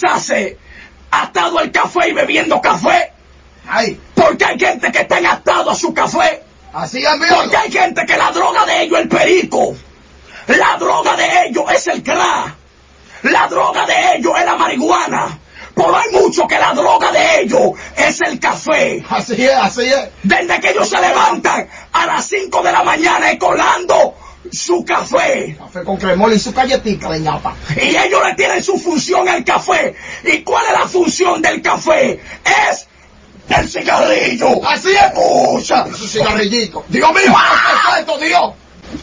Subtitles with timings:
[0.00, 0.58] esclavizarse
[1.10, 3.12] atado al café y bebiendo café.
[3.68, 6.42] Ay, Porque hay gente que está atado a su café.
[6.72, 7.04] así.
[7.28, 9.74] Porque hay gente que la droga de ellos es el perico.
[10.48, 12.54] La droga de ellos es el crack.
[13.22, 15.38] La droga de ellos es la marihuana.
[15.74, 19.04] Pero hay mucho que la droga de ellos es el café.
[19.08, 20.08] Así es, así es.
[20.22, 24.14] Desde que ellos se levantan a las 5 de la mañana y colando
[24.52, 25.56] su café.
[25.58, 27.54] Café con cremol y su galletita de ñapa.
[27.76, 29.94] Y ellos le tienen su función al café.
[30.24, 32.20] ¿Y cuál es la función del café?
[32.44, 32.86] Es
[33.48, 34.64] el cigarrillo.
[34.66, 35.86] Así es, pucha.
[35.94, 36.84] Su cigarrillito.
[36.88, 37.34] Dios mío.
[37.86, 38.52] ¿Qué es esto, Dios?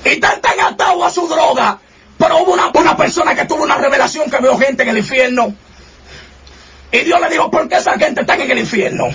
[0.05, 1.79] Y están tan atados a su droga.
[2.17, 5.53] Pero hubo una, una persona que tuvo una revelación que vio gente en el infierno.
[6.91, 9.09] Y Dios le dijo, ¿por qué esa gente está en el infierno?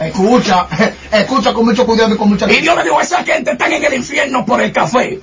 [0.00, 0.68] Escucha,
[1.12, 3.84] escucha con mucho cuidado y con mucha Y Dios le dijo, esa gente está en
[3.84, 5.20] el infierno por el café.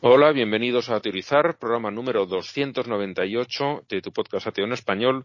[0.00, 5.24] Hola, bienvenidos a Teorizar, programa número 298 de tu podcast Ateo en Español.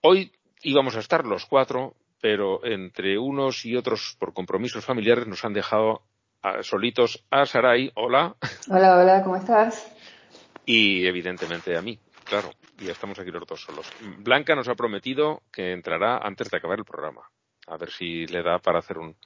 [0.00, 5.44] Hoy íbamos a estar los cuatro, pero entre unos y otros por compromisos familiares nos
[5.44, 6.02] han dejado
[6.42, 8.36] a- solitos a Sarai, hola,
[8.70, 9.92] Hola, hola, ¿cómo estás?
[10.64, 12.50] y evidentemente a mí, claro,
[12.80, 13.86] y estamos aquí los dos solos.
[14.18, 17.22] Blanca nos ha prometido que entrará antes de acabar el programa,
[17.70, 19.16] a ver si le da para hacer un,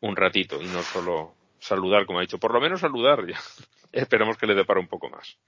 [0.00, 3.38] un ratito y no solo saludar, como ha dicho, por lo menos saludar, ya.
[3.92, 5.38] esperemos que le dé para un poco más.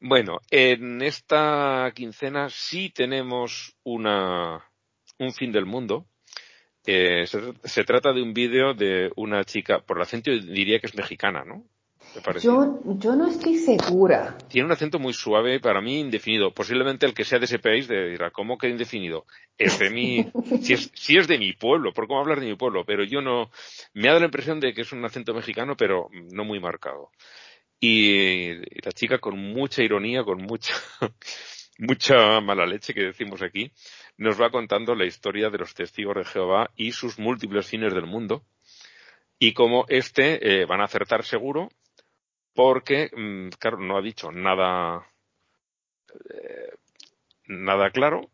[0.00, 4.64] Bueno, en esta quincena sí tenemos una,
[5.18, 6.06] un fin del mundo.
[6.86, 10.86] Eh, se, se trata de un vídeo de una chica, por el acento diría que
[10.86, 11.64] es mexicana, ¿no?
[12.40, 14.36] Yo, yo no estoy segura.
[14.48, 16.52] Tiene un acento muy suave, para mí indefinido.
[16.52, 19.26] Posiblemente el que sea de ese país de- dirá, ¿cómo que indefinido?
[19.56, 20.24] Es de mi,
[20.62, 22.84] si es, si es de mi pueblo, ¿por cómo hablar de mi pueblo?
[22.84, 23.50] Pero yo no,
[23.94, 27.10] me ha dado la impresión de que es un acento mexicano, pero no muy marcado.
[27.78, 30.74] Y, y la chica con mucha ironía, con mucha,
[31.78, 33.72] mucha mala leche que decimos aquí,
[34.18, 38.06] nos va contando la historia de los testigos de Jehová y sus múltiples fines del
[38.06, 38.44] mundo.
[39.38, 41.70] Y cómo este eh, van a acertar seguro,
[42.54, 45.06] porque, mm, claro, no ha dicho nada,
[46.30, 46.74] eh,
[47.46, 48.30] nada claro,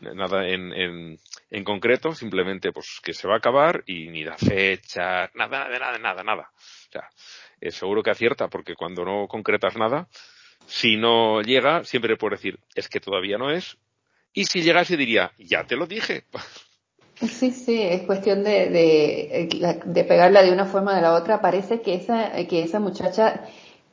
[0.00, 1.18] nada en, en,
[1.50, 5.78] en concreto, simplemente pues que se va a acabar y ni da fecha, nada, nada,
[5.78, 6.50] nada, nada, nada.
[6.54, 7.10] O sea,
[7.60, 10.08] eh, seguro que acierta, porque cuando no concretas nada,
[10.66, 13.78] si no llega, siempre puedes decir, es que todavía no es,
[14.32, 16.24] y si llegase diría, ya te lo dije.
[17.20, 21.40] Sí, sí, es cuestión de, de, de pegarla de una forma o de la otra.
[21.40, 23.44] Parece que esa, que esa muchacha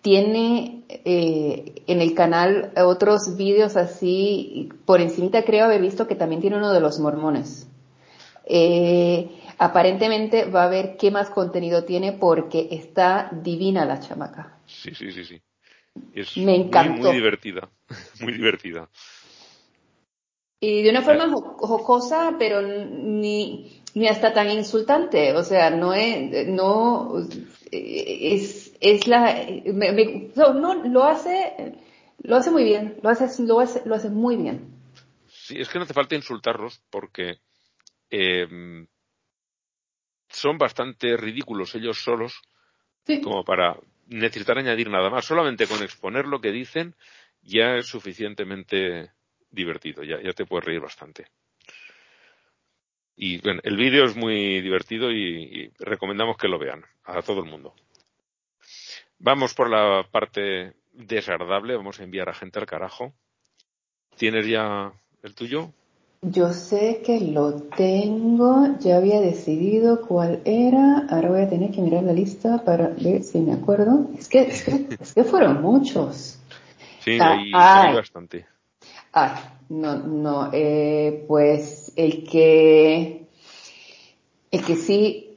[0.02, 6.40] tiene eh, en el canal otros vídeos así, por encimita creo haber visto que también
[6.40, 7.68] tiene uno de los mormones.
[8.46, 14.58] Eh, aparentemente va a ver qué más contenido tiene porque está divina la chamaca.
[14.66, 15.42] Sí, sí, sí, sí.
[16.14, 17.02] Es Me muy, encantó.
[17.08, 17.70] muy divertida,
[18.22, 18.90] muy divertida.
[20.60, 25.34] Y de una forma jo- jocosa, pero ni, ni hasta tan insultante.
[25.34, 27.14] O sea, no es, no,
[27.72, 31.76] es, es la, me- me- no, no, lo hace,
[32.24, 34.74] lo hace muy bien, lo hace, lo hace, lo hace muy bien.
[35.28, 37.38] Sí, es que no hace falta insultarlos porque
[38.10, 38.48] eh,
[40.30, 42.42] son bastante ridículos ellos solos
[43.06, 43.22] Sí.
[43.22, 45.24] como para necesitar añadir nada más.
[45.26, 46.96] Solamente con exponer lo que dicen
[47.42, 49.12] ya es suficientemente
[49.52, 51.28] divertido, ya, ya te puedes reír bastante.
[53.16, 57.44] Y bueno, el vídeo es muy divertido y, y recomendamos que lo vean a todo
[57.44, 57.74] el mundo.
[59.20, 63.14] Vamos por la parte desagradable, vamos a enviar a gente al carajo.
[64.18, 64.92] ¿Tienes ya
[65.24, 65.72] el tuyo?
[66.22, 71.82] Yo sé que lo tengo, ya había decidido cuál era, ahora voy a tener que
[71.82, 74.10] mirar la lista para ver si me acuerdo.
[74.18, 76.40] Es que, es que, es que fueron muchos.
[77.00, 77.88] Sí, Ah, hay, ay.
[77.90, 78.48] hay bastante.
[79.20, 79.30] Ah,
[79.70, 83.28] no, no, eh, pues el que,
[84.52, 85.36] el que sí,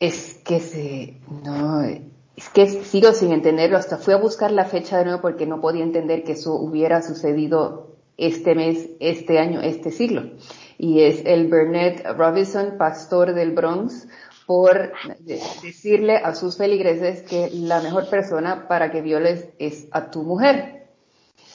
[0.00, 4.98] es que se, no, es que sigo sin entenderlo, hasta fui a buscar la fecha
[4.98, 9.90] de nuevo porque no podía entender que eso hubiera sucedido este mes, este año, este
[9.90, 10.30] siglo.
[10.78, 14.08] Y es el Burnett Robinson, pastor del Bronx,
[14.46, 20.10] por de- decirle a sus feligreses que la mejor persona para que violes es a
[20.10, 20.83] tu mujer.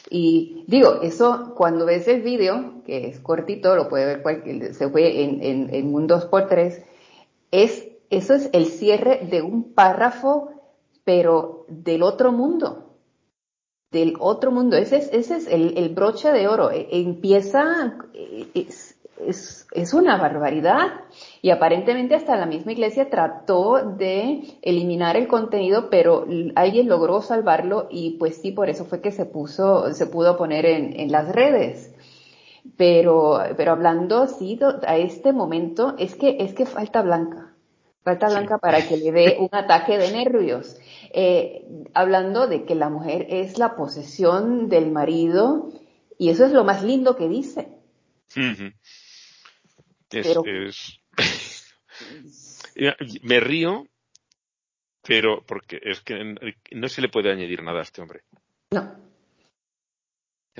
[0.09, 4.89] Y digo, eso cuando ves el vídeo, que es cortito, lo puede ver cualquier, se
[4.89, 6.83] fue en, un 2x3,
[7.51, 10.51] es, eso es el cierre de un párrafo,
[11.03, 12.97] pero del otro mundo.
[13.91, 14.77] Del otro mundo.
[14.77, 16.71] Ese es, ese es el, el broche de oro.
[16.71, 18.47] E- Empieza, eh,
[19.25, 20.87] es- es, una barbaridad.
[21.41, 26.25] Y aparentemente hasta la misma iglesia trató de eliminar el contenido, pero
[26.55, 30.65] alguien logró salvarlo y pues sí, por eso fue que se puso, se pudo poner
[30.65, 31.93] en, en las redes.
[32.77, 37.53] Pero, pero hablando sí, a este momento, es que, es que falta Blanca.
[38.03, 40.77] Falta Blanca para que le dé un ataque de nervios.
[41.13, 45.69] Eh, hablando de que la mujer es la posesión del marido,
[46.17, 47.69] y eso es lo más lindo que dice.
[50.11, 50.99] Es,
[53.23, 53.87] me río,
[55.03, 56.35] pero porque es que
[56.71, 58.21] no se le puede añadir nada a este hombre.
[58.71, 59.09] No.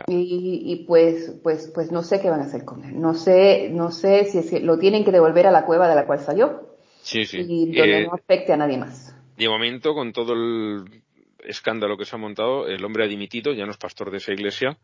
[0.08, 3.00] Y, y, pues, pues, pues no sé qué van a hacer con él.
[3.00, 5.96] No sé, no sé si es que lo tienen que devolver a la cueva de
[5.96, 6.78] la cual salió.
[7.02, 7.40] Sí, sí.
[7.40, 9.14] Y donde eh, no afecte a nadie más.
[9.38, 11.04] De momento, con todo el
[11.40, 14.32] escándalo que se ha montado, el hombre ha dimitido, ya no es pastor de esa
[14.32, 14.78] iglesia,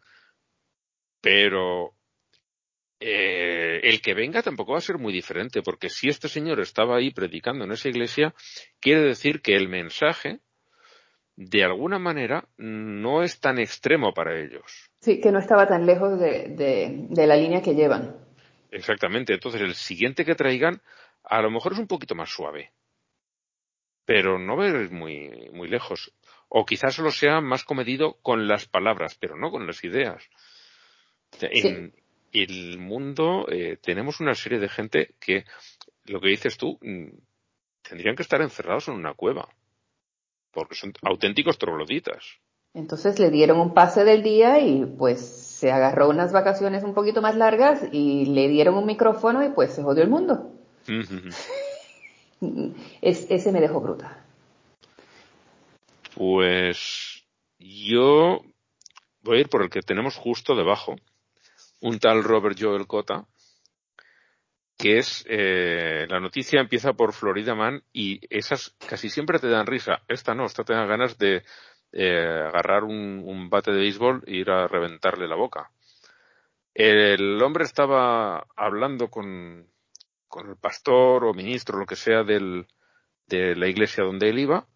[1.21, 1.94] pero
[2.99, 6.97] eh, el que venga tampoco va a ser muy diferente, porque si este señor estaba
[6.97, 8.33] ahí predicando en esa iglesia,
[8.79, 10.39] quiere decir que el mensaje,
[11.35, 14.89] de alguna manera, no es tan extremo para ellos.
[15.01, 18.15] Sí, que no estaba tan lejos de, de, de la línea que llevan.
[18.71, 19.33] Exactamente.
[19.33, 20.81] Entonces, el siguiente que traigan,
[21.23, 22.71] a lo mejor es un poquito más suave.
[24.05, 26.13] Pero no ir muy, muy lejos.
[26.47, 30.23] O quizás solo sea más comedido con las palabras, pero no con las ideas.
[31.41, 31.93] En
[32.43, 35.45] el mundo eh, tenemos una serie de gente que,
[36.05, 37.09] lo que dices tú, mm,
[37.81, 39.49] tendrían que estar encerrados en una cueva.
[40.51, 42.39] Porque son auténticos trogloditas.
[42.73, 47.21] Entonces le dieron un pase del día y pues se agarró unas vacaciones un poquito
[47.21, 50.51] más largas y le dieron un micrófono y pues se jodió el mundo.
[53.01, 54.25] es, ese me dejó bruta.
[56.15, 57.25] Pues
[57.59, 58.41] yo
[59.23, 60.95] voy a ir por el que tenemos justo debajo,
[61.85, 63.27] un tal Robert Joel Cota,
[64.75, 69.67] que es eh, la noticia empieza por Florida Man y esas casi siempre te dan
[69.67, 70.01] risa.
[70.07, 71.43] Esta no, esta te da ganas de
[71.91, 75.69] eh, agarrar un, bate de béisbol e ir a reventarle la boca.
[76.73, 79.67] El hombre estaba hablando con,
[80.27, 82.67] con el pastor o ministro, lo que sea, del,
[83.27, 84.67] de la iglesia donde él iba,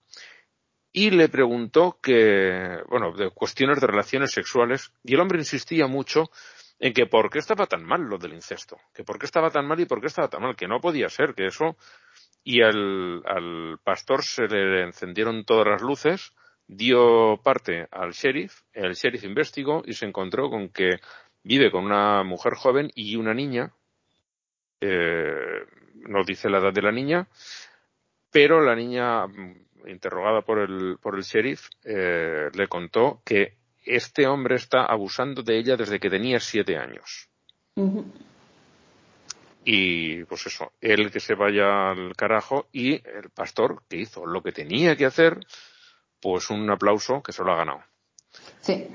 [0.93, 6.29] y le preguntó que, bueno, de cuestiones de relaciones sexuales, y el hombre insistía mucho
[6.79, 9.67] en que por qué estaba tan mal lo del incesto, que por qué estaba tan
[9.67, 11.75] mal y por qué estaba tan mal, que no podía ser, que eso,
[12.43, 16.33] y al, al pastor se le encendieron todas las luces,
[16.67, 20.99] dio parte al sheriff, el sheriff investigó y se encontró con que
[21.43, 23.73] vive con una mujer joven y una niña,
[24.79, 25.65] eh,
[25.95, 27.27] no dice la edad de la niña,
[28.31, 33.58] pero la niña, mm, interrogada por el, por el sheriff, eh, le contó que
[33.95, 37.29] este hombre está abusando de ella desde que tenía siete años.
[39.65, 44.41] Y pues eso, él que se vaya al carajo y el pastor que hizo lo
[44.41, 45.39] que tenía que hacer,
[46.21, 47.83] pues un aplauso que se lo ha ganado.
[48.61, 48.87] Sí.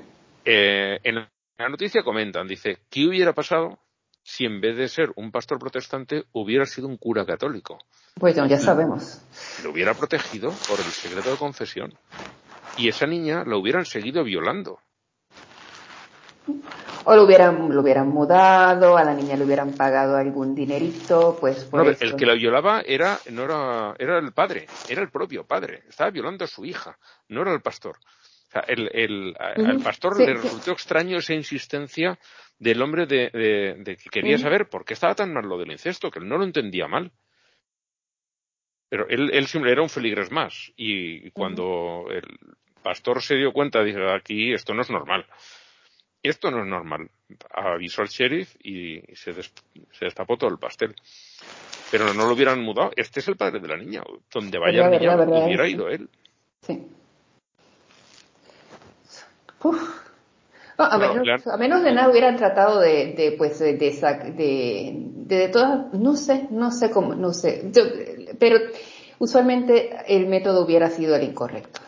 [0.43, 3.79] Eh, en la noticia comentan, dice, ¿qué hubiera pasado
[4.23, 7.79] si en vez de ser un pastor protestante hubiera sido un cura católico?
[8.15, 9.21] Pues ya sabemos.
[9.63, 11.93] Lo hubiera protegido por el secreto de confesión.
[12.77, 14.79] Y esa niña la hubieran seguido violando.
[17.05, 21.63] O lo hubieran, lo hubieran mudado, a la niña le hubieran pagado algún dinerito, pues
[21.65, 25.83] por El que la violaba era, no era, era el padre, era el propio padre.
[25.87, 26.97] Estaba violando a su hija,
[27.29, 27.97] no era el pastor.
[27.97, 32.17] O sea, el, el, al pastor le resultó extraño esa insistencia
[32.57, 33.29] del hombre de,
[33.83, 36.37] de, que quería saber por qué estaba tan mal lo del incesto, que él no
[36.37, 37.11] lo entendía mal.
[38.89, 40.71] Pero él, él siempre era un feligres más.
[40.75, 42.23] Y cuando el
[42.81, 45.27] pastor se dio cuenta, dijo, aquí esto no es normal
[46.29, 47.09] esto no es normal.
[47.51, 49.33] Avisó al sheriff y se,
[50.01, 50.95] destapó todo el pastel.
[51.91, 52.91] Pero no lo hubieran mudado.
[52.95, 54.03] Este es el padre de la niña.
[54.33, 56.09] Donde vaya la niña, hubiera ido él.
[56.61, 56.87] Sí.
[60.77, 66.47] a, menos, de nada hubieran tratado de, de pues, de, de, de, todas, no sé,
[66.51, 67.71] no sé cómo, no sé,
[68.39, 68.59] pero
[69.19, 71.81] usualmente el método hubiera sido el incorrecto.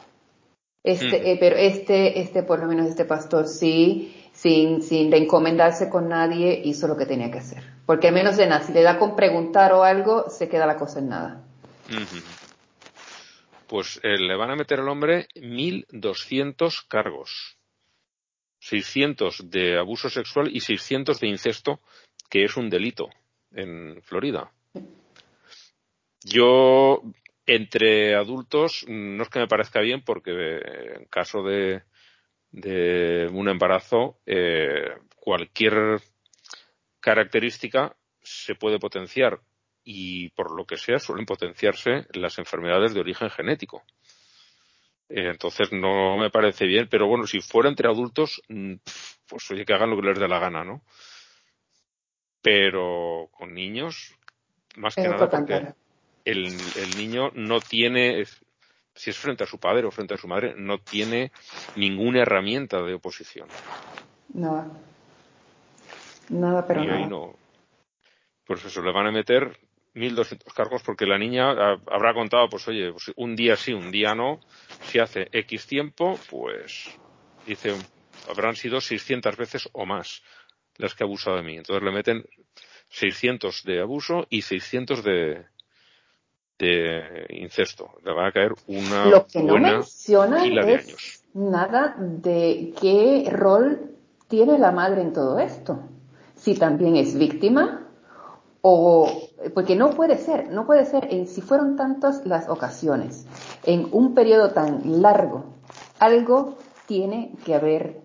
[0.84, 1.26] Este, mm.
[1.26, 6.62] eh, pero este, este, por lo menos este pastor sí, sin, sin encomendarse con nadie,
[6.64, 7.64] hizo lo que tenía que hacer.
[7.88, 10.78] Porque al menos de nada, si le da con preguntar o algo, se queda la
[10.78, 11.44] cosa en nada.
[13.66, 17.58] Pues eh, le van a meter al hombre 1.200 cargos.
[18.60, 21.80] 600 de abuso sexual y 600 de incesto,
[22.30, 23.10] que es un delito
[23.52, 24.52] en Florida.
[26.24, 27.02] Yo,
[27.48, 30.60] entre adultos, no es que me parezca bien porque
[31.00, 31.82] en caso de,
[32.52, 36.02] de un embarazo, eh, cualquier
[37.00, 39.40] característica se puede potenciar
[39.84, 43.84] y por lo que sea suelen potenciarse las enfermedades de origen genético.
[45.10, 48.74] Eh, entonces no me parece bien, pero bueno, si fuera entre adultos, mm,
[49.28, 50.82] pues oye, que hagan lo que les dé la gana, ¿no?
[52.42, 54.14] Pero con niños,
[54.76, 55.74] más que nada porque
[56.26, 58.26] el, el niño no tiene,
[58.98, 61.32] si es frente a su padre o frente a su madre, no tiene
[61.76, 63.48] ninguna herramienta de oposición.
[64.34, 64.68] Nada.
[66.30, 67.36] Nada, pero y ahí no.
[68.46, 69.58] Pues eso, le van a meter
[69.94, 71.52] 1.200 cargos porque la niña
[71.86, 74.40] habrá contado, pues oye, pues un día sí, un día no.
[74.84, 76.90] Si hace X tiempo, pues
[77.46, 77.76] dice,
[78.30, 80.24] habrán sido 600 veces o más
[80.78, 81.58] las que ha abusado de mí.
[81.58, 82.26] Entonces le meten
[82.90, 85.46] 600 de abuso y 600 de,
[86.60, 87.92] de incesto.
[88.04, 91.24] Le va a caer una Lo que no buena menciona fila de es años.
[91.34, 93.92] nada de qué rol
[94.28, 95.80] tiene la madre en todo esto.
[96.36, 97.84] Si también es víctima
[98.62, 103.26] o porque no puede ser, no puede ser, en, si fueron tantas las ocasiones,
[103.64, 105.46] en un periodo tan largo,
[106.00, 108.02] algo tiene que haber,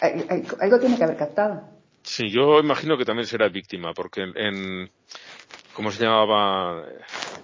[0.00, 1.62] al- al- algo tiene que haber captado.
[2.04, 4.90] Sí, yo imagino que también será víctima, porque en, en-
[5.74, 6.84] ¿cómo se llamaba?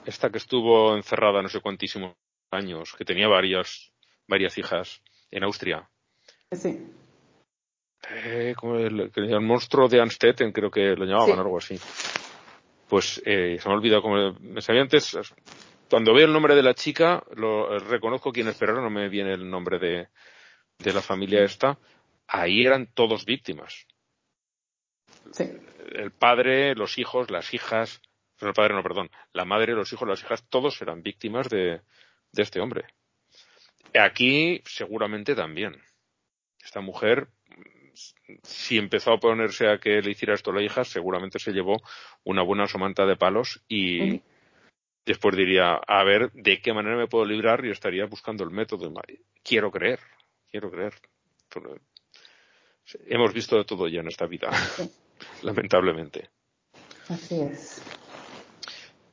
[0.04, 2.14] Esta que estuvo encerrada no sé cuantísimos
[2.50, 3.92] años, que tenía varias,
[4.26, 5.88] varias hijas en Austria.
[6.52, 6.86] Sí.
[8.10, 11.40] Eh, como el, monstruo de Anstetten, creo que lo llamaban, Sí.
[11.40, 11.80] algo así.
[12.88, 15.18] Pues eh, se me ha olvidado como me sabía antes.
[15.90, 19.08] Cuando veo el nombre de la chica, lo eh, reconozco quién es, pero no me
[19.08, 20.08] viene el nombre de,
[20.78, 21.78] de la familia esta.
[22.26, 23.86] Ahí eran todos víctimas.
[25.32, 25.44] Sí.
[25.92, 28.00] El padre, los hijos, las hijas,
[28.40, 31.80] el padre no, perdón, la madre, los hijos, las hijas, todos eran víctimas de,
[32.32, 32.86] de este hombre.
[33.94, 35.80] Aquí seguramente también.
[36.62, 37.28] Esta mujer,
[38.42, 41.80] si empezó a ponerse a que le hiciera esto a la hija, seguramente se llevó
[42.24, 44.20] una buena somanta de palos y
[45.06, 48.92] después diría, a ver de qué manera me puedo librar y estaría buscando el método.
[49.42, 50.00] Quiero creer,
[50.50, 50.94] quiero creer.
[53.06, 54.50] Hemos visto de todo ya en esta vida,
[55.42, 56.28] lamentablemente.
[57.08, 57.82] Así es.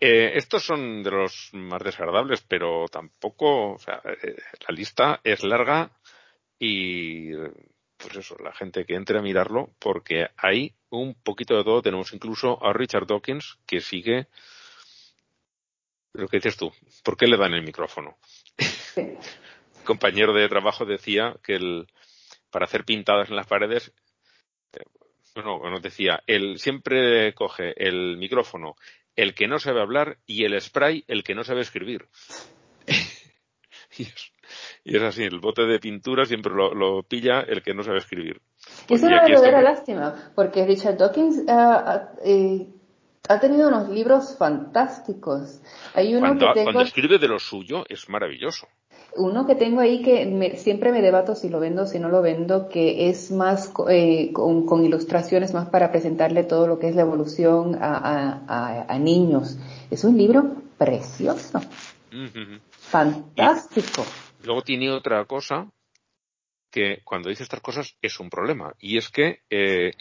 [0.08, 4.36] Eh, estos son de los más desagradables, pero tampoco, o sea, eh,
[4.68, 5.90] la lista es larga
[6.60, 7.34] y
[7.98, 11.82] pues eso, la gente que entre a mirarlo, porque hay un poquito de todo.
[11.82, 14.28] Tenemos incluso a Richard Dawkins que sigue
[16.14, 16.72] lo que dices tú.
[17.04, 18.20] ¿Por qué le dan el micrófono?
[18.60, 19.18] Sí.
[19.86, 21.88] compañero de trabajo decía que el,
[22.52, 23.92] para hacer pintadas en las paredes,
[24.74, 24.84] eh,
[25.34, 28.76] bueno, nos decía, él siempre coge el micrófono
[29.16, 32.08] el que no sabe hablar y el spray el que no sabe escribir.
[33.98, 34.32] y, es,
[34.84, 38.00] y es así, el bote de pintura siempre lo, lo pilla el que no sabe
[38.00, 38.42] escribir.
[38.90, 42.68] Es una verdadera lástima, porque Richard Dawkins ah, eh,
[43.28, 45.62] ha tenido unos libros fantásticos.
[45.94, 48.68] Hay uno cuando, que tengo, cuando escribe de lo suyo es maravilloso.
[49.18, 52.10] Uno que tengo ahí que me- siempre me debato si lo vendo o si no
[52.10, 56.90] lo vendo, que es más eh, con, con ilustraciones, más para presentarle todo lo que
[56.90, 59.58] es la evolución a, a- a- a niños.
[59.90, 61.62] Es un libro precioso,
[62.80, 64.06] fantástico.
[64.44, 65.72] Luego tiene otra cosa
[66.70, 69.94] que cuando dice estas cosas es un problema y es que eh,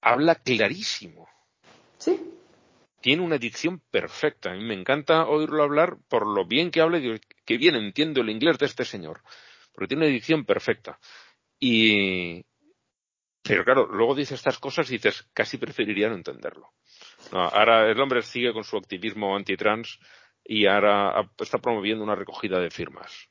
[0.00, 1.28] habla clarísimo.
[1.98, 2.33] Sí,
[3.04, 4.50] Tiene una dicción perfecta.
[4.50, 8.22] A mí me encanta oírlo hablar por lo bien que habla y qué bien entiendo
[8.22, 9.20] el inglés de este señor.
[9.74, 10.98] Porque tiene una dicción perfecta.
[11.60, 12.46] Y,
[13.42, 16.72] pero claro, luego dice estas cosas y dices, casi preferiría no entenderlo.
[17.30, 19.98] Ahora el hombre sigue con su activismo antitrans
[20.42, 23.28] y ahora está promoviendo una recogida de firmas.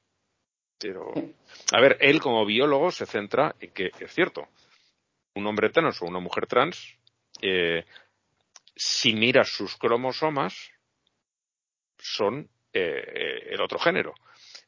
[0.77, 1.12] Pero,
[1.72, 4.48] a ver, él como biólogo se centra en que es cierto,
[5.34, 6.96] un hombre trans o una mujer trans,
[7.42, 7.86] eh,
[8.75, 10.72] si miras sus cromosomas,
[11.98, 14.13] son eh, el otro género.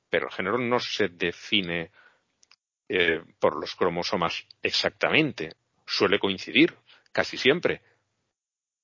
[0.10, 1.92] Pero el género no se define
[2.88, 5.54] eh, por los cromosomas exactamente.
[5.86, 6.76] Suele coincidir,
[7.12, 7.82] casi siempre.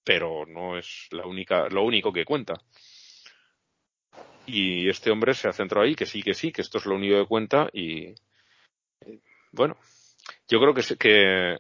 [0.03, 2.55] Pero no es la única, lo único que cuenta.
[4.47, 6.95] Y este hombre se ha centrado ahí, que sí, que sí, que esto es lo
[6.95, 8.07] único que cuenta y
[9.01, 9.19] eh,
[9.51, 9.77] bueno,
[10.47, 11.57] yo creo que, que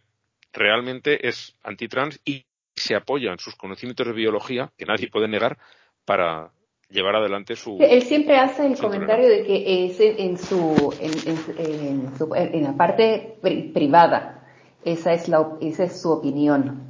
[0.51, 2.45] realmente es antitrans y
[2.81, 5.57] se apoya en sus conocimientos de biología, que nadie puede negar,
[6.05, 6.51] para
[6.89, 7.77] llevar adelante su...
[7.79, 12.35] Él siempre hace el comentario de que es en, en su, en, en- en su-
[12.35, 14.43] en la parte pri- privada,
[14.83, 16.89] esa es, la, esa es su opinión.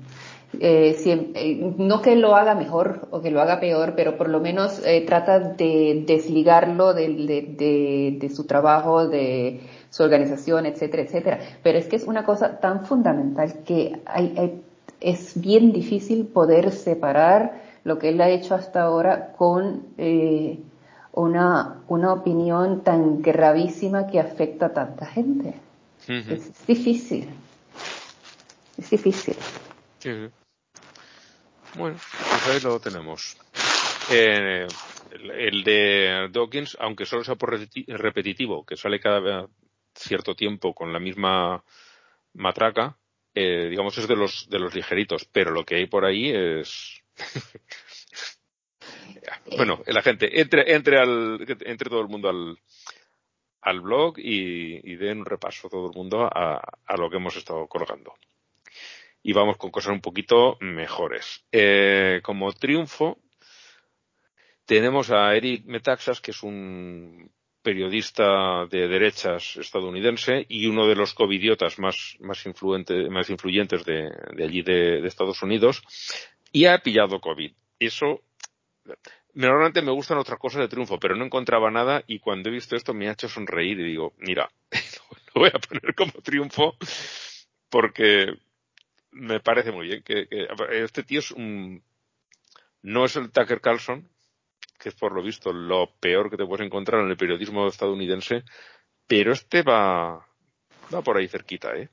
[0.60, 4.42] Eh, eh, no que lo haga mejor o que lo haga peor, pero por lo
[4.42, 11.04] menos eh, trata de desligarlo del- de, de- de su trabajo, de su organización, etcétera,
[11.04, 11.40] etcétera.
[11.64, 14.62] Pero es que es una cosa tan fundamental que hay, hay
[15.02, 20.60] es bien difícil poder separar lo que él ha hecho hasta ahora con eh,
[21.14, 25.56] una, una opinión tan gravísima que afecta a tanta gente.
[26.08, 27.28] es, difícil.
[28.78, 29.36] Es difícil.
[31.76, 33.38] Bueno, pues ahí lo tenemos.
[34.12, 34.68] Eh,
[35.12, 39.48] el, de Dawkins, aunque solo sea por repetitivo, que sale cada
[39.96, 41.64] cierto tiempo con la misma
[42.34, 42.98] matraca,
[43.34, 47.02] eh, digamos es de los de los ligeritos, pero lo que hay por ahí es
[49.58, 52.58] bueno, la gente entre entre al entre todo el mundo al
[53.62, 57.36] al blog y, y den un repaso todo el mundo a, a lo que hemos
[57.36, 58.16] estado colgando
[59.24, 61.46] y vamos con cosas un poquito mejores.
[61.52, 63.20] Eh, como triunfo,
[64.66, 71.14] tenemos a Eric Metaxas, que es un periodista de derechas estadounidense y uno de los
[71.14, 72.44] covidiotas más, más,
[73.10, 74.10] más influyentes de,
[74.44, 75.84] allí de, Estados Unidos,
[76.52, 77.52] y ha pillado COVID.
[77.80, 78.22] Eso,
[79.34, 82.76] normalmente me gustan otras cosas de triunfo, pero no encontraba nada y cuando he visto
[82.76, 84.50] esto me ha hecho sonreír y digo, mira,
[85.36, 86.76] lo voy a poner como triunfo
[87.70, 88.34] porque
[89.12, 90.28] me parece muy bien que,
[90.72, 91.84] este tío es un
[92.82, 94.10] no es el Tucker Carlson
[94.82, 98.44] que es por lo visto lo peor que te puedes encontrar en el periodismo estadounidense
[99.08, 100.26] pero este va
[100.94, 101.90] va por ahí cerquita eh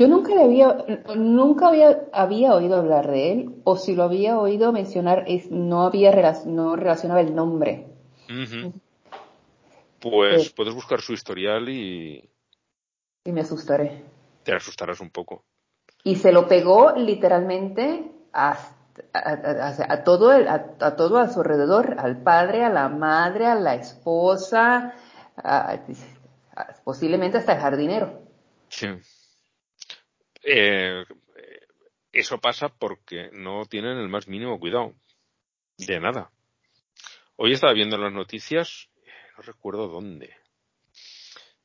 [0.00, 0.78] yo nunca le había
[1.14, 5.82] nunca había había oído hablar de él o si lo había oído mencionar es no
[5.82, 6.10] había
[6.46, 7.86] no relacionaba el nombre.
[10.00, 12.26] Pues puedes buscar su historial y
[13.26, 14.02] y me asustaré.
[14.42, 15.44] te asustarás un poco.
[16.02, 18.10] Y se lo pegó literalmente
[19.12, 23.74] a, a, todo a, todo a su alrededor, al padre, a la madre, a la
[23.74, 24.94] esposa,
[26.84, 28.22] posiblemente hasta el jardinero.
[28.68, 28.88] Sí.
[30.42, 31.04] Eh,
[32.12, 34.94] eso pasa porque no tienen el más mínimo cuidado.
[35.78, 36.30] De nada.
[37.36, 38.90] Hoy estaba viendo las noticias,
[39.36, 40.34] no recuerdo dónde,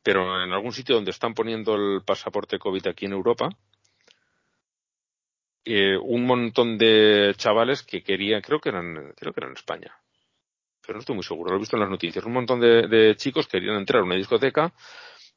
[0.01, 3.49] pero en algún sitio donde están poniendo el pasaporte COVID aquí en Europa,
[5.65, 9.97] eh, un montón de chavales que querían, creo que eran, creo que eran en España,
[10.81, 13.47] pero no estoy muy seguro, lo he visto en las noticias, un montón de, chicos
[13.47, 14.73] querían entrar a una discoteca,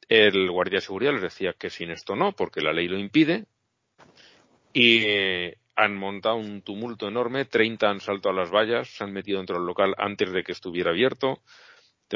[0.07, 3.45] el guardia de seguridad les decía que sin esto no, porque la ley lo impide,
[4.71, 5.03] y
[5.75, 9.57] han montado un tumulto enorme, 30 han saltado a las vallas, se han metido dentro
[9.57, 11.41] del local antes de que estuviera abierto,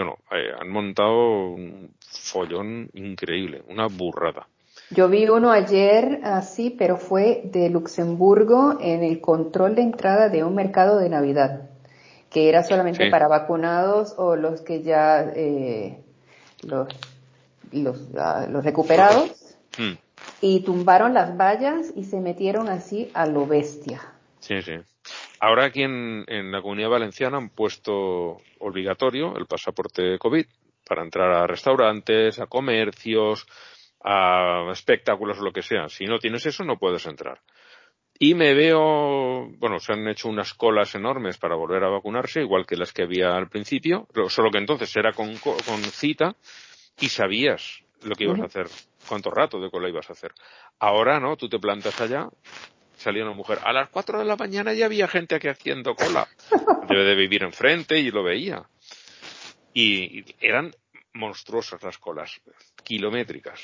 [0.01, 4.47] no, eh, han montado un follón increíble, una burrada.
[4.93, 10.43] Yo vi uno ayer así, pero fue de Luxemburgo en el control de entrada de
[10.43, 11.69] un mercado de Navidad,
[12.29, 15.97] que era solamente para vacunados o los que ya, eh,
[16.62, 16.88] los,
[17.71, 19.93] los, ah, los recuperados, hmm.
[20.41, 24.01] y tumbaron las vallas y se metieron así a lo bestia.
[24.39, 24.73] Sí, sí.
[25.39, 30.45] Ahora aquí en, en la comunidad valenciana han puesto obligatorio el pasaporte COVID
[30.88, 33.47] para entrar a restaurantes, a comercios,
[34.03, 35.87] a espectáculos o lo que sea.
[35.89, 37.39] Si no tienes eso, no puedes entrar.
[38.19, 42.65] Y me veo, bueno, se han hecho unas colas enormes para volver a vacunarse, igual
[42.65, 46.35] que las que había al principio, solo que entonces era con, con cita
[46.99, 48.67] y sabías lo que ibas a hacer,
[49.07, 50.33] cuánto rato de cola ibas a hacer.
[50.79, 52.29] Ahora no, tú te plantas allá,
[52.95, 56.27] salía una mujer, a las cuatro de la mañana ya había gente aquí haciendo cola.
[56.87, 58.63] Debe de vivir enfrente y lo veía.
[59.73, 60.71] Y eran
[61.13, 62.41] monstruosas las colas,
[62.83, 63.59] kilométricas.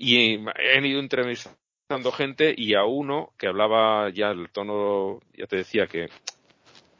[0.00, 5.56] Y he ido entrevistando gente y a uno que hablaba ya el tono, ya te
[5.56, 6.08] decía que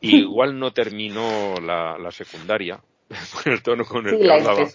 [0.01, 2.81] igual no terminó la, la secundaria,
[3.45, 4.67] el tono con el que hablaba.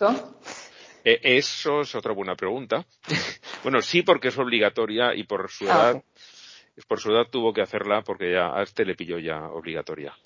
[1.03, 2.85] E, eso es otra buena pregunta.
[3.63, 6.03] bueno, sí porque es obligatoria y por su ah, edad,
[6.87, 10.17] por su edad tuvo que hacerla porque ya a este le pilló ya obligatoria.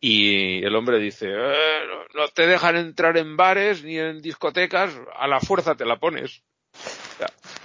[0.00, 1.82] Y el hombre dice, eh,
[2.14, 6.42] no te dejan entrar en bares ni en discotecas, a la fuerza te la pones.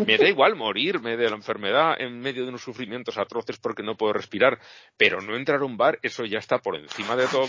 [0.05, 3.95] Me da igual morirme de la enfermedad en medio de unos sufrimientos atroces porque no
[3.95, 4.59] puedo respirar,
[4.97, 7.47] pero no entrar a un bar, eso ya está por encima de todo.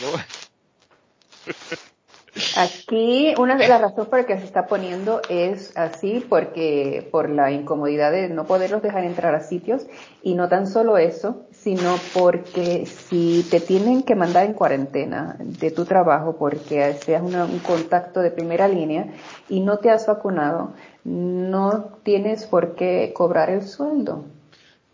[2.56, 7.28] Aquí una de las razones por las que se está poniendo es así porque por
[7.28, 9.86] la incomodidad de no poderlos dejar entrar a sitios
[10.22, 15.70] y no tan solo eso, sino porque si te tienen que mandar en cuarentena de
[15.70, 19.08] tu trabajo porque seas un contacto de primera línea
[19.50, 20.72] y no te has vacunado,
[21.04, 24.24] no tienes por qué cobrar el sueldo.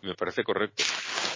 [0.03, 0.85] Me parece correcto.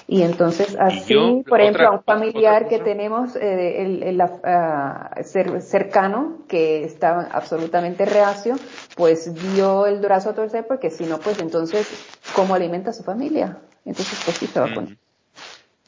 [0.08, 1.14] Y entonces así,
[1.48, 8.04] por ejemplo, a un familiar que tenemos eh, el, el, ah, cercano que estaba absolutamente
[8.04, 8.56] reacio,
[8.96, 11.88] pues dio el brazo a torcer porque si no, pues entonces
[12.34, 13.58] cómo alimenta a su familia.
[13.84, 14.90] Entonces, pues sí se vacuna.
[14.90, 14.96] Mm.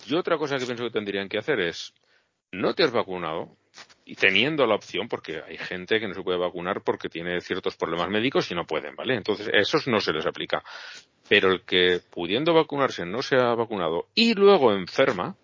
[0.07, 1.93] Y otra cosa que pienso que tendrían que hacer es,
[2.53, 3.57] no te has vacunado,
[4.05, 7.77] y teniendo la opción, porque hay gente que no se puede vacunar porque tiene ciertos
[7.77, 9.15] problemas médicos y no pueden, ¿vale?
[9.15, 10.63] Entonces, esos no se les aplica.
[11.29, 15.37] Pero el que pudiendo vacunarse no se ha vacunado y luego enferma,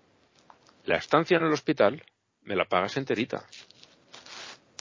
[0.85, 2.03] la estancia en el hospital
[2.43, 3.45] me la pagas enterita.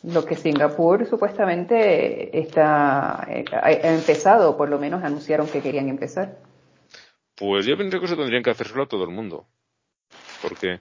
[0.03, 6.37] Lo que Singapur supuestamente está, eh, ha empezado, por lo menos anunciaron que querían empezar.
[7.35, 9.45] Pues yo pienso que eso tendrían que hacérselo a todo el mundo.
[10.41, 10.79] Porque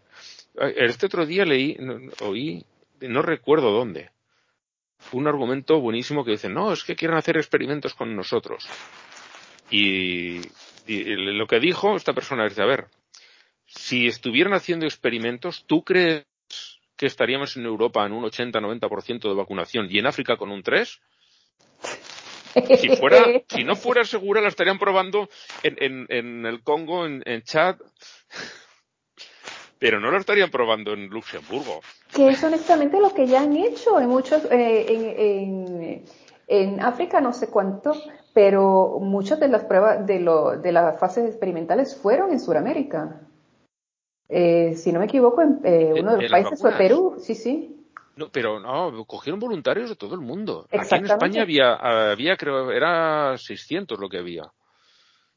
[0.76, 1.76] este otro día leí,
[2.20, 2.64] oí,
[3.00, 4.10] no recuerdo dónde,
[5.12, 8.68] un argumento buenísimo que dice, no, es que quieren hacer experimentos con nosotros.
[9.70, 10.40] Y,
[10.86, 12.86] lo que dijo esta persona es a ver,
[13.66, 16.24] si estuvieran haciendo experimentos, ¿tú crees
[16.96, 20.98] que estaríamos en Europa en un 80-90% de vacunación y en África con un 3%?
[22.80, 25.28] Si, fuera, si no fuera segura, la estarían probando
[25.62, 27.76] en, en, el Congo, en, en Chad,
[29.78, 31.80] pero no lo estarían probando en Luxemburgo.
[32.12, 36.04] Que es honestamente lo que ya han hecho en muchos, eh, en,
[36.46, 37.92] en, África no sé cuánto,
[38.32, 43.20] pero muchas de las pruebas de, lo, de las fases experimentales fueron en Sudamérica.
[44.28, 47.74] Eh, si no me equivoco, en, eh, uno de los países fue Perú, sí, sí.
[48.16, 50.66] No, pero no, cogieron voluntarios de todo el mundo.
[50.72, 54.50] Aquí en España había, había creo, era 600 lo que había.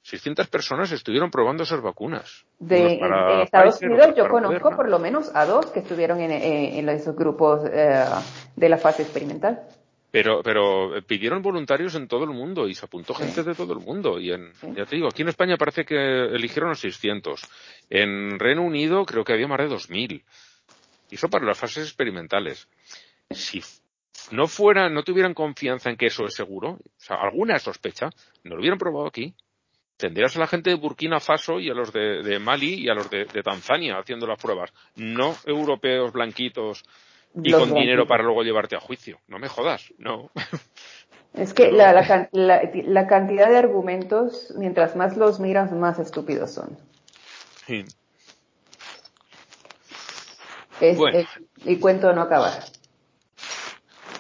[0.04, 2.46] 600 personas estuvieron probando esas vacunas.
[2.58, 6.90] De, en, Estados Unidos yo conozco por lo menos a dos que estuvieron en, en,
[6.90, 8.06] esos grupos eh,
[8.56, 9.62] de la fase experimental.
[10.10, 13.80] Pero, pero pidieron voluntarios en todo el mundo y se apuntó gente de todo el
[13.80, 14.20] mundo.
[14.20, 17.42] Y en, ya te digo, aquí en España parece que eligieron a 600.
[17.90, 20.24] En Reino Unido creo que había más de 2.000.
[21.12, 22.68] Y eso para las fases experimentales.
[23.30, 23.62] Si
[24.32, 28.10] no fuera, no tuvieran confianza en que eso es seguro, o sea, alguna sospecha,
[28.44, 29.34] no lo hubieran probado aquí
[30.02, 33.10] tendrías a la gente de Burkina Faso y a los de, Mali y a los
[33.10, 36.84] de, Tanzania haciendo las pruebas, no europeos blanquitos
[37.36, 39.20] y con dinero para luego llevarte a juicio.
[39.28, 40.32] No me jodas, no.
[41.34, 41.94] Es que la,
[42.34, 46.78] la, cantidad de argumentos, mientras más los miras, más estúpidos son.
[47.66, 47.86] Sí.
[50.82, 51.00] Es,
[51.64, 52.64] y cuento no acabar.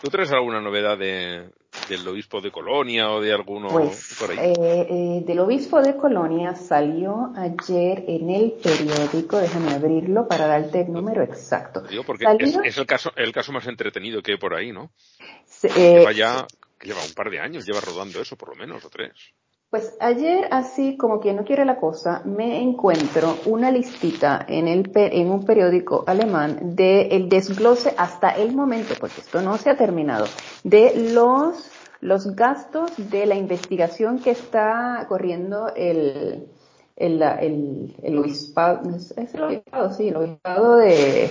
[0.01, 1.49] ¿Tú traes alguna novedad de,
[1.87, 4.37] del obispo de Colonia o de alguno pues, por ahí?
[4.39, 10.81] Eh, eh, del obispo de Colonia salió ayer en el periódico, déjame abrirlo para darte
[10.81, 11.83] el número exacto.
[12.05, 14.91] porque es, el caso el caso más entretenido que hay por ahí, ¿no?
[15.63, 16.45] Eh, lleva ya
[16.81, 19.11] lleva un par de años, lleva rodando eso por lo menos o tres.
[19.71, 24.91] Pues ayer, así como quien no quiere la cosa, me encuentro una listita en, el,
[24.93, 29.77] en un periódico alemán de el desglose hasta el momento, porque esto no se ha
[29.77, 30.25] terminado,
[30.65, 36.49] de los, los gastos de la investigación que está corriendo el,
[36.97, 41.29] el, el, el obispado, es el obispado, sí, el obispado de,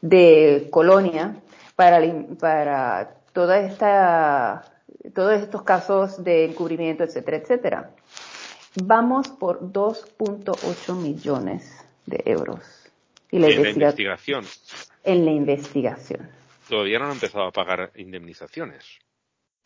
[0.00, 1.42] de Colonia
[1.76, 2.00] para,
[2.38, 4.64] para toda esta
[5.10, 7.90] todos estos casos de encubrimiento, etcétera, etcétera.
[8.82, 12.60] Vamos por 2.8 millones de euros.
[13.30, 14.44] Y la en la investigación.
[15.04, 16.30] En la investigación.
[16.68, 18.84] Todavía no han empezado a pagar indemnizaciones.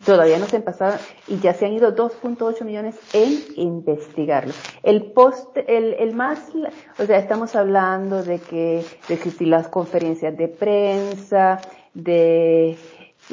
[0.05, 4.53] Todavía no se han pasado y ya se han ido 2.8 millones en investigarlo.
[4.83, 6.51] El post, el, el más,
[6.99, 11.61] o sea, estamos hablando de que, de que las conferencias de prensa,
[11.95, 12.77] de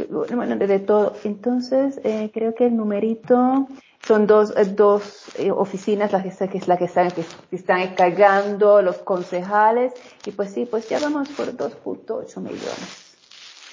[0.09, 1.15] bueno, de todo.
[1.23, 3.67] Entonces, eh, creo que el numerito
[4.05, 7.79] son dos, eh, dos eh, oficinas las que, que es la que están, que, están
[7.79, 9.93] encargando los concejales
[10.25, 13.15] y pues sí, pues ya vamos por 2.8 millones.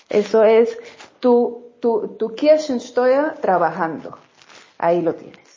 [0.08, 0.76] Eso es
[1.20, 4.18] tu, tu, tu Kirchensteuer trabajando.
[4.78, 5.48] Ahí lo tienes.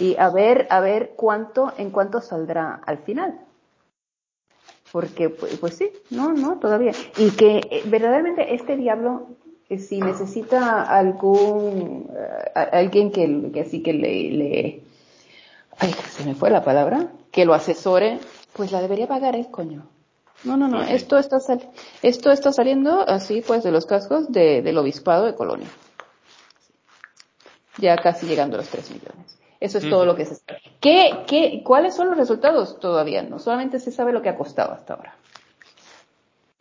[0.00, 3.38] Y a ver, a ver cuánto, en cuánto saldrá al final.
[4.92, 6.92] Porque, pues, pues sí, no, no, todavía.
[7.18, 9.26] Y que verdaderamente este diablo
[9.76, 14.82] si necesita algún, eh, alguien que, que así que le, le,
[15.78, 18.18] ay, se me fue la palabra, que lo asesore,
[18.54, 19.86] pues la debería pagar el coño.
[20.44, 21.68] No, no, no, esto está, sal,
[22.00, 25.68] esto está saliendo así pues de los cascos de, del obispado de Colonia.
[27.76, 29.38] Ya casi llegando a los 3 millones.
[29.60, 30.62] Eso es todo lo que se sabe.
[30.80, 32.78] ¿Qué, qué, ¿Cuáles son los resultados?
[32.78, 33.40] Todavía no.
[33.40, 35.16] Solamente se sabe lo que ha costado hasta ahora.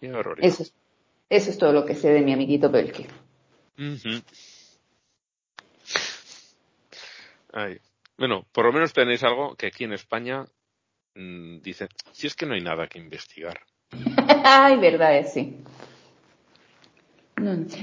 [0.01, 0.73] Eso es
[1.29, 3.07] eso es todo lo que sé de mi amiguito Belke.
[8.17, 10.45] Bueno, por lo menos tenéis algo que aquí en España
[11.15, 13.59] mm, dice, si es que no hay nada que investigar.
[14.43, 15.57] Ay, verdad es, sí.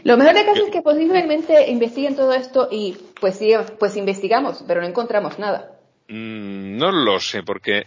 [0.03, 4.65] Lo mejor de caso es que posiblemente investiguen todo esto y pues sí, pues investigamos,
[4.67, 5.79] pero no encontramos nada.
[6.09, 7.87] Mm, no lo sé, porque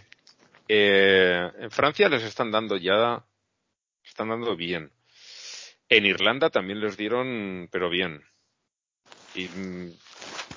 [0.66, 3.22] eh, en Francia les están dando ya,
[4.02, 4.90] están dando bien.
[5.88, 8.22] En Irlanda también les dieron, pero bien.
[9.34, 9.92] Y mm,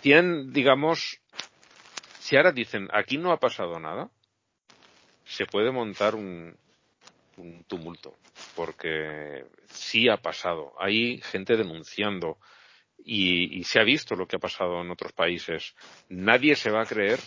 [0.02, 1.22] tienen, digamos,
[2.20, 4.10] si ahora dicen, aquí no ha pasado nada,
[5.26, 6.58] se puede montar un,
[7.38, 8.18] un tumulto,
[8.56, 10.74] porque sí ha pasado.
[10.80, 12.38] Hay gente denunciando
[12.98, 15.76] y, y, se ha visto lo que ha pasado en otros países.
[16.10, 17.20] Nadie se va a creer.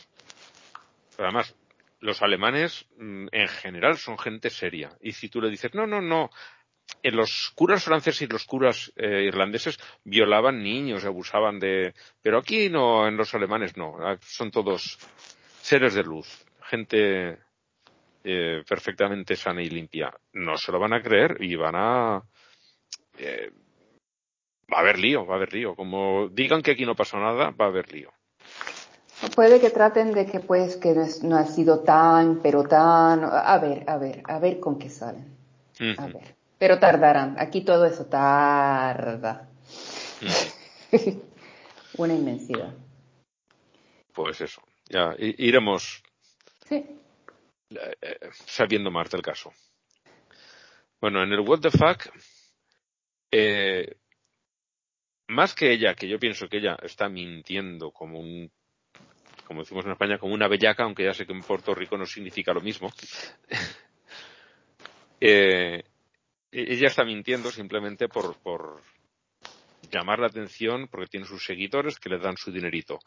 [1.19, 1.55] Además,
[2.01, 4.97] los alemanes mm, en general son gente seria.
[5.01, 6.31] Y si tú le dices, no, no, no,
[7.03, 11.95] los curas franceses y los curas eh, irlandeses violaban niños, abusaban de...
[12.23, 13.97] Pero aquí no, en los alemanes no.
[14.23, 14.99] Son todos
[15.61, 16.45] seres de luz.
[16.63, 17.39] Gente
[18.25, 20.15] eh, perfectamente sana y limpia.
[20.33, 22.23] No se lo van a creer y van a...
[23.19, 23.51] Eh,
[24.73, 25.75] va a haber lío, va a haber lío.
[25.75, 28.11] Como digan que aquí no pasó nada, va a haber lío.
[29.35, 33.85] Puede que traten de que pues que no, ha sido tan, pero tan, a ver,
[33.87, 35.37] a ver, a ver con qué salen.
[35.99, 36.35] A ver.
[36.65, 37.37] Pero tardarán.
[37.39, 39.51] Aquí todo eso tarda.
[41.99, 42.73] Una inmensidad.
[44.15, 44.63] Pues eso.
[44.89, 46.03] Ya iremos
[46.67, 46.77] sí.
[47.69, 49.53] Eh, sabiendo más del caso.
[51.03, 52.09] Bueno, en el What the Fuck,
[53.31, 53.99] eh,
[55.29, 58.51] más que ella, que yo pienso que ella está mintiendo como un,
[59.47, 62.07] como decimos en España, como una bellaca, aunque ya sé que en Puerto Rico no
[62.07, 62.91] significa lo mismo.
[65.21, 65.85] eh,
[66.55, 68.81] ella está mintiendo simplemente por, por
[69.91, 73.01] llamar la atención, porque tiene sus seguidores que le dan su dinerito.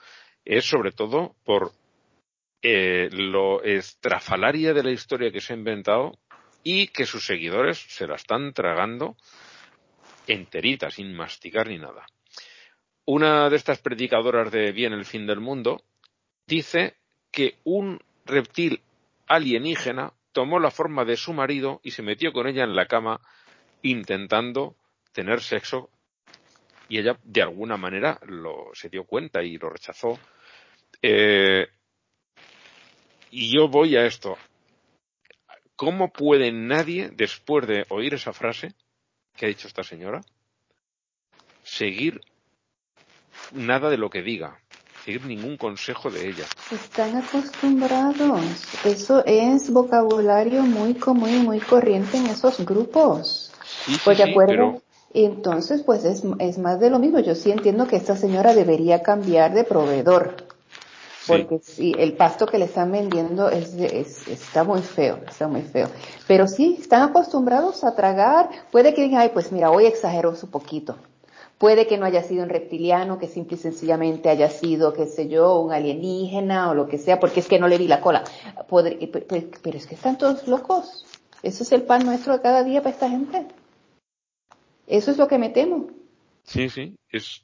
[0.44, 1.72] Es sobre todo por
[2.62, 6.18] eh, lo estrafalaria de la historia que se ha inventado
[6.64, 9.16] y que sus seguidores se la están tragando
[10.28, 12.06] enterita, sin masticar ni nada.
[13.06, 15.82] Una de estas predicadoras de bien el fin del mundo
[16.46, 16.98] dice
[17.32, 18.82] que un reptil
[19.28, 23.20] alienígena tomó la forma de su marido y se metió con ella en la cama
[23.82, 24.76] intentando
[25.12, 25.90] tener sexo
[26.88, 30.20] y ella de alguna manera lo se dio cuenta y lo rechazó.
[31.02, 31.66] Eh,
[33.32, 34.38] y yo voy a esto.
[35.76, 38.76] ¿Cómo puede nadie, después de oír esa frase
[39.36, 40.22] que ha dicho esta señora,
[41.64, 42.22] seguir
[43.54, 44.62] nada de lo que diga?
[45.08, 46.46] Ningún consejo de ella.
[46.70, 48.42] Están acostumbrados.
[48.84, 53.54] Eso es vocabulario muy común y muy corriente en esos grupos.
[54.04, 54.82] pues de acuerdo.
[55.14, 57.20] Entonces, pues es, es más de lo mismo.
[57.20, 60.36] Yo sí entiendo que esta señora debería cambiar de proveedor.
[61.26, 65.62] Porque sí, el pasto que le están vendiendo es, es, está muy feo, está muy
[65.62, 65.88] feo.
[66.28, 68.50] Pero sí, están acostumbrados a tragar.
[68.72, 70.98] Puede que digan, ay, pues mira, hoy exageró su poquito.
[71.58, 75.28] Puede que no haya sido un reptiliano, que simple y sencillamente haya sido, qué sé
[75.28, 78.24] yo, un alienígena o lo que sea, porque es que no le vi la cola.
[78.70, 81.06] pero es que están todos locos.
[81.42, 83.48] Eso es el pan nuestro de cada día para esta gente.
[84.86, 85.90] Eso es lo que me temo.
[86.44, 86.96] Sí, sí.
[87.10, 87.44] Es...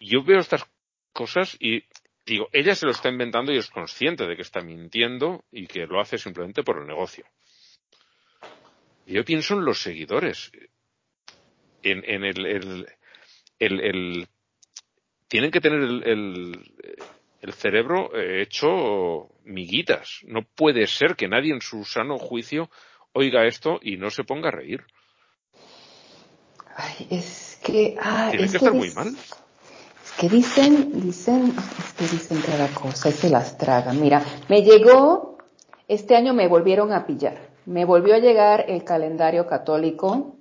[0.00, 0.64] Yo veo estas
[1.12, 1.84] cosas y
[2.26, 5.86] digo, ella se lo está inventando y es consciente de que está mintiendo y que
[5.86, 7.24] lo hace simplemente por el negocio.
[9.06, 10.52] Yo pienso en los seguidores,
[11.82, 12.86] en, en el,
[13.60, 14.26] el,
[15.28, 16.72] tienen que tener el,
[17.40, 20.20] el cerebro eh, hecho miguitas.
[20.24, 22.70] No puede ser que nadie en su sano juicio
[23.12, 24.84] oiga esto y no se ponga a reír.
[26.76, 27.96] Ay, es que...
[28.00, 29.14] Ah, Tiene es que estar muy mal
[30.20, 33.98] que dicen, dicen, es que dicen cada cosa y se las tragan.
[33.98, 35.38] Mira, me llegó,
[35.88, 37.48] este año me volvieron a pillar.
[37.64, 40.36] Me volvió a llegar el calendario católico,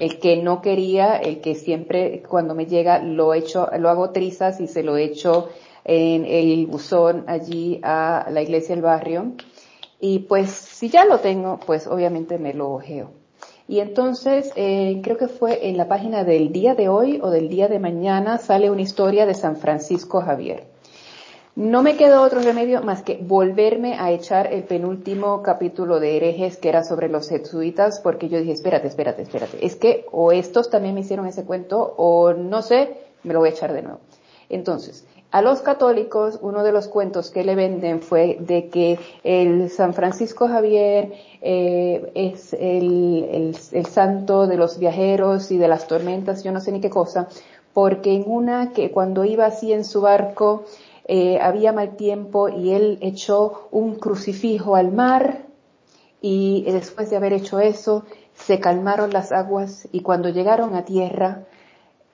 [0.00, 4.60] el que no quería, el que siempre cuando me llega lo hecho, lo hago trizas
[4.60, 5.48] y se lo echo
[5.84, 9.32] en el buzón allí a la iglesia del barrio.
[10.00, 13.12] Y pues si ya lo tengo, pues obviamente me lo ojeo.
[13.68, 17.48] Y entonces, eh, creo que fue en la página del día de hoy o del
[17.48, 20.66] día de mañana, sale una historia de San Francisco Javier.
[21.60, 26.56] No me quedó otro remedio más que volverme a echar el penúltimo capítulo de herejes
[26.56, 29.66] que era sobre los jesuitas porque yo dije, espérate, espérate, espérate.
[29.66, 33.50] Es que o estos también me hicieron ese cuento o no sé, me lo voy
[33.50, 34.00] a echar de nuevo.
[34.48, 39.68] Entonces, a los católicos, uno de los cuentos que le venden fue de que el
[39.68, 46.42] San Francisco Javier eh, es el, el, santo de los viajeros y de las tormentas,
[46.42, 47.28] yo no sé ni qué cosa,
[47.74, 50.64] porque en una que cuando iba así en su barco
[51.12, 55.44] eh, había mal tiempo y él echó un crucifijo al mar
[56.20, 61.46] y después de haber hecho eso se calmaron las aguas y cuando llegaron a tierra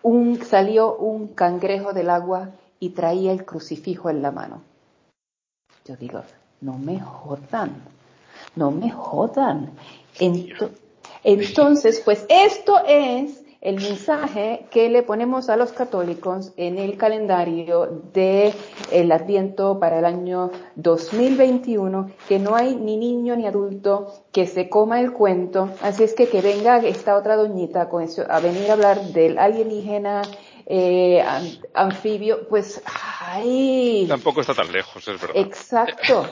[0.02, 4.62] un, salió un cangrejo del agua y traía el crucifijo en la mano.
[5.84, 6.22] Yo digo,
[6.62, 7.74] no me jodan,
[8.54, 9.72] no me jodan.
[11.22, 18.04] entonces, pues esto es el mensaje que le ponemos a los católicos en el calendario
[18.12, 18.54] de
[18.92, 24.68] el Adviento para el año 2021, que no hay ni niño ni adulto que se
[24.68, 28.70] coma el cuento, así es que que venga esta otra doñita con eso, a venir
[28.70, 30.22] a hablar del alienígena,
[30.64, 31.24] eh,
[31.74, 34.06] anfibio, pues, ay.
[34.08, 35.36] Tampoco está tan lejos, es verdad.
[35.36, 36.24] Exacto.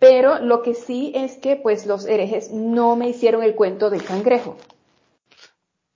[0.00, 4.02] Pero lo que sí es que, pues, los herejes no me hicieron el cuento del
[4.02, 4.56] cangrejo.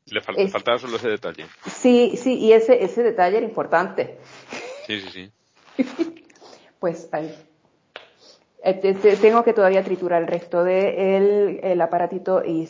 [0.08, 1.46] Le faltaba solo ese detalle.
[1.66, 4.18] Sí, sí, y ese, ese detalle era importante.
[4.86, 5.30] Sí, sí,
[5.76, 5.84] sí.
[6.78, 7.34] pues ahí.
[8.62, 12.68] Este, tengo que todavía triturar el resto del el aparatito y,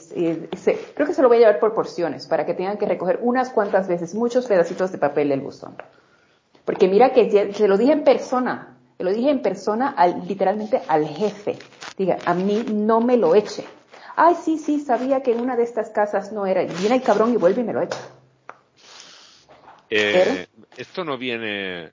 [0.94, 3.50] creo que se lo voy a llevar por porciones para que tengan que recoger unas
[3.50, 5.76] cuantas veces muchos pedacitos de papel del buzón.
[6.64, 10.82] Porque mira que se lo dije en persona, se lo dije en persona al, literalmente
[10.88, 11.58] al jefe.
[11.96, 13.64] Diga, a mí no me lo eche
[14.16, 16.62] ay, sí, sí, sabía que en una de estas casas no era.
[16.62, 17.98] Y viene el cabrón y vuelve y me lo echa.
[19.88, 21.92] Eh, esto no viene,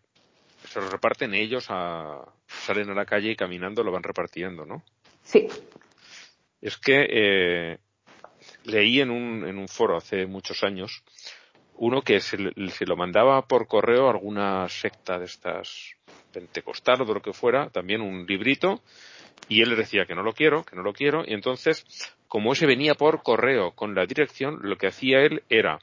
[0.68, 4.84] se lo reparten ellos a, salen a la calle y caminando lo van repartiendo, ¿no?
[5.24, 5.48] Sí.
[6.60, 7.78] Es que eh,
[8.64, 11.04] leí en un, en un foro hace muchos años
[11.76, 12.38] uno que se,
[12.70, 15.96] se, lo mandaba por correo a alguna secta de estas
[16.32, 18.82] pentecostal o de lo que fuera, también un librito
[19.48, 21.86] y él le decía que no lo quiero, que no lo quiero, y entonces,
[22.28, 25.80] como ese venía por correo con la dirección, lo que hacía él era,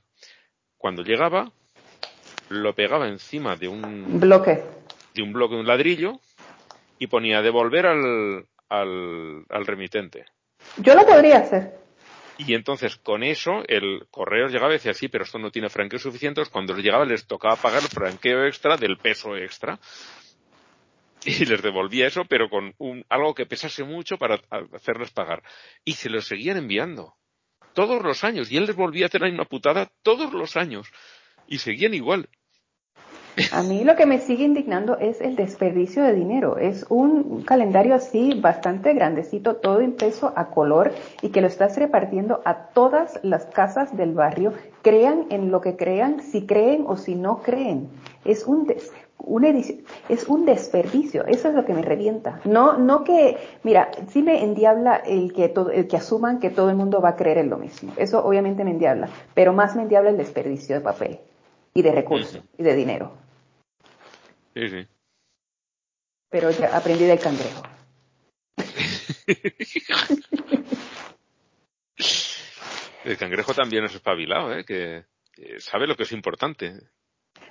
[0.79, 1.53] cuando llegaba,
[2.49, 4.63] lo pegaba encima de un bloque,
[5.15, 6.21] de un bloque, de un ladrillo,
[6.99, 10.25] y ponía devolver al, al, al remitente.
[10.77, 11.81] Yo lo podría hacer.
[12.39, 16.03] Y entonces con eso el correo llegaba y decía, sí, pero esto no tiene franqueos
[16.03, 16.49] suficientes.
[16.49, 19.79] Cuando les llegaba les tocaba pagar el franqueo extra del peso extra
[21.25, 24.41] y les devolvía eso, pero con un, algo que pesase mucho para
[24.73, 25.43] hacerles pagar.
[25.85, 27.15] Y se los seguían enviando.
[27.75, 28.51] Todos los años.
[28.51, 30.89] Y él les volvía a hacer la misma putada todos los años.
[31.47, 32.29] Y seguían igual.
[33.53, 36.59] A mí lo que me sigue indignando es el desperdicio de dinero.
[36.59, 42.43] Es un calendario así bastante grandecito, todo impreso a color y que lo estás repartiendo
[42.45, 44.53] a todas las casas del barrio,
[44.83, 47.89] crean en lo que crean, si creen o si no creen.
[48.25, 52.41] Es un des una edición, es un desperdicio, eso es lo que me revienta.
[52.45, 56.71] No, no que, mira, sí me endiabla el que todo, el que asuman que todo
[56.71, 57.93] el mundo va a creer en lo mismo.
[57.97, 61.21] Eso obviamente me endiabla, pero más me endiabla el desperdicio de papel
[61.75, 63.13] y de recursos y de dinero.
[64.55, 64.87] Sí, sí.
[66.29, 67.63] Pero ya aprendí del cangrejo.
[73.05, 74.65] el cangrejo también es espabilado, ¿eh?
[74.65, 75.05] que
[75.59, 76.81] sabe lo que es importante.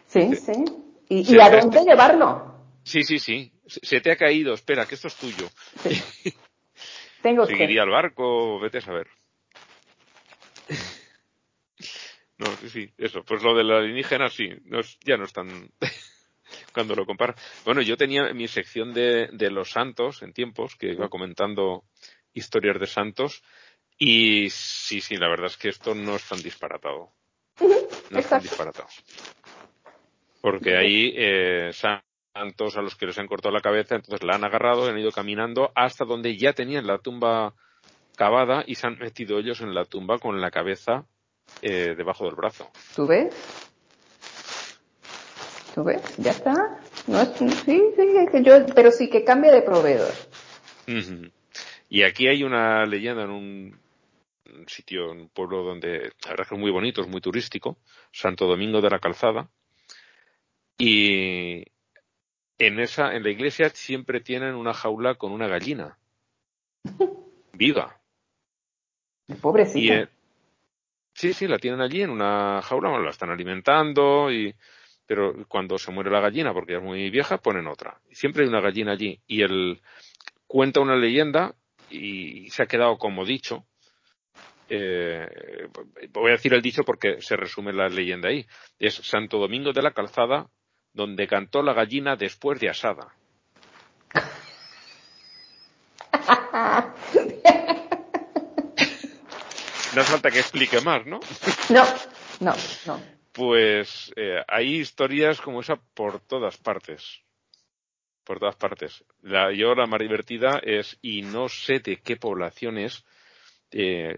[0.08, 0.64] Sí, sí.
[1.10, 2.56] ¿Y, a dónde llevarlo?
[2.84, 3.52] Sí, sí, sí.
[3.65, 4.54] Se te ha caído.
[4.54, 5.50] Espera, que esto es tuyo.
[7.22, 9.08] Tengo Seguiría al barco, vete a saber.
[12.38, 13.24] No, sí, sí, eso.
[13.24, 14.50] Pues lo de la alienígena, sí.
[14.65, 15.72] No ya no es tan...
[16.74, 17.36] cuando lo compara.
[17.65, 21.84] Bueno, yo tenía mi sección de, de los santos en tiempos, que iba comentando
[22.34, 23.43] historias de santos,
[23.98, 27.12] y sí, sí, la verdad es que esto no es tan disparatado.
[28.10, 28.88] No es tan disparatado.
[30.41, 34.43] Porque ahí eh, santos a los que les han cortado la cabeza, entonces la han
[34.43, 37.54] agarrado y han ido caminando hasta donde ya tenían la tumba
[38.15, 41.06] cavada y se han metido ellos en la tumba con la cabeza
[41.62, 42.69] eh, debajo del brazo.
[42.95, 43.34] ¿Tú ves?
[45.75, 46.02] ¿Tú ves?
[46.17, 46.80] Ya está.
[47.08, 47.82] No, sí, sí,
[48.43, 50.13] yo, pero sí que cambie de proveedor.
[51.89, 53.80] Y aquí hay una leyenda en un
[54.67, 57.78] sitio, un pueblo donde la verdad que es muy bonito, es muy turístico,
[58.12, 59.49] Santo Domingo de la Calzada,
[60.80, 61.65] y
[62.58, 65.98] en esa, en la iglesia siempre tienen una jaula con una gallina.
[67.54, 68.00] Viva.
[69.42, 69.94] Pobrecita.
[69.94, 70.08] Eh,
[71.13, 74.56] sí, sí, la tienen allí en una jaula, bueno, la están alimentando y,
[75.06, 78.00] pero cuando se muere la gallina, porque es muy vieja, ponen otra.
[78.12, 79.20] Siempre hay una gallina allí.
[79.28, 79.82] Y él
[80.48, 81.56] cuenta una leyenda
[81.89, 83.65] y se ha quedado como dicho.
[84.70, 85.28] Eh,
[86.12, 88.46] voy a decir el dicho porque se resume la leyenda ahí.
[88.77, 90.50] Es Santo Domingo de la Calzada,
[91.00, 93.08] donde cantó la gallina después de asada.
[99.95, 101.21] no hace falta que explique más, ¿no?
[101.69, 101.85] No,
[102.41, 102.54] no,
[102.85, 103.02] no.
[103.31, 107.21] Pues eh, hay historias como esa por todas partes.
[108.25, 109.06] Por todas partes.
[109.21, 113.06] La, yo la más divertida es, y no sé de qué población es,
[113.71, 114.17] eh,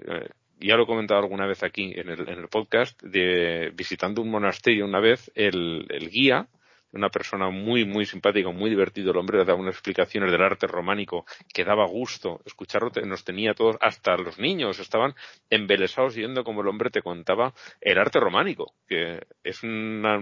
[0.60, 4.32] ya lo he comentado alguna vez aquí en el, en el podcast, de visitando un
[4.32, 6.48] monasterio una vez, el, el guía
[6.94, 9.12] una persona muy, muy simpática, muy divertido.
[9.12, 12.42] El hombre daba unas explicaciones del arte románico que daba gusto.
[12.46, 15.16] Escucharlo nos tenía todos, hasta los niños estaban
[15.50, 20.20] embelesados viendo como el hombre te contaba el arte románico, que es una,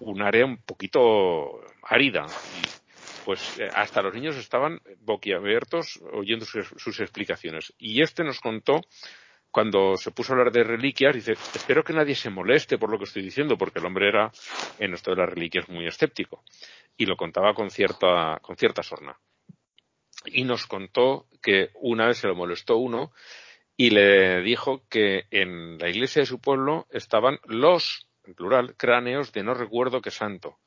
[0.00, 2.26] un área un poquito árida.
[3.24, 7.74] pues eh, hasta los niños estaban boquiabiertos oyendo sus explicaciones.
[7.78, 8.80] Y este nos contó
[9.50, 12.98] cuando se puso a hablar de reliquias, dice, espero que nadie se moleste por lo
[12.98, 14.30] que estoy diciendo, porque el hombre era
[14.78, 16.44] en esto de las reliquias muy escéptico.
[16.96, 19.18] Y lo contaba con cierta, con cierta sorna.
[20.26, 23.12] Y nos contó que una vez se lo molestó uno
[23.76, 29.32] y le dijo que en la iglesia de su pueblo estaban los, en plural, cráneos
[29.32, 30.58] de no recuerdo qué santo.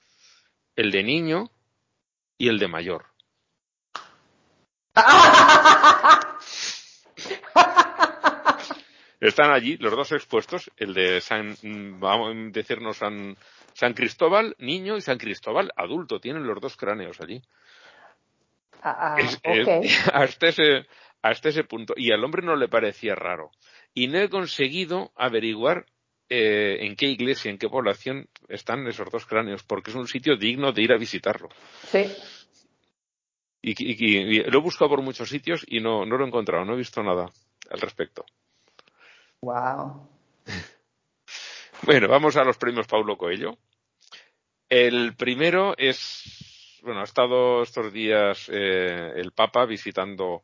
[0.76, 1.52] El de niño
[2.38, 3.08] y el de mayor.
[9.22, 11.56] Están allí los dos expuestos, el de San,
[12.00, 13.38] vamos a decirnos San,
[13.74, 17.40] San Cristóbal niño y San Cristóbal adulto, tienen los dos cráneos allí.
[18.82, 19.18] Ah, ah
[20.14, 20.88] hasta, ese,
[21.22, 21.94] hasta ese punto.
[21.96, 23.52] Y al hombre no le parecía raro.
[23.94, 25.86] Y no he conseguido averiguar
[26.28, 30.36] eh, en qué iglesia, en qué población están esos dos cráneos, porque es un sitio
[30.36, 31.50] digno de ir a visitarlo.
[31.92, 32.12] Sí.
[33.62, 36.78] Y, lo he buscado por muchos sitios y no, no lo he encontrado, no he
[36.78, 37.30] visto nada
[37.70, 38.26] al respecto.
[39.42, 40.08] Wow.
[41.82, 43.58] Bueno, vamos a los premios Paulo Coelho.
[44.70, 50.44] El primero es, bueno, ha estado estos días eh, el Papa visitando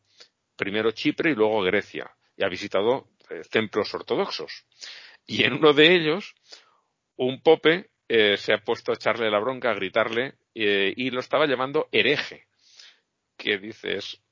[0.56, 4.66] primero Chipre y luego Grecia y ha visitado eh, templos ortodoxos.
[5.28, 6.34] Y en uno de ellos,
[7.18, 11.46] un pope eh, se ha puesto a echarle la bronca, a gritarle y lo estaba
[11.46, 12.48] llamando hereje.
[13.38, 14.24] Que dices,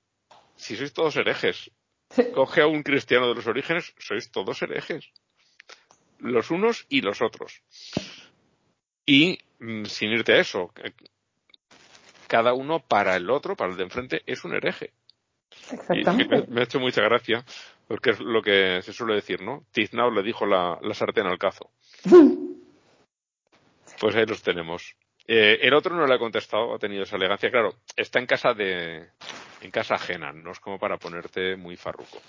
[0.56, 1.70] si sois todos herejes,
[2.34, 5.12] Coge a un cristiano de los orígenes, sois todos herejes.
[6.20, 7.62] Los unos y los otros.
[9.06, 10.72] Y mm, sin irte a eso,
[12.28, 14.94] cada uno para el otro, para el de enfrente, es un hereje.
[15.72, 16.46] Exactamente.
[16.48, 17.46] me, ha hecho mucha gracia,
[17.88, 19.66] porque es lo que se suele decir, ¿no?
[19.72, 21.72] Tiznao le dijo la, sartén al cazo.
[24.00, 24.96] pues ahí los tenemos.
[25.28, 27.50] Eh, el otro no le ha contestado, ha tenido esa elegancia.
[27.50, 29.10] Claro, está en casa de,
[29.66, 32.22] en casa ajena, no es como para ponerte muy farruco.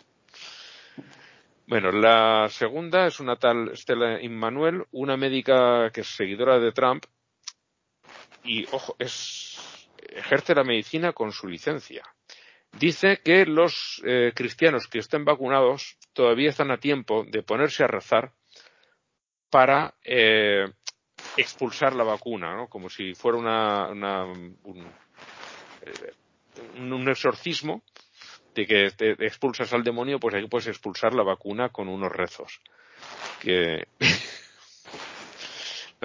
[1.67, 7.05] Bueno, la segunda es una tal Stella Immanuel, una médica que es seguidora de Trump
[8.45, 12.05] y, ojo, es, ejerce la medicina con su licencia.
[12.73, 17.89] Dice que los eh, cristianos que estén vacunados todavía están a tiempo de ponerse a
[17.89, 18.33] rezar
[19.51, 20.67] para eh,
[21.37, 22.69] expulsar la vacuna, ¿no?
[22.69, 24.87] Como si fuera una, una un,
[25.83, 26.13] eh,
[26.77, 27.83] un exorcismo
[28.55, 32.61] de que te expulsas al demonio, pues ahí puedes expulsar la vacuna con unos rezos.
[33.41, 33.87] Que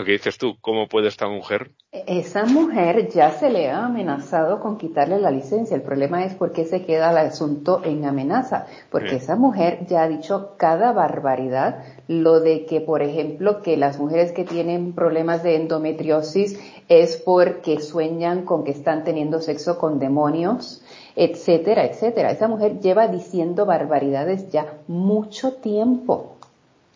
[0.02, 1.70] lo que dices tú, ¿cómo puede esta mujer?
[1.92, 5.76] Esa mujer ya se le ha amenazado con quitarle la licencia.
[5.76, 8.66] El problema es por qué se queda el asunto en amenaza.
[8.90, 11.84] Porque esa mujer ya ha dicho cada barbaridad.
[12.08, 17.80] Lo de que, por ejemplo, que las mujeres que tienen problemas de endometriosis es porque
[17.80, 20.82] sueñan con que están teniendo sexo con demonios,
[21.16, 22.32] etcétera, etcétera.
[22.32, 26.38] Esa mujer lleva diciendo barbaridades ya mucho tiempo.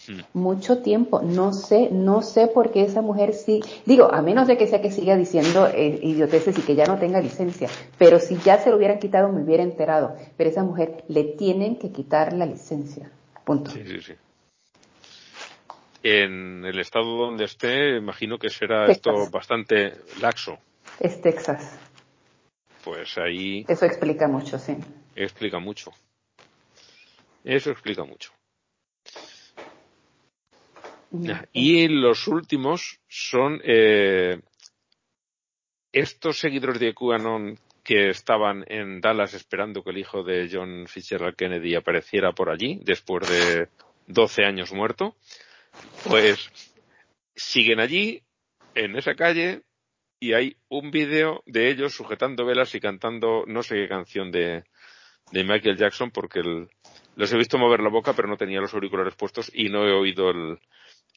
[0.08, 0.22] Hmm.
[0.34, 1.22] Mucho tiempo.
[1.22, 4.82] No sé, no sé por qué esa mujer sí, digo, a menos de que sea
[4.82, 8.70] que siga diciendo eh, idioteces y que ya no tenga licencia, pero si ya se
[8.70, 10.16] lo hubieran quitado me hubiera enterado.
[10.38, 13.10] Pero esa mujer le tienen que quitar la licencia.
[13.44, 13.72] Punto.
[13.72, 14.14] Sí, sí, sí
[16.06, 20.60] en el estado donde esté, imagino que será esto bastante laxo.
[21.00, 21.80] Es Texas.
[22.84, 23.66] Pues ahí.
[23.68, 24.78] Eso explica mucho, sí.
[25.16, 25.92] Explica mucho.
[27.44, 28.35] Eso explica mucho.
[31.54, 34.42] Y los últimos son eh,
[35.92, 41.36] estos seguidores de QAnon que estaban en Dallas esperando que el hijo de John Fitzgerald
[41.36, 43.70] Kennedy apareciera por allí después de
[44.08, 45.16] 12 años muerto
[46.08, 46.52] pues
[47.36, 48.24] siguen allí,
[48.76, 49.64] en esa calle,
[50.20, 54.64] y hay un vídeo de ellos sujetando velas y cantando no sé qué canción de,
[55.32, 56.42] de Michael Jackson porque
[57.16, 59.92] los he visto mover la boca pero no tenía los auriculares puestos y no he
[59.92, 60.60] oído el,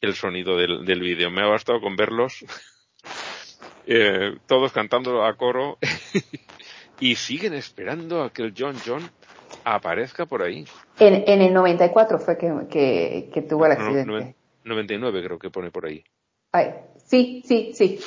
[0.00, 1.30] el sonido del, del vídeo.
[1.30, 2.44] Me ha bastado con verlos
[3.86, 5.78] eh, todos cantando a coro
[7.00, 9.10] y siguen esperando a que el John John
[9.64, 10.64] aparezca por ahí.
[10.98, 14.34] En, en el 94 fue que, que, que tuvo el accidente.
[14.64, 16.04] 99 creo que pone por ahí.
[16.52, 16.74] Ay,
[17.06, 17.98] sí, sí, sí.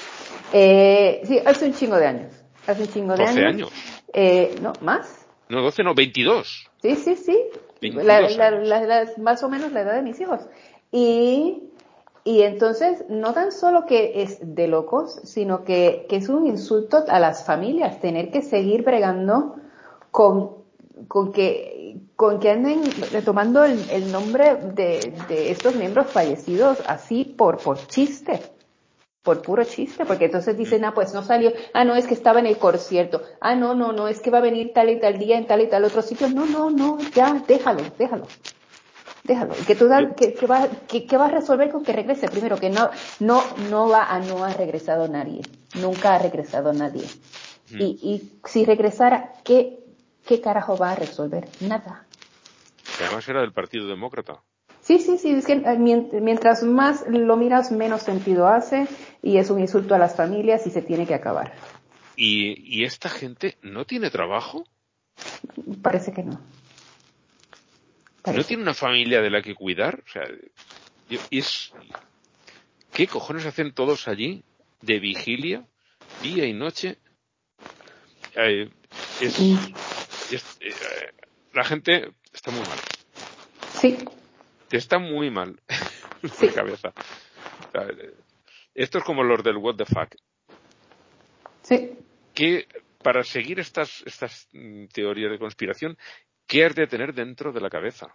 [0.54, 2.34] Eh, sí, hace un chingo de años.
[2.68, 3.72] Hace un chingo de 12 años.
[4.14, 5.28] Eh, no, ¿más?
[5.50, 6.70] No, 12 no, 22.
[6.82, 7.38] Sí, sí, sí.
[7.82, 10.42] La, la, más o menos la edad de mis hijos.
[10.92, 11.71] Y
[12.24, 17.04] y entonces, no tan solo que es de locos, sino que, que es un insulto
[17.08, 19.56] a las familias tener que seguir bregando
[20.12, 20.58] con,
[21.08, 27.58] con que, con que anden retomando el, nombre de, de, estos miembros fallecidos así por,
[27.58, 28.40] por chiste,
[29.24, 32.40] por puro chiste, porque entonces dicen, ah, pues no salió, ah, no, es que estaba
[32.40, 35.18] en el concierto, ah, no, no, no, es que va a venir tal y tal
[35.18, 38.28] día en tal y tal otro sitio, no, no, no, ya, déjalo, déjalo
[39.32, 39.54] déjalo.
[39.66, 42.28] Que tú que, que, va, que, va a resolver con que regrese.
[42.28, 45.42] Primero, que no, no, no va a, no ha regresado nadie.
[45.76, 47.06] Nunca ha regresado nadie.
[47.70, 49.80] Y, y si regresara, ¿qué,
[50.26, 51.48] ¿qué carajo va a resolver?
[51.62, 52.06] Nada.
[53.00, 54.42] Además era del Partido Demócrata.
[54.82, 58.88] Sí, sí, sí, es que eh, mientras más lo miras, menos sentido hace
[59.22, 61.54] y es un insulto a las familias y se tiene que acabar.
[62.18, 64.66] ¿Y, y esta gente no tiene trabajo?
[65.82, 66.40] Parece que no.
[68.26, 70.04] ¿No tiene una familia de la que cuidar?
[70.06, 70.24] O sea,
[71.32, 71.74] es,
[72.94, 74.44] ¿qué cojones hacen todos allí
[74.82, 75.66] de vigilia,
[76.22, 76.98] día y noche?
[78.36, 78.70] Eh,
[79.22, 79.40] es,
[80.62, 80.74] eh,
[81.54, 82.80] la gente está muy mal.
[83.80, 83.98] Sí.
[84.72, 85.60] Está muy mal
[86.38, 86.48] sí.
[86.48, 86.94] de cabeza.
[88.76, 90.16] esto es como los del what the fuck.
[91.64, 91.92] Sí.
[92.34, 92.68] Que
[93.02, 95.98] para seguir estas, estas mm, teorías de conspiración,
[96.52, 98.14] ¿Qué has de tener dentro de la cabeza?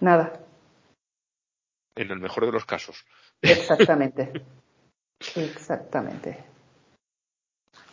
[0.00, 0.32] Nada.
[1.94, 3.04] En el mejor de los casos.
[3.42, 4.32] Exactamente.
[5.36, 6.42] Exactamente.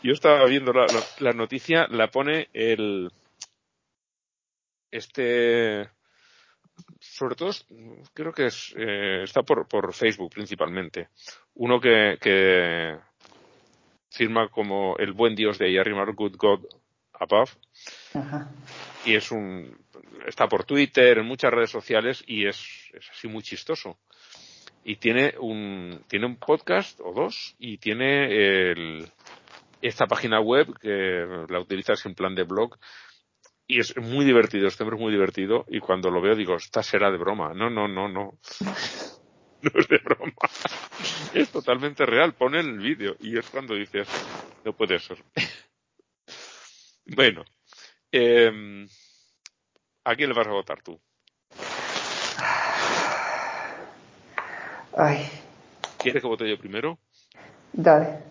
[0.01, 3.11] Yo estaba viendo la, noticia, la pone el.
[4.89, 5.89] Este.
[7.01, 7.51] Sobre todo,
[8.13, 11.09] creo que es, eh, está por, por Facebook principalmente.
[11.55, 12.97] Uno que, que
[14.09, 16.65] firma como el buen Dios de Yarrimar Good God
[17.11, 17.51] Above.
[18.13, 18.49] Ajá
[19.05, 19.77] y es un
[20.27, 22.59] está por Twitter, en muchas redes sociales y es,
[22.93, 23.97] es así muy chistoso.
[24.83, 29.07] Y tiene un tiene un podcast o dos y tiene el,
[29.81, 32.77] esta página web que la utilizas en plan de blog
[33.67, 36.81] y es muy divertido, este hombre es muy divertido y cuando lo veo digo, esta
[36.81, 37.53] será de broma.
[37.53, 38.39] No, no, no, no.
[39.61, 40.31] No es de broma.
[41.33, 42.33] Es totalmente real.
[42.33, 44.07] Pone el vídeo y es cuando dices,
[44.63, 45.21] no puede ser.
[47.05, 47.43] Bueno,
[48.11, 48.85] eh,
[50.03, 50.99] ¿A quién le vas a votar tú?
[54.97, 55.29] Ay.
[55.97, 56.97] ¿Quieres que vote yo primero?
[57.73, 58.23] Dale.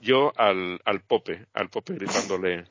[0.00, 2.64] Yo al, al Pope, al Pope gritándole.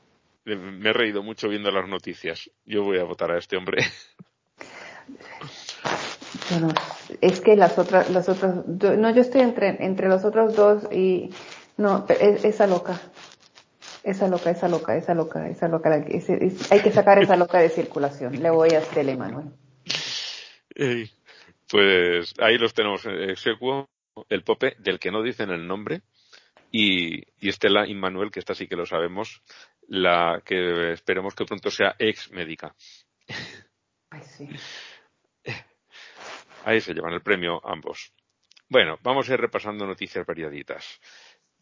[0.44, 2.50] Me he reído mucho viendo las noticias.
[2.64, 3.84] Yo voy a votar a este hombre.
[6.50, 6.68] Bueno,
[7.20, 11.30] es que las otras, las otras, no, yo estoy entre, entre los otros dos y
[11.76, 13.00] no, esa loca.
[14.06, 15.92] Esa loca, esa loca, esa loca, esa loca.
[15.92, 18.40] hay que sacar esa loca de circulación.
[18.40, 19.50] Le voy a Estela Emanuel.
[21.68, 23.04] pues ahí los tenemos.
[23.04, 23.88] Execuo,
[24.28, 26.02] el Pope, del que no dicen el nombre,
[26.70, 29.42] y, y Estela Immanuel, que esta sí que lo sabemos,
[29.88, 32.76] la que esperemos que pronto sea ex médica.
[34.10, 34.48] Ay, sí.
[36.64, 38.12] Ahí se llevan el premio ambos.
[38.68, 41.00] Bueno, vamos a ir repasando noticias variaditas.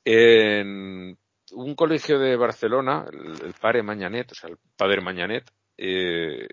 [0.05, 1.17] En
[1.53, 6.47] un colegio de Barcelona, el, padre Mañanet, o sea, el padre Mañanet, eh,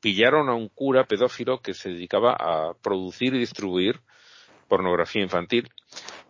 [0.00, 4.00] pillaron a un cura pedófilo que se dedicaba a producir y distribuir
[4.68, 5.68] pornografía infantil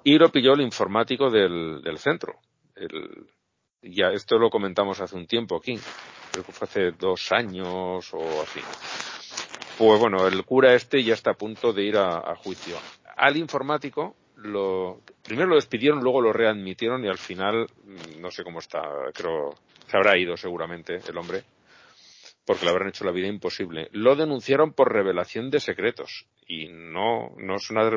[0.05, 2.39] y lo pilló el informático del, del centro.
[2.75, 3.29] El,
[3.83, 5.79] ya esto lo comentamos hace un tiempo aquí,
[6.33, 8.61] creo que fue hace dos años o así.
[9.79, 12.77] Pues bueno, el cura este ya está a punto de ir a juicio.
[13.17, 18.45] Al informático lo, primero lo despidieron, luego lo readmitieron y al final, mm, no sé
[18.45, 18.83] cómo está,
[19.15, 19.55] creo,
[19.87, 21.45] se habrá ido seguramente el hombre,
[22.45, 23.89] porque le habrán hecho la vida imposible.
[23.93, 27.89] Lo denunciaron por revelación de secretos y no, no es una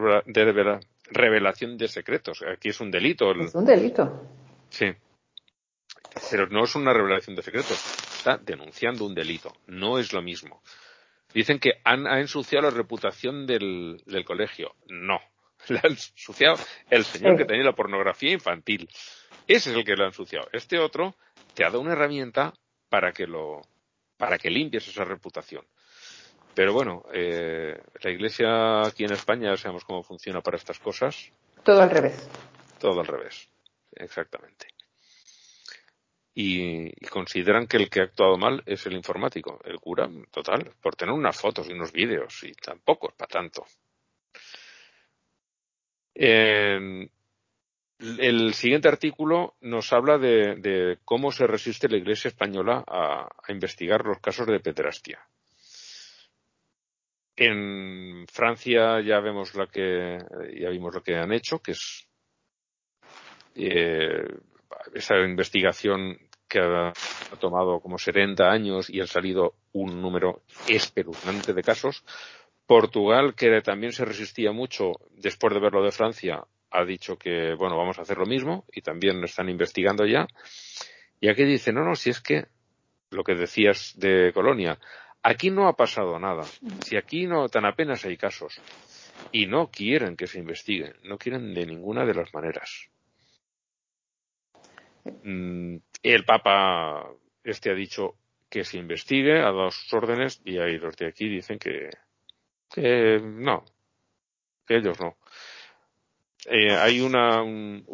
[1.11, 3.31] revelación de secretos, aquí es un delito.
[3.31, 4.27] Es un delito.
[4.69, 4.87] Sí.
[6.31, 7.79] Pero no es una revelación de secretos,
[8.17, 10.61] está denunciando un delito, no es lo mismo.
[11.33, 14.73] Dicen que han, ha ensuciado la reputación del, del colegio.
[14.87, 15.19] No,
[15.69, 16.57] le ha ensuciado
[16.89, 18.89] el señor que tenía la pornografía infantil.
[19.47, 20.47] Ese es el que lo ha ensuciado.
[20.53, 21.15] Este otro
[21.53, 22.53] te ha dado una herramienta
[22.89, 23.61] para que lo,
[24.17, 25.65] para que limpies esa reputación.
[26.53, 31.31] Pero bueno, eh, la Iglesia aquí en España ya sabemos cómo funciona para estas cosas.
[31.63, 32.29] Todo al revés.
[32.79, 33.49] Todo al revés,
[33.93, 34.67] exactamente.
[36.33, 40.71] Y, y, consideran que el que ha actuado mal es el informático, el cura, total,
[40.81, 43.65] por tener unas fotos y unos vídeos, y tampoco es para tanto.
[46.21, 47.09] Eh,
[47.99, 54.19] el siguiente artículo nos habla de, cómo se resiste la Iglesia española a, investigar los
[54.19, 55.19] casos de pederastia.
[57.37, 60.17] En Francia ya vemos lo que
[60.59, 62.05] ya vimos lo que han hecho, que es
[63.55, 64.27] eh,
[64.93, 66.91] esa investigación que ha,
[67.39, 72.03] tomado como 70 años y han salido un número espeluznante de casos.
[72.69, 77.55] Portugal, que también se resistía mucho después de ver lo de Francia, ha dicho que,
[77.55, 80.27] bueno, vamos a hacer lo mismo y también lo están investigando ya.
[81.19, 82.45] Y aquí dice, no, no, si es que
[83.09, 84.77] lo que decías de Colonia,
[85.23, 86.43] aquí no ha pasado nada.
[86.85, 88.61] Si aquí no tan apenas hay casos.
[89.31, 92.87] Y no quieren que se investigue, no quieren de ninguna de las maneras.
[95.23, 97.03] Mm, el Papa
[97.43, 98.13] este ha dicho
[98.47, 101.89] que se investigue, ha dado sus órdenes y ahí los de aquí dicen que,
[102.69, 103.65] que no,
[104.65, 105.17] que ellos no.
[106.45, 107.85] Eh, hay una, un,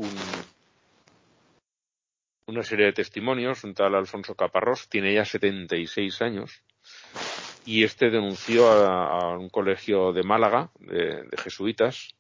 [2.48, 6.64] una serie de testimonios, un tal Alfonso Caparrós, tiene ya 76 años,
[7.66, 12.16] y este denunció a, un colegio de Málaga, de, jesuitas,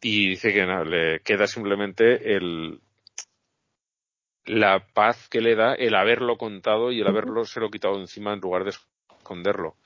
[0.00, 2.80] y dice que le queda simplemente el,
[4.46, 8.32] la paz que le da el haberlo contado y el haberlo se lo quitado encima
[8.32, 9.76] en lugar de esconderlo.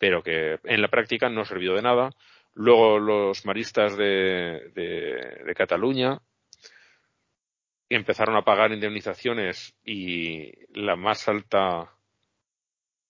[0.00, 2.10] Pero que en la práctica no sirvió de nada.
[2.54, 6.20] Luego los maristas de, de, Cataluña
[7.88, 11.92] empezaron a pagar indemnizaciones y la más alta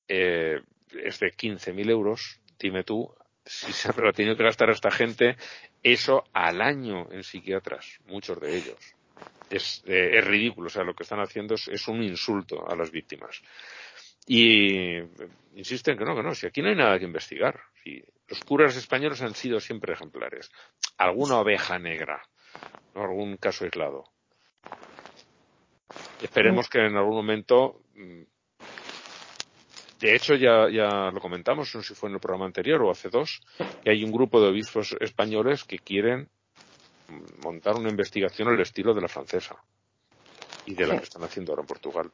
[0.08, 0.60] eh,
[0.92, 2.40] es de 15.000 euros.
[2.58, 3.14] Dime tú,
[3.46, 5.36] si se ha tenido que gastar a esta gente
[5.82, 8.94] eso al año en psiquiatras, muchos de ellos
[9.50, 10.68] es, eh, ridículo.
[10.68, 13.42] O sea, lo que están haciendo es, un insulto a las víctimas.
[14.26, 14.98] Y
[15.54, 17.60] insisten que no, que no, si aquí no hay nada que investigar.
[17.82, 20.50] Si los curas españoles han sido siempre ejemplares.
[20.98, 22.22] Alguna oveja negra,
[22.94, 23.02] ¿no?
[23.02, 24.04] algún caso aislado.
[26.22, 28.22] Esperemos que en algún momento mm,
[30.00, 32.90] de hecho, ya, ya lo comentamos, no sé si fue en el programa anterior o
[32.90, 33.42] hace dos,
[33.84, 36.30] que hay un grupo de obispos españoles que quieren
[37.44, 39.62] montar una investigación al estilo de la francesa
[40.64, 42.10] y de la que están haciendo ahora en Portugal.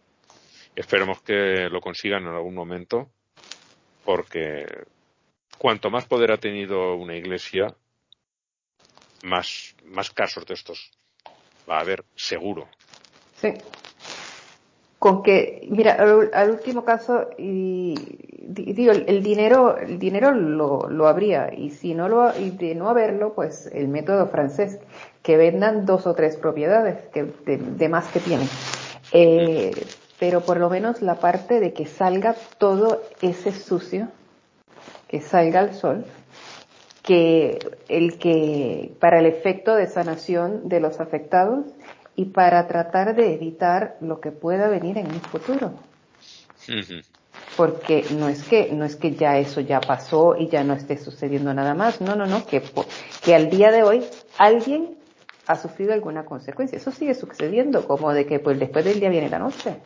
[0.76, 3.10] Esperemos que lo consigan en algún momento
[4.04, 4.66] porque
[5.58, 7.74] cuanto más poder ha tenido una iglesia,
[9.24, 10.92] más, más casos de estos
[11.68, 12.68] va a haber seguro.
[13.34, 13.54] Sí
[15.06, 15.92] con que, mira,
[16.32, 17.94] al, último caso, y,
[18.48, 22.88] digo, el, dinero, el dinero lo, lo habría, y si no lo, y de no
[22.88, 24.80] haberlo, pues el método francés,
[25.22, 28.48] que vendan dos o tres propiedades que, de, más que tienen.
[29.12, 29.70] Eh,
[30.18, 34.08] pero por lo menos la parte de que salga todo ese sucio,
[35.08, 36.04] que salga al sol,
[37.02, 37.58] que
[37.88, 41.66] el que, para el efecto de sanación de los afectados,
[42.16, 45.74] y para tratar de evitar lo que pueda venir en un futuro.
[47.56, 50.96] Porque no es que no es que ya eso ya pasó y ya no esté
[50.96, 52.62] sucediendo nada más, no, no, no, que
[53.22, 54.04] que al día de hoy
[54.38, 54.96] alguien
[55.46, 56.76] ha sufrido alguna consecuencia.
[56.76, 59.76] Eso sigue sucediendo, como de que pues después del día viene la noche.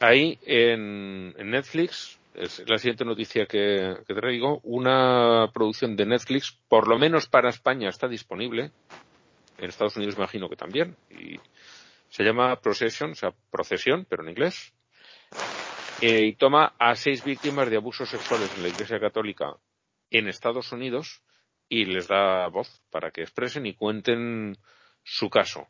[0.00, 6.88] Ahí en, Netflix, es la siguiente noticia que, que traigo, una producción de Netflix, por
[6.88, 8.72] lo menos para España está disponible,
[9.58, 10.96] en Estados Unidos imagino que también.
[11.10, 11.38] Y
[12.08, 14.72] se llama Procession, o sea, procesión, pero en inglés.
[16.00, 19.56] Eh, y toma a seis víctimas de abusos sexuales en la Iglesia Católica
[20.10, 21.22] en Estados Unidos
[21.68, 24.56] y les da voz para que expresen y cuenten
[25.02, 25.68] su caso.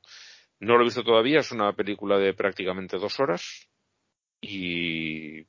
[0.61, 3.69] No lo he visto todavía, es una película de prácticamente dos horas
[4.41, 5.47] y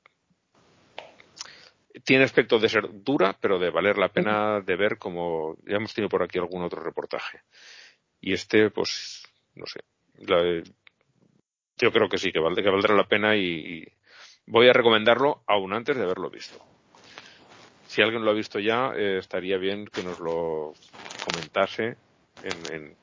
[2.03, 5.93] tiene aspecto de ser dura, pero de valer la pena de ver como ya hemos
[5.93, 7.41] tenido por aquí algún otro reportaje.
[8.20, 9.24] Y este, pues,
[9.56, 9.82] no sé.
[11.78, 13.86] yo creo que sí, que, que valdrá la pena y,
[14.47, 16.58] voy a recomendarlo aún antes de haberlo visto.
[17.88, 20.74] Si alguien lo ha visto ya, eh, estaría bien que nos lo
[21.26, 21.97] comentase
[22.43, 22.97] en, en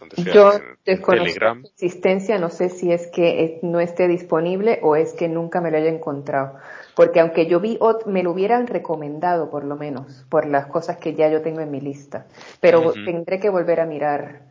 [0.00, 1.62] donde sea, Yo Telegram.
[1.64, 5.76] existencia, no sé si es que no esté disponible o es que nunca me lo
[5.76, 6.58] haya encontrado.
[6.96, 11.14] Porque aunque yo vi, me lo hubieran recomendado por lo menos, por las cosas que
[11.14, 12.26] ya yo tengo en mi lista.
[12.60, 14.50] Pero tendré que volver a mirar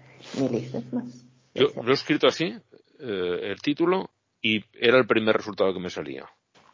[1.54, 2.56] yo lo he escrito así,
[3.00, 4.10] eh, el título,
[4.42, 6.30] y era el primer resultado que me salía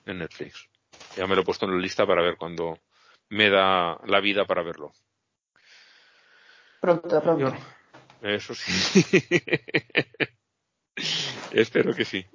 [0.05, 0.67] en Netflix.
[1.15, 2.79] Ya me lo he puesto en la lista para ver cuando
[3.29, 4.91] me da la vida para verlo.
[6.81, 7.53] Pronto, pronto.
[8.25, 8.71] Eso sí.
[11.51, 12.25] Espero que sí.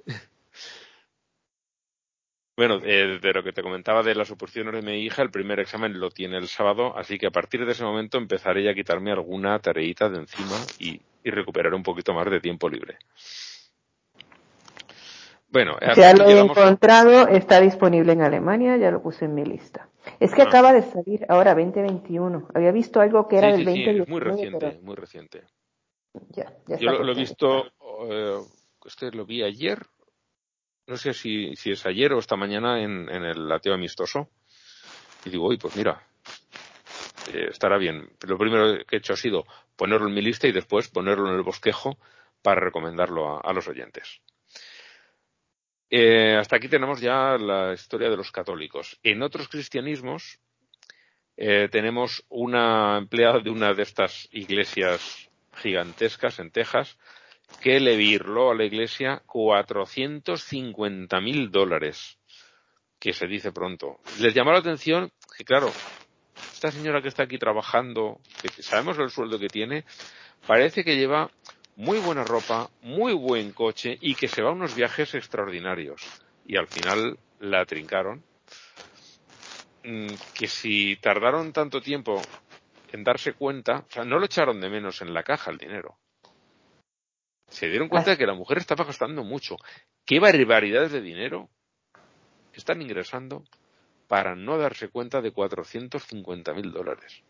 [2.57, 5.59] Bueno, eh, de lo que te comentaba de las oposiciones de mi hija, el primer
[5.59, 9.11] examen lo tiene el sábado, así que a partir de ese momento empezaré a quitarme
[9.11, 12.97] alguna tareita de encima y, y recuperar un poquito más de tiempo libre.
[15.49, 19.43] Bueno, hasta Ya lo he encontrado, está disponible en Alemania, ya lo puse en mi
[19.43, 19.89] lista.
[20.19, 20.45] Es que Ah.
[20.45, 22.47] acaba de salir ahora 2021.
[22.53, 24.95] Había visto algo que era Sí, del sí, sí, 2019, es muy reciente, pero muy
[24.95, 25.43] reciente.
[26.29, 27.71] Ya, ya Yo lo, lo he visto,
[28.09, 28.39] eh,
[28.85, 29.85] este lo vi ayer,
[30.87, 34.29] no sé si, si es ayer o esta mañana en, en el lateo amistoso.
[35.23, 36.05] Y digo, uy, pues mira,
[37.33, 38.09] eh, estará bien.
[38.27, 39.45] Lo primero que he hecho ha sido
[39.75, 41.97] ponerlo en mi lista y después ponerlo en el bosquejo
[42.41, 44.21] para recomendarlo a, a los oyentes.
[45.89, 48.99] Eh, hasta aquí tenemos ya la historia de los católicos.
[49.03, 50.39] En otros cristianismos
[51.37, 56.97] eh, tenemos una empleada de una de estas iglesias gigantescas en Texas
[57.59, 62.17] que le virló a la iglesia 450 mil dólares,
[62.99, 63.99] que se dice pronto.
[64.19, 65.71] Les llamó la atención que, claro,
[66.53, 69.83] esta señora que está aquí trabajando, que sabemos el sueldo que tiene,
[70.47, 71.29] parece que lleva
[71.75, 76.01] muy buena ropa, muy buen coche y que se va a unos viajes extraordinarios.
[76.45, 78.23] Y al final la trincaron.
[79.83, 82.21] Mm, Que si tardaron tanto tiempo
[82.91, 85.97] en darse cuenta, o sea, no lo echaron de menos en la caja el dinero.
[87.49, 89.57] Se dieron cuenta de que la mujer estaba gastando mucho.
[90.05, 91.49] ¿Qué barbaridades de dinero
[92.53, 93.43] están ingresando
[94.07, 97.23] para no darse cuenta de 450 mil dólares?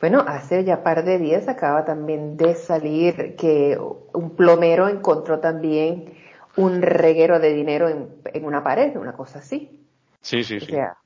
[0.00, 6.14] Bueno, hace ya par de días acaba también de salir que un plomero encontró también
[6.56, 9.84] un reguero de dinero en, en una pared, una cosa así.
[10.20, 10.66] Sí, sí, O sí.
[10.66, 10.96] sea,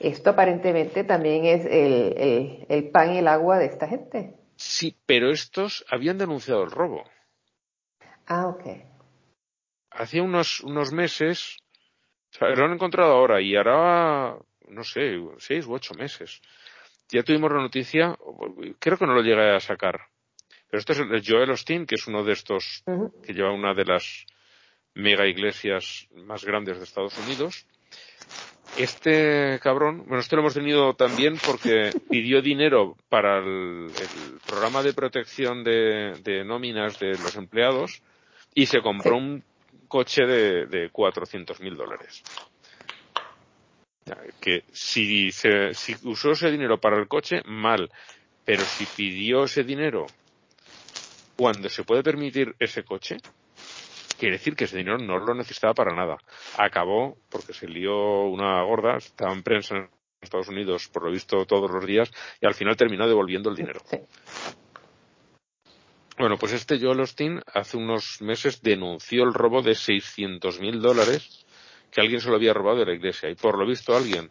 [0.00, 4.34] esto aparentemente también es el, el, el pan y el agua de esta gente.
[4.56, 7.04] Sí, pero estos habían denunciado el robo.
[8.26, 8.64] Ah, ok.
[9.90, 11.56] Hacía unos, unos meses,
[12.32, 14.36] o sea, lo han encontrado ahora y hará,
[14.68, 16.40] no sé, seis u ocho meses.
[17.08, 18.16] Ya tuvimos la noticia,
[18.78, 20.00] creo que no lo llegué a sacar.
[20.68, 22.84] Pero este es el Joel Osteen, que es uno de estos
[23.24, 24.26] que lleva una de las
[24.94, 27.66] mega iglesias más grandes de Estados Unidos.
[28.76, 34.82] Este cabrón, bueno, este lo hemos tenido también porque pidió dinero para el, el programa
[34.82, 38.02] de protección de, de nóminas de los empleados
[38.54, 39.42] y se compró un
[39.88, 42.22] coche de, de 400 mil dólares.
[44.40, 47.90] Que si, se, si usó ese dinero para el coche, mal.
[48.44, 50.06] Pero si pidió ese dinero
[51.36, 53.16] cuando se puede permitir ese coche,
[54.20, 56.18] quiere decir que ese dinero no lo necesitaba para nada.
[56.58, 59.88] Acabó porque se lió una gorda, estaba en prensa en
[60.20, 63.80] Estados Unidos por lo visto todos los días y al final terminó devolviendo el dinero.
[63.86, 63.98] Sí.
[66.18, 71.46] Bueno, pues este Joel Osteen hace unos meses denunció el robo de 600 mil dólares
[71.90, 74.30] que alguien se lo había robado de la iglesia y por lo visto alguien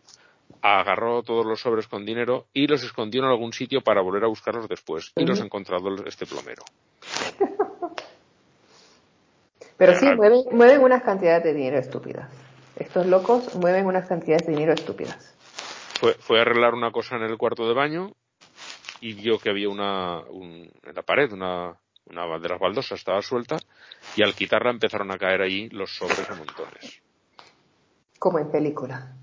[0.62, 4.28] agarró todos los sobres con dinero y los escondió en algún sitio para volver a
[4.28, 6.64] buscarlos después y los ha encontrado este plomero.
[9.80, 12.30] Pero sí, mueven, mueven unas cantidades de dinero estúpidas.
[12.76, 15.36] Estos locos mueven unas cantidades de dinero estúpidas.
[16.00, 18.12] Fue, fue a arreglar una cosa en el cuarto de baño
[19.02, 21.76] y vio que había una, un- en la pared, una,
[22.06, 23.58] una de las baldosas estaba suelta
[24.16, 27.02] y al quitarla empezaron a caer allí los sobres a montones.
[28.20, 29.14] Como en película.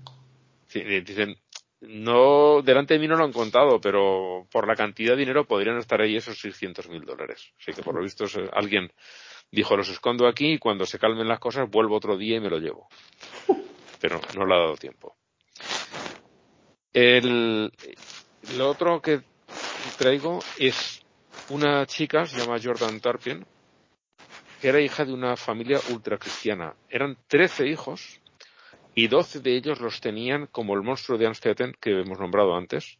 [0.67, 1.35] Sí, eh, dicen,
[1.81, 5.77] no, delante de mí no lo han contado, pero por la cantidad de dinero podrían
[5.77, 7.51] estar ahí esos 600 mil dólares.
[7.59, 8.91] Así que por lo visto es- alguien
[9.51, 12.49] dijo, los escondo aquí y cuando se calmen las cosas vuelvo otro día y me
[12.49, 12.87] lo llevo.
[13.99, 15.15] Pero no le ha dado tiempo.
[16.93, 17.71] El,
[18.57, 19.21] lo otro que
[19.97, 21.03] traigo es
[21.49, 23.45] una chica, se llama Jordan Tarpin,
[24.61, 26.75] que era hija de una familia ultracristiana.
[26.89, 28.19] Eran 13 hijos
[28.95, 32.97] y 12 de ellos los tenían como el monstruo de Amstetten que hemos nombrado antes.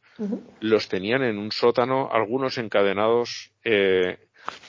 [0.59, 4.26] Los tenían en un sótano, algunos encadenados, eh,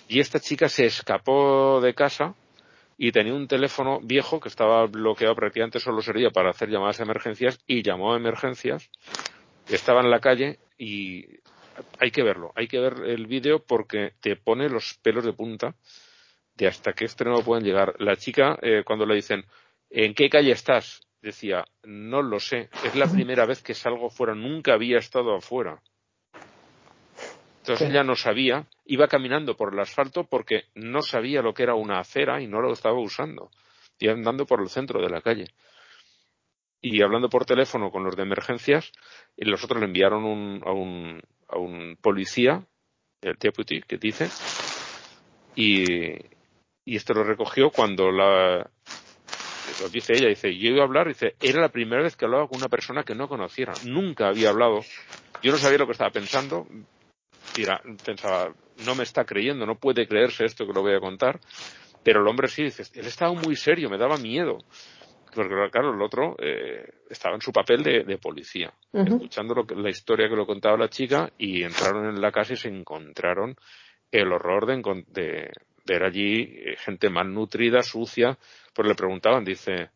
[0.08, 2.34] y esta chica se escapó de casa
[2.96, 7.04] y tenía un teléfono viejo que estaba bloqueado prácticamente solo servía para hacer llamadas a
[7.04, 8.90] emergencias y llamó a emergencias.
[9.68, 11.26] Estaba en la calle y
[12.00, 15.74] hay que verlo, hay que ver el vídeo porque te pone los pelos de punta
[16.56, 17.94] de hasta qué extremo pueden llegar.
[18.00, 19.44] La chica, eh, cuando le dicen,
[19.90, 21.02] ¿en qué calle estás?
[21.20, 25.80] Decía, no lo sé, es la primera vez que salgo fuera, nunca había estado afuera.
[27.68, 27.92] Entonces Sí.
[27.92, 32.00] ella no sabía, iba caminando por el asfalto porque no sabía lo que era una
[32.00, 33.50] acera y no lo estaba usando.
[33.98, 35.48] Iba andando por el centro de la calle.
[36.80, 38.90] Y hablando por teléfono con los de emergencias,
[39.36, 42.64] y los otros le enviaron un, a, un, a un policía,
[43.20, 44.30] el deputy, que dice,
[45.54, 46.12] y,
[46.86, 48.70] y esto lo recogió cuando la,
[49.80, 52.48] lo dice ella, dice, yo iba a hablar, dice, era la primera vez que hablaba
[52.48, 54.80] con una persona que no conociera, nunca había hablado,
[55.42, 56.66] yo no sabía lo que estaba pensando,
[58.04, 58.52] Pensaba,
[58.84, 61.40] no me está creyendo, no puede creerse esto que lo voy a contar,
[62.02, 64.58] Pero el hombre sí, dice, él estaba muy serio, me daba miedo.
[65.34, 69.90] Porque claro, el otro eh, estaba en su papel de, policía, escuchando lo que, la
[69.90, 73.54] historia que lo contaba la chica y entraron en la casa y se encontraron
[74.10, 75.50] el horror de, de
[75.84, 78.38] ver allí eh, gente malnutrida, sucia.
[78.72, 79.90] Pues le preguntaban, dice,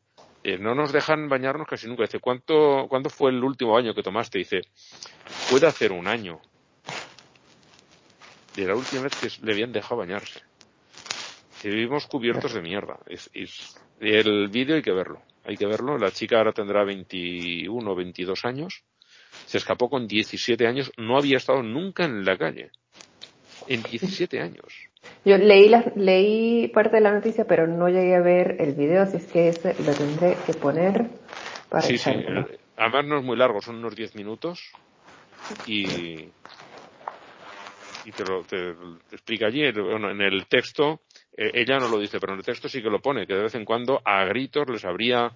[0.45, 2.03] eh, no nos dejan bañarnos casi nunca.
[2.03, 4.39] Dice, ¿cuánto, ¿cuándo fue el último año que tomaste?
[4.39, 4.63] Dice,
[5.51, 6.41] puede hacer un año.
[8.57, 10.41] De la última vez que le habían dejado bañarse.
[11.65, 12.99] Y vivimos cubiertos de mierda.
[13.07, 13.31] Es,
[14.01, 15.23] el vídeo hay que verlo.
[15.45, 15.97] Hay que verlo.
[15.97, 18.83] La chica ahora tendrá 21 o 22 años.
[19.47, 20.93] Se escapó con 17 años.
[20.97, 22.71] No había estado nunca en la calle.
[23.69, 24.89] En 17 años.
[25.25, 29.03] Yo leí, la, leí parte de la noticia, pero no llegué a ver el video,
[29.03, 31.11] así es que ese lo tendré que poner
[31.69, 32.11] para Sí, sí.
[32.77, 34.73] Además no es muy largo, son unos 10 minutos.
[35.67, 36.29] Y,
[38.05, 38.71] y te lo te,
[39.11, 39.71] explica allí.
[39.73, 41.03] Bueno, en el texto,
[41.37, 43.43] eh, ella no lo dice, pero en el texto sí que lo pone, que de
[43.43, 45.31] vez en cuando a gritos les abría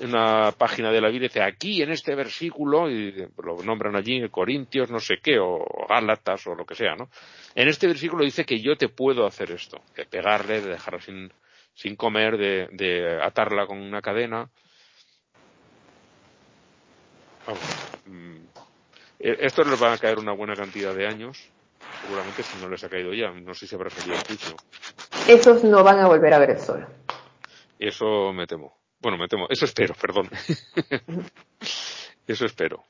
[0.00, 4.90] una página de la Biblia dice aquí en este versículo y lo nombran allí Corintios
[4.90, 7.10] no sé qué o Gálatas o lo que sea no
[7.54, 11.30] en este versículo dice que yo te puedo hacer esto de pegarle de dejarla sin
[11.74, 14.48] sin comer de, de atarla con una cadena
[17.46, 17.60] Vamos,
[18.06, 18.36] mm,
[19.20, 21.50] e, esto les va a caer una buena cantidad de años
[22.04, 24.56] seguramente si no les ha caído ya no sé si habrá salido el juicio
[25.28, 26.86] esos no van a volver a ver el sol
[27.78, 29.46] eso me temo bueno, me temo.
[29.50, 30.30] Eso espero, perdón.
[32.26, 32.82] Eso espero.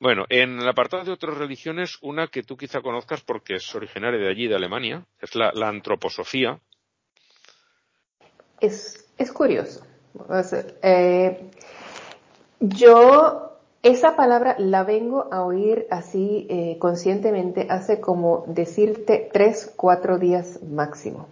[0.00, 4.18] Bueno, en el apartado de otras religiones, una que tú quizá conozcas porque es originaria
[4.18, 6.60] de allí, de Alemania, es la, antroposofía.
[8.58, 9.86] Es, curioso.
[10.82, 11.50] Eh,
[12.58, 13.51] yo
[13.82, 20.60] esa palabra la vengo a oír así eh, conscientemente hace como decirte tres, cuatro días
[20.62, 21.26] máximo.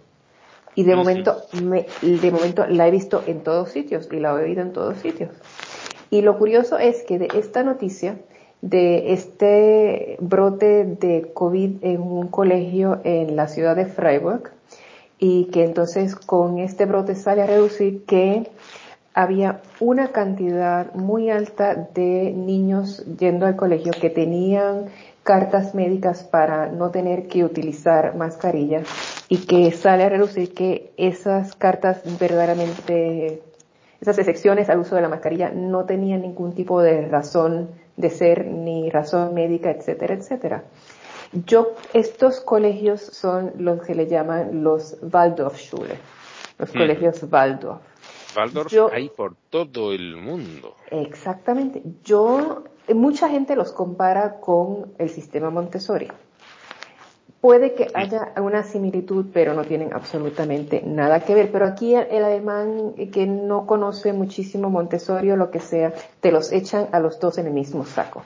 [0.75, 4.43] Y de momento, me, de momento la he visto en todos sitios y la he
[4.45, 5.31] oído en todos sitios.
[6.09, 8.17] Y lo curioso es que de esta noticia,
[8.61, 14.51] de este brote de COVID en un colegio en la ciudad de Freiburg,
[15.23, 18.49] y que entonces con este brote sale a reducir que
[19.13, 24.85] había una cantidad muy alta de niños yendo al colegio que tenían
[25.23, 28.81] cartas médicas para no tener que utilizar mascarilla
[29.29, 33.41] y que sale a reducir que esas cartas verdaderamente,
[33.99, 38.47] esas excepciones al uso de la mascarilla no tenían ningún tipo de razón de ser
[38.47, 40.63] ni razón médica, etcétera, etcétera.
[41.45, 45.95] Yo, estos colegios son los que le llaman los Waldorfschule,
[46.57, 47.81] los colegios Waldorf.
[48.35, 50.75] Waldorf hay por todo el mundo.
[50.89, 51.81] Exactamente.
[52.03, 52.63] Yo,
[52.93, 56.07] mucha gente los compara con el sistema Montessori.
[57.41, 61.51] Puede que haya una similitud, pero no tienen absolutamente nada que ver.
[61.51, 66.51] Pero aquí el, alemán que no conoce muchísimo Montessori o lo que sea, te los
[66.51, 68.21] echan a los dos en el mismo saco.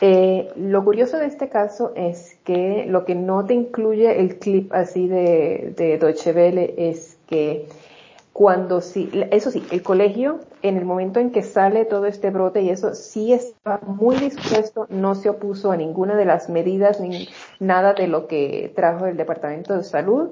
[0.00, 4.72] Eh, lo curioso de este caso es que lo que no te incluye el clip
[4.72, 7.68] así de, de Deutsche Welle es que
[8.38, 12.62] cuando sí, eso sí, el colegio, en el momento en que sale todo este brote
[12.62, 17.28] y eso, sí estaba muy dispuesto, no se opuso a ninguna de las medidas ni
[17.58, 20.28] nada de lo que trajo el Departamento de Salud.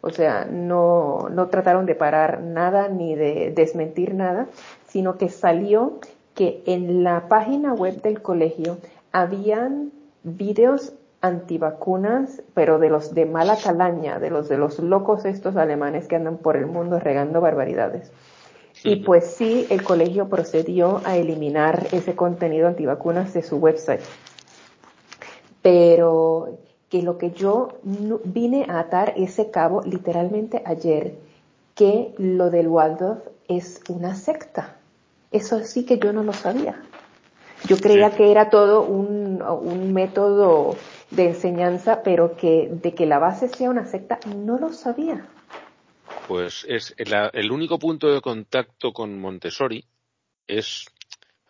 [0.00, 4.46] O sea, no, no trataron de parar nada ni de desmentir nada,
[4.88, 5.98] sino que salió
[6.34, 8.78] que en la página web del colegio
[9.12, 9.92] habían
[10.22, 16.08] videos antivacunas, pero de los de mala calaña, de los de los locos estos alemanes
[16.08, 18.10] que andan por el mundo regando barbaridades.
[18.82, 24.00] Y pues sí, el colegio procedió a eliminar ese contenido antivacunas de su website.
[25.60, 26.58] Pero
[26.88, 27.78] que lo que yo
[28.24, 31.14] vine a atar ese cabo literalmente ayer,
[31.74, 34.76] que lo del Waldorf es una secta.
[35.30, 36.80] Eso sí que yo no lo sabía.
[37.66, 40.76] Yo creía que era todo un, un método
[41.10, 45.26] de enseñanza, pero que de que la base sea una secta, no lo sabía.
[46.28, 49.84] Pues es el único punto de contacto con Montessori
[50.50, 50.86] es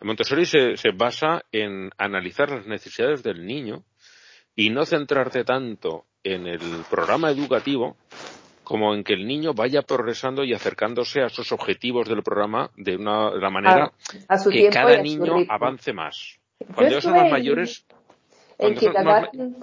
[0.01, 3.83] Montessori se, se basa en analizar las necesidades del niño
[4.55, 6.59] y no centrarte tanto en el
[6.89, 7.97] programa educativo
[8.63, 12.95] como en que el niño vaya progresando y acercándose a esos objetivos del programa de
[12.95, 13.91] una la manera
[14.51, 16.39] que cada niño avance más.
[16.73, 17.85] Cuando ya son más mayores,
[18.61, 19.55] el kindergarten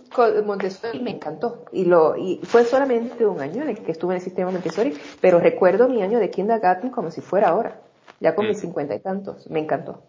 [0.45, 4.19] Montessori me encantó y lo y fue solamente un año en el que estuve en
[4.19, 7.81] el sistema Montessori, pero recuerdo mi año de kindergarten como si fuera ahora,
[8.21, 8.61] ya con mis mm.
[8.61, 10.03] cincuenta y tantos, me encantó.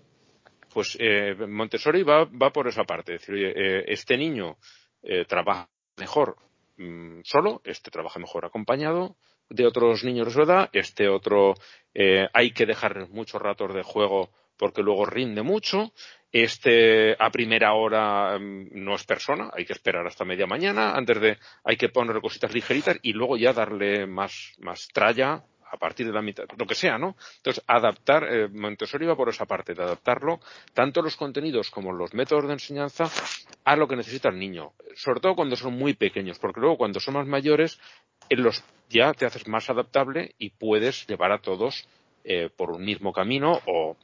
[0.73, 4.57] Pues eh, Montessori va, va por esa parte, es decir, eh, este niño
[5.01, 6.35] eh, trabaja mejor
[6.77, 9.15] mm, solo, este trabaja mejor acompañado
[9.49, 11.55] de otros niños de su edad, este otro
[11.93, 15.91] eh, hay que dejar muchos ratos de juego porque luego rinde mucho,
[16.31, 21.19] este a primera hora mm, no es persona, hay que esperar hasta media mañana, antes
[21.19, 26.07] de hay que poner cositas ligeritas y luego ya darle más, más tralla a partir
[26.07, 27.15] de la mitad, lo que sea, ¿no?
[27.37, 30.39] Entonces, adaptar, eh, Montessori va por esa parte, de adaptarlo,
[30.73, 33.09] tanto los contenidos como los métodos de enseñanza,
[33.63, 34.73] a lo que necesita el niño.
[34.95, 37.79] Sobre todo cuando son muy pequeños, porque luego cuando son más mayores,
[38.29, 41.87] en los, ya te haces más adaptable y puedes llevar a todos
[42.23, 43.95] eh, por un mismo camino o,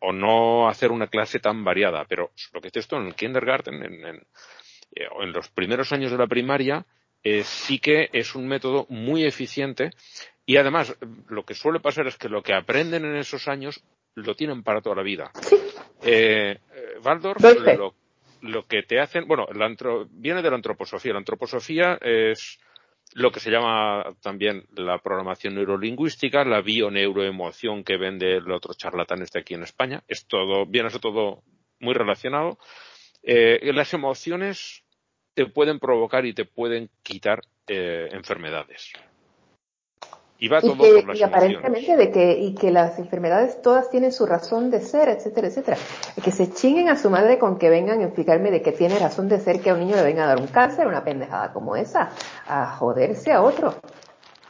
[0.00, 2.04] o no hacer una clase tan variada.
[2.08, 4.16] Pero lo que es esto en el kindergarten, en, en,
[4.94, 6.86] eh, en los primeros años de la primaria,
[7.22, 9.90] eh, sí que es un método muy eficiente
[10.46, 10.96] y además
[11.28, 13.82] lo que suele pasar es que lo que aprenden en esos años
[14.14, 15.30] lo tienen para toda la vida.
[16.02, 16.58] Eh,
[17.04, 17.42] Waldorf
[17.76, 17.94] lo,
[18.42, 21.12] lo, que te hacen, bueno, la antro, viene de la antroposofía.
[21.12, 22.58] La antroposofía es
[23.14, 29.22] lo que se llama también la programación neurolingüística, la bioneuroemoción que vende el otro charlatán
[29.22, 30.02] este aquí en España.
[30.08, 31.42] Es todo, viene ser todo
[31.80, 32.58] muy relacionado.
[33.22, 34.84] Eh, las emociones
[35.34, 38.92] te pueden provocar y te pueden quitar eh, enfermedades.
[40.40, 43.60] Y va todo y, que, por las y aparentemente de que, y que las enfermedades
[43.60, 45.76] todas tienen su razón de ser, etcétera, etcétera.
[46.22, 49.28] Que se chinguen a su madre con que vengan a explicarme de que tiene razón
[49.28, 51.74] de ser que a un niño le venga a dar un cáncer, una pendejada como
[51.74, 52.10] esa,
[52.46, 53.74] a joderse a otro.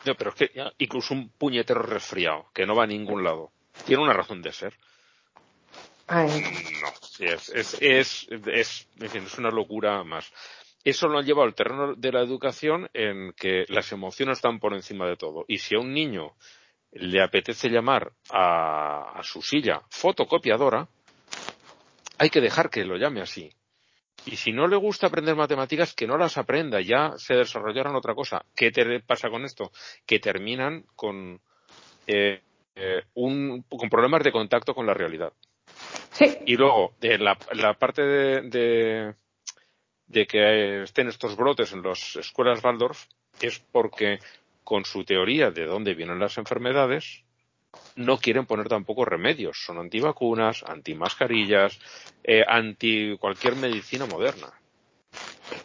[0.04, 3.50] No, pero es que incluso un puñetero resfriado, que no va a ningún lado,
[3.86, 4.74] tiene una razón de ser.
[6.06, 6.42] Ay.
[6.82, 10.32] No, es, es, es, es, en fin, es una locura más.
[10.88, 14.72] Eso lo han llevado al terreno de la educación en que las emociones están por
[14.72, 15.44] encima de todo.
[15.46, 16.32] Y si a un niño
[16.92, 20.88] le apetece llamar a, a su silla fotocopiadora,
[22.16, 23.50] hay que dejar que lo llame así.
[24.24, 28.14] Y si no le gusta aprender matemáticas, que no las aprenda, ya se desarrollarán otra
[28.14, 28.42] cosa.
[28.56, 29.70] ¿Qué te pasa con esto?
[30.06, 31.38] Que terminan con,
[32.06, 32.40] eh,
[32.76, 35.34] eh, un, con problemas de contacto con la realidad.
[36.12, 36.38] Sí.
[36.46, 39.14] Y luego, de la, la parte de, de,
[40.08, 43.04] de que estén estos brotes en las escuelas Waldorf
[43.40, 44.18] es porque
[44.64, 47.22] con su teoría de dónde vienen las enfermedades
[47.96, 49.58] no quieren poner tampoco remedios.
[49.64, 51.78] Son antivacunas, antimascarillas,
[52.24, 54.48] eh, anti cualquier medicina moderna.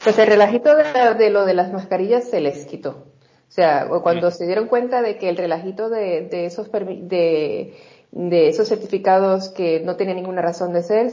[0.04, 3.08] Pues el relajito de, de, lo de las mascarillas se les quitó.
[3.48, 4.32] O sea, cuando mm.
[4.32, 7.78] se dieron cuenta de que el relajito de, de esos de
[8.16, 11.08] de esos certificados que no tenían ninguna razón de ser.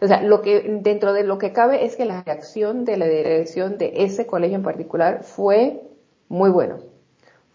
[0.00, 3.06] O sea, lo que, dentro de lo que cabe es que la reacción de la
[3.06, 5.82] dirección de ese colegio en particular fue
[6.28, 6.78] muy bueno.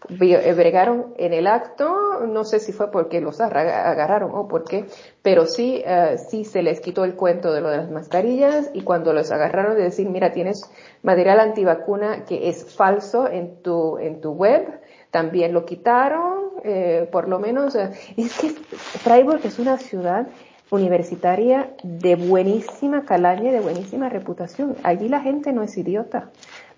[0.08, 4.86] Eh, bregaron en el acto, no sé si fue porque los agarraron o por qué,
[5.22, 8.82] pero sí, uh, sí se les quitó el cuento de lo de las mascarillas y
[8.82, 10.68] cuando los agarraron de decir, mira, tienes
[11.02, 14.80] material antivacuna que es falso en tu, en tu web,
[15.12, 20.26] también lo quitaron, eh, por lo menos, eh, es que Freiburg es una ciudad
[20.70, 24.74] universitaria de buenísima calaña y de buenísima reputación.
[24.82, 26.30] Allí la gente no es idiota.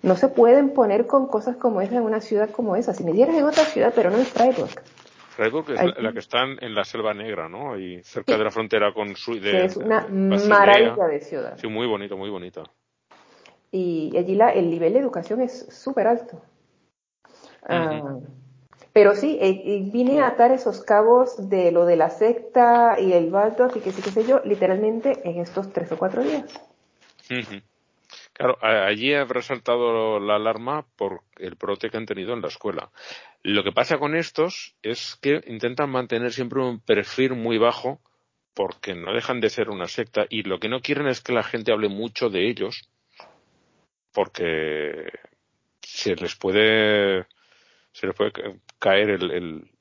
[0.03, 2.93] No se pueden poner con cosas como esa en una ciudad como esa.
[2.93, 4.81] Si me dieras en otra ciudad, pero no en Freiburg.
[5.29, 7.73] Freiburg es la, la, que está en la Selva Negra, ¿no?
[7.73, 8.37] Ahí cerca sí.
[8.37, 9.39] de la frontera con su...
[9.39, 11.57] De, es una maravilla de ciudad.
[11.57, 12.63] Sí, muy bonito, muy bonito.
[13.71, 16.41] Y allí la, el nivel de educación es súper alto.
[17.67, 18.17] Uh -huh.
[18.17, 18.35] uh,
[18.93, 23.33] pero sí, eh, vine a atar esos cabos de lo de la secta y el
[23.33, 26.45] Waldorf y que sí, qué sé yo, literalmente en estos tres o cuatro días.
[27.29, 27.61] Uh -huh.
[28.31, 32.89] Claro, allí ha resaltado la alarma por el brote que han tenido en la escuela.
[33.43, 37.99] Lo que pasa con estos es que intentan mantener siempre un perfil muy bajo
[38.53, 41.43] porque no dejan de ser una secta y lo que no quieren es que la
[41.43, 42.89] gente hable mucho de ellos
[44.13, 45.11] porque
[45.81, 47.25] se les puede
[47.95, 48.31] se les puede
[48.77, 49.71] caer el, el,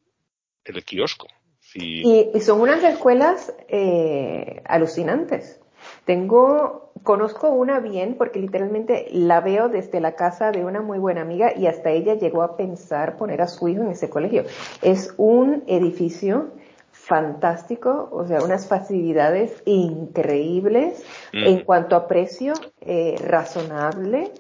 [0.64, 1.26] el kiosco.
[1.74, 5.60] Y, y, son unas escuelas eh, alucinantes.
[6.04, 11.22] Tengo, conozco una bien porque literalmente la veo desde la casa de una muy buena
[11.22, 14.44] amiga y hasta ella llegó a pensar poner a su hijo en ese colegio.
[14.80, 16.52] Es un edificio
[16.92, 21.46] fantástico, o sea, unas facilidades increíbles mm.
[21.46, 24.30] en cuanto a precio eh, razonable,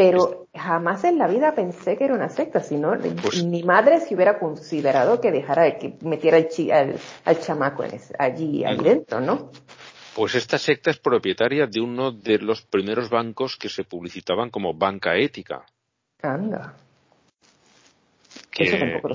[0.00, 4.14] pero jamás en la vida pensé que era una secta, sino pues, mi madre se
[4.14, 8.78] hubiera considerado que dejara que metiera al, chi, al, al chamaco en ese, allí, ahí
[8.78, 9.50] dentro, ¿no?
[10.14, 14.72] Pues esta secta es propietaria de uno de los primeros bancos que se publicitaban como
[14.72, 15.66] banca ética.
[16.22, 16.74] Anda.
[18.50, 18.64] Que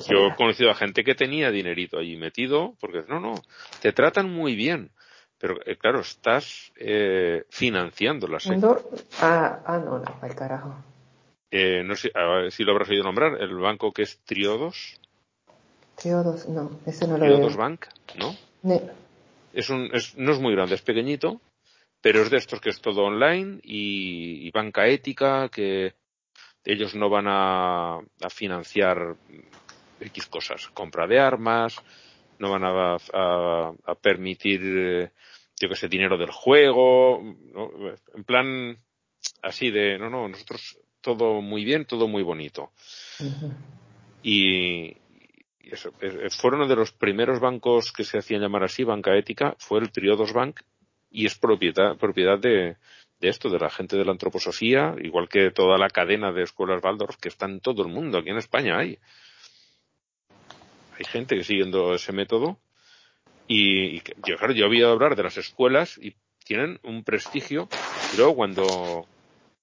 [0.07, 3.33] yo he conocido a gente que tenía dinerito allí metido, porque no, no,
[3.81, 4.91] te tratan muy bien.
[5.45, 8.79] Pero eh, claro, estás eh, financiando la secta.
[9.21, 10.75] Ah, ah, no, no, al carajo.
[11.51, 14.99] eh, no sé a ver si lo habrás oído nombrar, el banco que es Triodos.
[15.97, 17.57] Triodos, no, ese no lo Triodos veo.
[17.63, 17.85] Bank,
[18.17, 18.35] ¿no?
[18.63, 18.89] Ne-
[19.53, 21.39] Es un, es- no es muy grande, es pequeñito,
[22.01, 25.93] pero es de estos que es todo online y, y banca ética, que
[26.63, 29.15] ellos no van a, a financiar
[29.99, 31.75] X cosas, compra de armas,
[32.39, 35.11] no van a, a- a permitir, eh,
[35.59, 37.21] yo que sé, dinero del juego,
[37.53, 37.71] ¿no?
[38.13, 38.77] en plan
[39.41, 42.71] así de, no, no, nosotros todo muy bien, todo muy bonito.
[44.23, 44.87] Y,
[45.59, 49.15] y eso, eh, fue uno de los primeros bancos que se hacían llamar así, banca
[49.15, 50.61] ética, fue el Triodos Bank,
[51.11, 52.77] y es propiedad, propiedad de,
[53.19, 56.83] de esto, de la gente de la antroposofía, igual que toda la cadena de escuelas
[56.83, 58.97] Waldorf que está en todo el mundo, aquí en España hay.
[60.97, 62.59] Hay gente que siguiendo ese método,
[63.47, 67.67] y, y yo, claro, yo he oído hablar de las escuelas y tienen un prestigio,
[68.13, 69.05] y luego cuando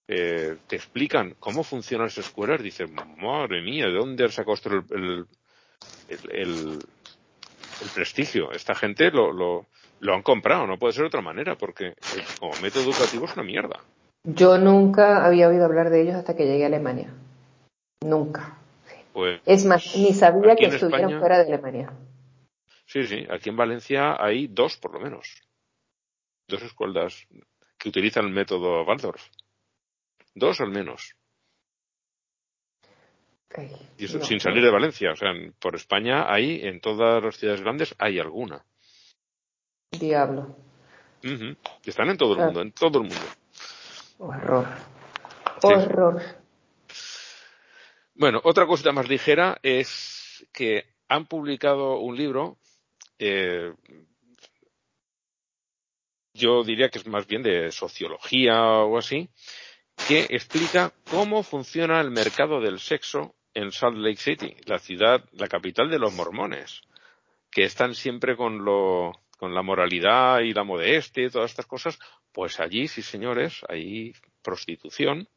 [0.09, 4.85] eh, te explican cómo funcionan las escuelas, dices, madre mía, ¿de dónde has sacado el,
[4.91, 5.27] el,
[6.09, 6.79] el, el-
[7.95, 8.53] prestigio?
[8.53, 9.67] Esta gente lo, lo,
[10.01, 11.95] lo han comprado, no puede ser de otra manera, porque
[12.39, 13.81] como método educativo es una mierda.
[14.25, 17.13] Yo nunca había oído hablar de ellos hasta que llegué a Alemania.
[18.05, 18.57] Nunca.
[19.13, 21.93] Pues, Es más, ni sabía que estuvieran España- fuera de Alemania.
[22.93, 25.29] Sí, sí, aquí en Valencia hay dos por lo menos.
[26.49, 27.27] Dos escuelas
[27.79, 29.23] que utilizan el método Waldorf.
[30.35, 31.15] Dos al menos.
[33.55, 34.25] Ay, Y eso no.
[34.25, 35.13] sin salir de Valencia.
[35.13, 38.65] O sea, por España hay, en todas las ciudades grandes hay alguna.
[39.91, 40.57] Diablo.
[41.25, 41.57] Ujú.
[41.85, 42.45] Están en todo el Ah.
[42.47, 43.27] mundo, en todo el mundo.
[44.19, 44.67] Horror.
[45.61, 45.67] Sí.
[45.69, 46.23] Horror.
[48.15, 52.57] Bueno, otra cosita más ligera es que han publicado un libro,
[53.25, 53.73] eh,
[56.35, 59.29] yo diría que es más bien de sociología o así,
[60.09, 65.47] que explica cómo funciona el mercado del sexo en Salt Lake City, la ciudad, la
[65.49, 66.81] capital de los mormones,
[67.51, 71.99] que están siempre con lo, con la moralidad y la modestia y todas estas cosas,
[72.33, 74.13] pues allí, sí señores, hay
[74.43, 75.29] prostitución.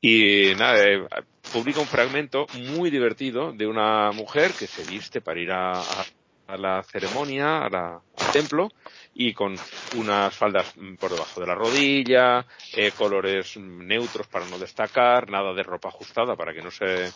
[0.00, 1.06] Y nada, eh,
[1.52, 6.06] publica un fragmento muy divertido de una mujer que se viste para ir a, a-
[6.46, 8.70] a la ceremonia, a la- al templo,
[9.14, 9.54] y con
[9.96, 15.28] unas faldas mm, por debajo de la rodilla, eh, colores mm, neutros para no destacar,
[15.30, 17.10] nada de ropa ajustada para que no se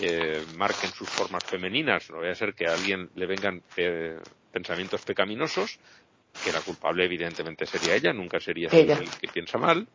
[0.00, 4.18] eh, marquen sus formas femeninas, no vaya a ser que a alguien le vengan eh,
[4.50, 5.78] pensamientos pecaminosos,
[6.42, 8.98] que la culpable evidentemente sería ella, nunca sería Ella.
[9.00, 9.86] el que piensa mal.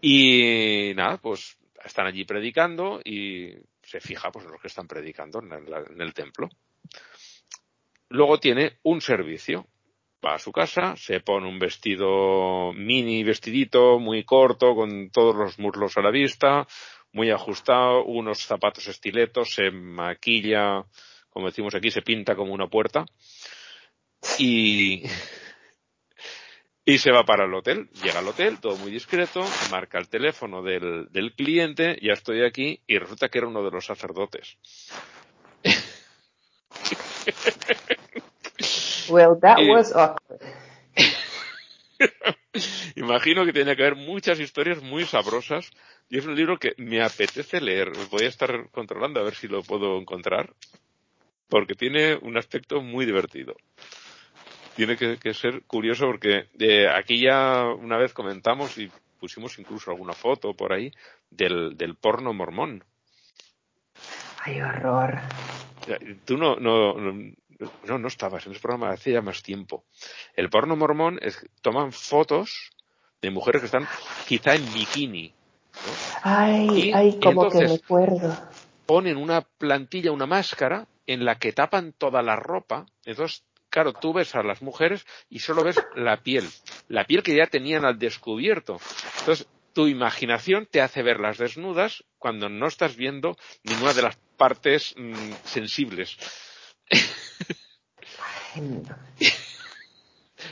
[0.00, 3.52] Y nada, pues están allí predicando y
[3.82, 6.48] se fija pues en los que están predicando en el, en el templo.
[8.12, 9.66] Luego tiene un servicio.
[10.24, 15.58] Va a su casa, se pone un vestido mini vestidito muy corto con todos los
[15.58, 16.66] muslos a la vista,
[17.12, 20.84] muy ajustado, unos zapatos estiletos, se maquilla,
[21.28, 23.04] como decimos aquí, se pinta como una puerta
[24.38, 25.02] y
[26.84, 27.88] y se va para el hotel.
[28.02, 32.80] Llega al hotel, todo muy discreto, marca el teléfono del, del cliente, ya estoy aquí,
[32.86, 34.58] y resulta que era uno de los sacerdotes.
[39.12, 40.40] Well, that Eh, was awkward.
[42.96, 45.70] Imagino que tiene que haber muchas historias muy sabrosas,
[46.08, 47.92] y es un libro que me apetece leer.
[48.10, 50.52] Voy a estar controlando a ver si lo puedo encontrar,
[51.48, 53.54] porque tiene un aspecto muy divertido.
[54.76, 58.90] Tiene que, que ser curioso porque eh, aquí ya una vez comentamos y
[59.20, 60.90] pusimos incluso alguna foto por ahí
[61.30, 62.82] del, del porno mormón.
[64.44, 65.20] Ay, horror.
[66.24, 67.32] Tú no, no, no,
[67.84, 69.84] no, no estabas en ese programa hace ya más tiempo.
[70.34, 72.70] El porno mormón es, toman fotos
[73.20, 73.86] de mujeres que están
[74.26, 75.32] quizá en bikini.
[76.22, 78.48] Ay, Y- ay, como que me entonces- acuerdo.
[78.86, 82.84] Ponen una plantilla, una máscara en la que tapan toda la ropa.
[83.04, 86.48] Entonces, claro, tú ves a las mujeres y solo ves la piel.
[86.88, 88.78] La piel que ya tenían al descubierto.
[89.20, 94.94] Entonces, tu imaginación te hace verlas desnudas cuando no estás viendo ninguna de las partes
[94.98, 96.18] mm, sensibles.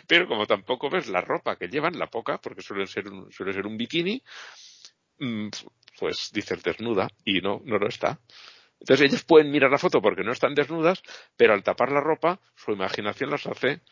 [0.06, 3.52] Pero como tampoco ves la ropa que llevan, la poca, porque suele ser un, suele
[3.52, 4.22] ser un bikini,
[5.18, 5.48] mm,
[5.98, 8.18] pues dices desnuda y no, no lo está.
[8.80, 11.02] Entonces ellas pueden mirar la foto porque no están desnudas,
[11.36, 13.82] pero al tapar la ropa, su imaginación las hace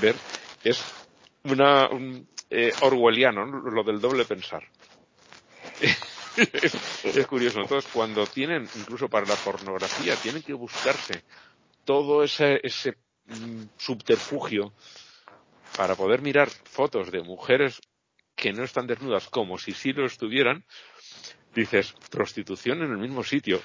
[0.00, 0.16] ver.
[0.64, 0.82] Es
[1.44, 3.60] una, un, eh, orwelliano, ¿no?
[3.70, 4.68] lo del doble pensar.
[7.04, 7.60] es curioso.
[7.60, 11.22] Entonces, cuando tienen, incluso para la pornografía, tienen que buscarse
[11.84, 12.96] todo ese, ese
[13.26, 14.72] mm, subterfugio
[15.76, 17.80] para poder mirar fotos de mujeres
[18.34, 20.64] que no están desnudas como si sí lo estuvieran,
[21.54, 23.60] dices, prostitución en el mismo sitio.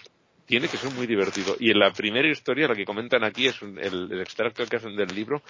[0.46, 1.56] Tiene que ser muy divertido.
[1.60, 3.78] Y en la primera historia, la que comentan aquí, es el,
[4.12, 5.44] el extracto que hacen del libro,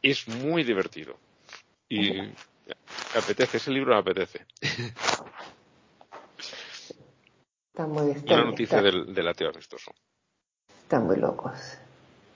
[0.00, 1.18] es muy divertido.
[1.88, 2.20] Y
[3.14, 4.46] apetece, ese libro apetece.
[7.68, 9.92] Está muy Una noticia del, del ateo amistoso.
[10.82, 11.78] Están muy locos.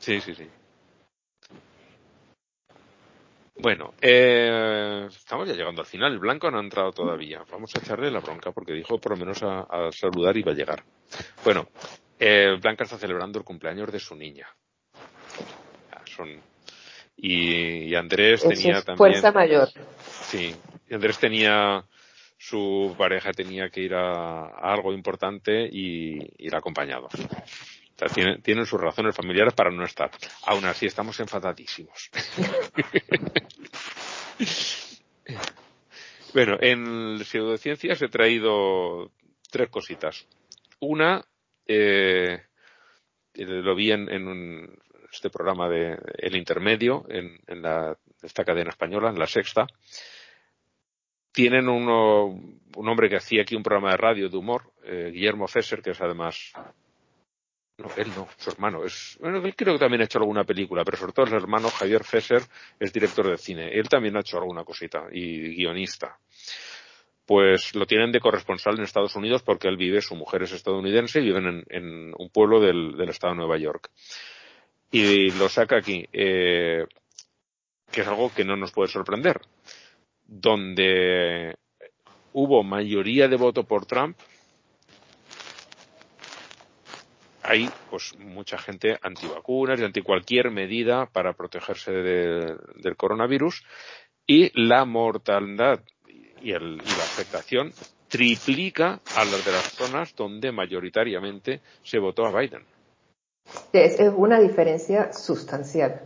[0.07, 0.49] Sí, sí, sí.
[3.59, 6.13] Bueno, eh, estamos ya llegando al final.
[6.13, 7.43] El blanco no ha entrado todavía.
[7.51, 10.53] Vamos a echarle la bronca porque dijo por lo menos a, a saludar y va
[10.53, 10.85] a llegar.
[11.43, 11.67] Bueno,
[12.21, 14.47] eh, Blanca está celebrando el cumpleaños de su niña.
[16.05, 16.29] Son
[17.17, 18.97] y, y Andrés Eso tenía es también.
[19.15, 19.71] fuerza mayor.
[20.23, 20.55] Sí,
[20.89, 21.85] y Andrés tenía
[22.39, 27.09] su pareja tenía que ir a, a algo importante y ir acompañado.
[28.43, 30.11] Tienen, sus razones familiares para no estar.
[30.45, 32.11] Aún así estamos enfadadísimos.
[36.35, 39.11] bueno, en pseudociencias he traído
[39.51, 40.27] tres cositas.
[40.81, 41.25] Una,
[41.67, 42.43] eh,
[43.35, 44.79] lo vi en, en un,
[45.11, 49.67] este programa de El Intermedio, en, en la, esta cadena española, en la sexta.
[51.33, 55.49] Tienen uno, un hombre que hacía aquí un programa de radio de humor, eh, Guillermo
[55.49, 56.53] Fesser, que es además
[57.79, 58.85] no, él no, su hermano.
[58.85, 61.69] Es, bueno, él creo que también ha hecho alguna película, pero sobre todo el hermano
[61.69, 62.43] Javier Fesser
[62.81, 63.69] es director de cine.
[63.69, 66.19] Él también ha hecho alguna cosita y guionista.
[67.27, 71.21] Pues lo tienen de corresponsal en Estados Unidos porque él vive, su mujer es estadounidense
[71.21, 73.91] y viven en, un pueblo del, del, estado de Nueva York.
[74.91, 76.87] Y lo saca aquí, eh,
[77.91, 79.41] que es algo que no nos puede sorprender.
[80.25, 81.57] Donde
[82.33, 84.17] hubo mayoría de voto por Trump,
[87.47, 93.63] hay pues mucha gente antivacunas y anti cualquier medida para protegerse de, del coronavirus
[94.27, 95.81] y la mortalidad
[96.43, 97.73] y, el, y, la afectación
[98.09, 102.63] triplica a las de las zonas donde mayoritariamente se votó a Biden.
[103.73, 106.01] Es una diferencia sustancial,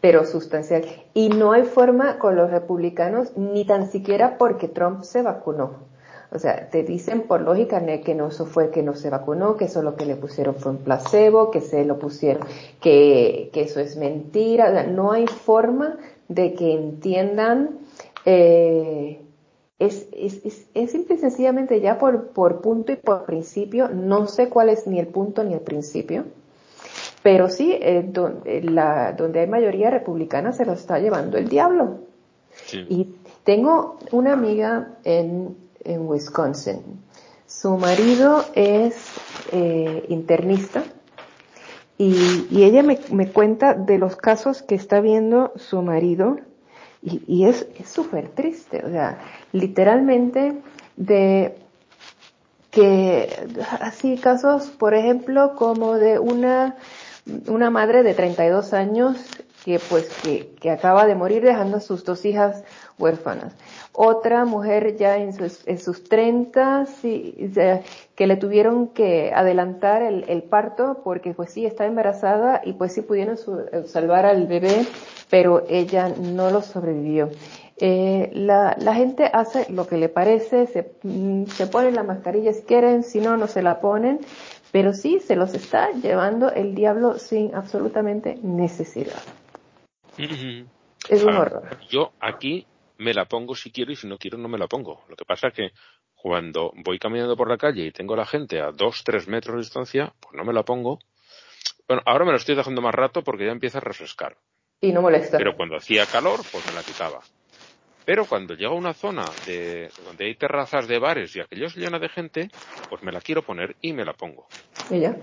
[0.00, 0.84] pero sustancial.
[1.12, 5.89] Y no hay forma con los republicanos, ni tan siquiera porque Trump se vacunó.
[6.32, 9.64] O sea, te dicen por lógica que no eso fue que no se vacunó, que
[9.64, 12.46] eso lo que le pusieron fue un placebo, que se lo pusieron,
[12.80, 14.68] que, que eso es mentira.
[14.68, 15.98] O sea, no hay forma
[16.28, 17.80] de que entiendan,
[18.24, 19.20] eh,
[19.80, 24.28] es, es, es, es, simple y sencillamente ya por, por punto y por principio, no
[24.28, 26.26] sé cuál es ni el punto ni el principio,
[27.24, 31.98] pero sí, eh, donde, la, donde hay mayoría republicana se lo está llevando el diablo.
[32.66, 32.86] Sí.
[32.88, 33.08] Y
[33.42, 37.00] tengo una amiga en en Wisconsin.
[37.46, 38.94] Su marido es
[39.52, 40.84] eh, internista
[41.98, 46.38] y, y ella me, me, cuenta de los casos que está viendo su marido
[47.02, 49.18] y, y es súper triste, o sea,
[49.52, 50.60] literalmente
[50.96, 51.56] de
[52.70, 53.28] que
[53.80, 56.76] así casos, por ejemplo, como de una,
[57.48, 59.16] una madre de 32 años
[59.64, 62.64] que pues que, que acaba de morir dejando a sus dos hijas
[63.00, 63.54] huérfanas.
[63.92, 67.50] Otra mujer ya en sus, en sus 30 sí,
[68.14, 72.92] que le tuvieron que adelantar el, el, parto porque pues sí está embarazada y pues
[72.92, 74.86] sí pudieron su, salvar al bebé,
[75.30, 77.30] pero ella no lo sobrevivió.
[77.82, 80.92] Eh, la, la, gente hace lo que le parece, se,
[81.46, 84.20] se ponen la mascarilla si quieren, si no, no se la ponen,
[84.70, 89.22] pero sí se los está llevando el diablo sin absolutamente necesidad.
[90.18, 90.66] Uh -huh.
[91.08, 91.62] Es un horror.
[91.88, 92.66] Yo aquí
[93.00, 95.02] me la pongo si quiero y si no quiero no me la pongo.
[95.08, 95.70] Lo que pasa es que
[96.14, 99.56] cuando voy caminando por la calle y tengo a la gente a dos, tres metros
[99.56, 100.98] de distancia, pues no me la pongo.
[101.88, 104.36] Bueno, ahora me la estoy dejando más rato porque ya empieza a refrescar.
[104.82, 105.38] Y no molesta.
[105.38, 107.20] Pero cuando hacía calor, pues me la quitaba.
[108.04, 111.80] Pero cuando llego a una zona de, donde hay terrazas de bares y aquello se
[111.80, 112.50] llena de gente,
[112.88, 114.46] pues me la quiero poner y me la pongo.
[114.90, 115.16] ¿Y ya?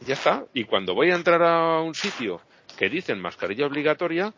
[0.00, 0.44] Ya está.
[0.54, 2.40] Y cuando voy a entrar a un sitio
[2.76, 4.32] que dicen mascarilla obligatoria,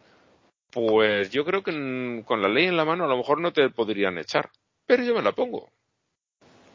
[0.70, 3.68] pues yo creo que con la ley en la mano a lo mejor no te
[3.70, 4.51] podrían echar,
[4.86, 5.70] pero yo me la pongo.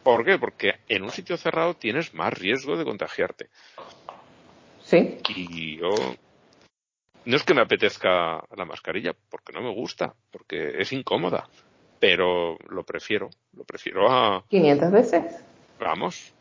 [0.03, 0.39] ¿Por qué?
[0.39, 3.49] Porque en un sitio cerrado tienes más riesgo de contagiarte.
[4.83, 5.19] Sí.
[5.29, 5.91] Y yo
[7.25, 11.47] no es que me apetezca la mascarilla, porque no me gusta, porque es incómoda,
[11.99, 15.43] pero lo prefiero, lo prefiero a 500 veces.
[15.79, 16.33] Vamos,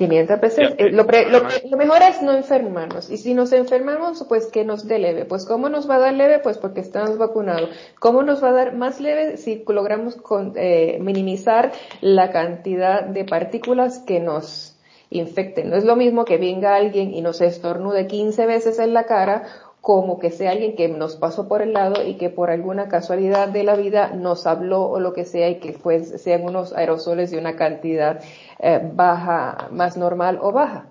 [0.00, 0.70] 500 veces.
[0.70, 1.40] Ya, Eh, lo, pre- lo,
[1.70, 3.10] lo mejor es no enfermarnos.
[3.10, 5.26] Y si nos enfermamos, pues que nos dé leve.
[5.26, 6.38] Pues ¿cómo nos va a dar leve?
[6.38, 7.68] Pues porque estamos vacunados.
[7.98, 9.36] ¿Cómo nos va a dar más leve?
[9.36, 14.76] Si logramos con- eh, minimizar la cantidad de partículas que nos
[15.10, 15.68] infecten.
[15.70, 19.42] No es lo mismo que venga alguien y nos estornude 15 veces en la cara
[19.80, 23.48] como que sea alguien que nos pasó por el lado y que por alguna casualidad
[23.48, 27.30] de la vida nos habló o lo que sea y que pues sean unos aerosoles
[27.30, 28.20] de una cantidad
[28.58, 30.86] eh, baja, más normal o baja.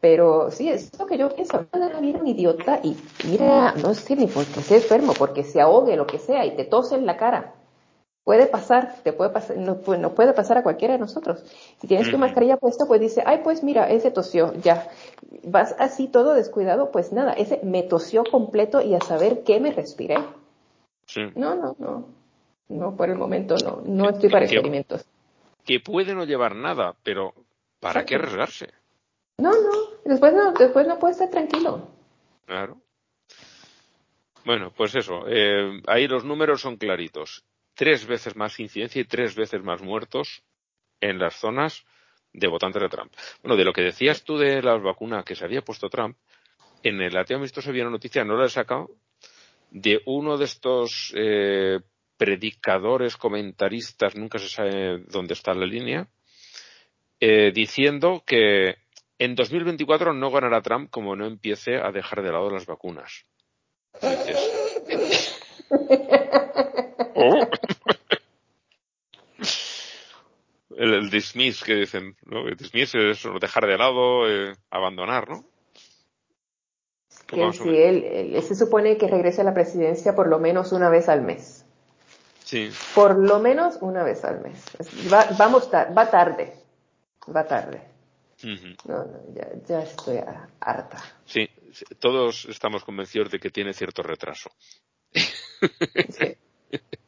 [0.00, 1.64] Pero sí, es lo que yo pienso,
[2.00, 2.96] mira un idiota y
[3.28, 6.64] mira, no sé ni por qué enfermo, porque se ahogue, lo que sea, y te
[6.64, 7.54] tose en la cara.
[8.24, 11.42] Puede pasar, te puede pasar, no, puede pasar a cualquiera de nosotros.
[11.80, 14.88] Si tienes tu mascarilla puesta, pues dice, ay, pues mira, ese tosió, ya.
[15.42, 19.72] Vas así todo descuidado, pues nada, ese me tosió completo y a saber qué me
[19.72, 20.18] respiré.
[21.34, 22.06] No, no, no.
[22.68, 23.82] No, por el momento no.
[23.84, 25.04] No estoy para experimentos.
[25.64, 27.34] Que puede no llevar nada, pero
[27.80, 28.68] ¿para qué arriesgarse?
[29.38, 29.72] No, no.
[30.04, 31.88] Después no, después no puede estar tranquilo.
[32.46, 32.78] Claro.
[34.44, 35.24] Bueno, pues eso.
[35.26, 37.44] Eh, ahí los números son claritos
[37.74, 40.42] tres veces más incidencia y tres veces más muertos
[41.00, 41.84] en las zonas
[42.32, 43.12] de votantes de Trump.
[43.42, 46.16] Bueno, de lo que decías tú de las vacunas que se había puesto Trump,
[46.82, 48.90] en el ateo visto había una noticia, no la he sacado,
[49.70, 51.80] de uno de estos eh,
[52.16, 56.08] predicadores, comentaristas, nunca se sabe dónde está la línea,
[57.20, 58.76] eh, diciendo que
[59.18, 63.24] en 2024 no ganará Trump como no empiece a dejar de lado las vacunas.
[67.14, 67.46] Oh.
[70.76, 72.48] el, dismiss que dicen, ¿no?
[72.48, 75.44] El dismiss es dejar de lado, eh, abandonar, ¿no?
[77.26, 81.08] Que sí, él, se supone que regrese a la presidencia por lo menos una vez
[81.08, 81.64] al mes.
[82.44, 82.70] Sí.
[82.94, 84.62] Por lo menos una vez al mes.
[85.10, 86.52] Va, vamos va tarde.
[87.34, 87.80] Va tarde.
[88.42, 90.18] No, no, ya, ya estoy
[90.60, 91.02] harta.
[91.24, 91.48] Sí,
[92.00, 94.50] todos estamos convencidos de que tiene cierto retraso.
[96.08, 96.36] Sí.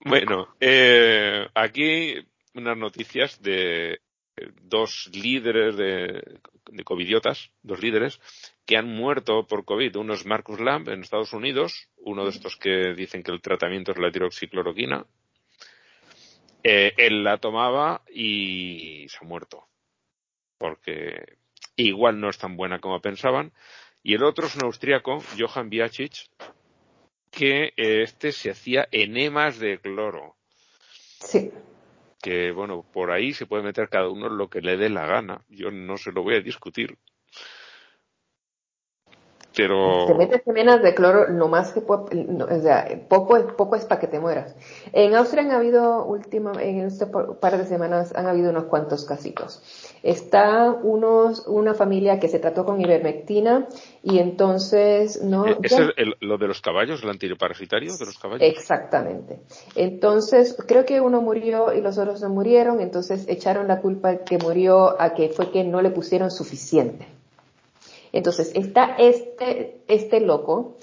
[0.00, 2.14] Bueno, eh, aquí
[2.54, 4.00] unas noticias de
[4.62, 6.40] dos líderes de,
[6.70, 8.20] de covidiotas, dos líderes,
[8.64, 9.96] que han muerto por COVID.
[9.96, 13.92] Uno es Marcus Lamb en Estados Unidos, uno de estos que dicen que el tratamiento
[13.92, 15.06] es la tiroxicloroquina.
[16.62, 19.66] Eh, él la tomaba y se ha muerto.
[20.58, 21.38] Porque
[21.76, 23.52] igual no es tan buena como pensaban.
[24.02, 26.28] Y el otro es un austriaco, Johann Biacic,
[27.30, 30.36] que este se hacía enemas de cloro.
[31.20, 31.50] Sí.
[32.20, 35.44] Que bueno, por ahí se puede meter cada uno lo que le dé la gana.
[35.48, 36.98] Yo no se lo voy a discutir.
[39.58, 40.06] Pero...
[40.06, 44.00] Te metes enemas de cloro lo más que puede, o sea, poco, poco es para
[44.00, 44.54] que te mueras.
[44.92, 49.60] En Austria han habido última, en este par de semanas han habido unos cuantos casitos.
[50.04, 53.66] Está unos, una familia que se trató con ivermectina
[54.04, 55.44] y entonces no.
[55.44, 55.76] ¿E-, ¿Es
[56.20, 58.48] lo de los caballos, el antiparasitario de los caballos?
[58.48, 59.40] Exactamente.
[59.74, 64.38] Entonces creo que uno murió y los otros no murieron, entonces echaron la culpa que
[64.38, 67.17] murió a que fue que no le pusieron suficiente.
[68.12, 70.74] Entonces está este, este loco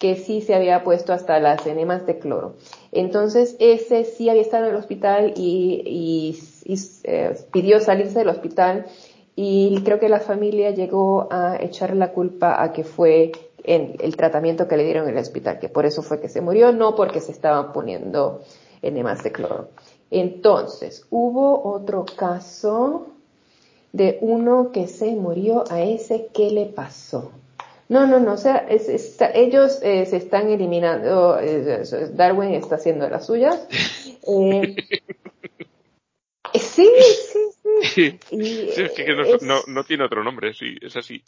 [0.00, 2.54] que sí se había puesto hasta las enemas de cloro.
[2.90, 6.38] Entonces ese sí había estado en el hospital y,
[7.04, 8.86] eh, pidió salirse del hospital
[9.36, 13.32] y creo que la familia llegó a echar la culpa a que fue
[13.62, 16.40] en el tratamiento que le dieron en el hospital, que por eso fue que se
[16.40, 18.40] murió, no porque se estaban poniendo
[18.80, 19.68] enemas de cloro.
[20.10, 23.06] Entonces, hubo otro caso
[23.92, 27.32] de uno que se murió a ese, ¿qué le pasó?
[27.90, 28.68] No, no, no, o sea,
[29.34, 33.66] ellos eh, se están eliminando, eh, Darwin está haciendo las suyas.
[36.52, 36.88] Eh, sí,
[37.32, 38.18] sí, sí.
[38.76, 39.06] es que
[39.40, 41.22] no, no, tiene otro nombre, sí, es así.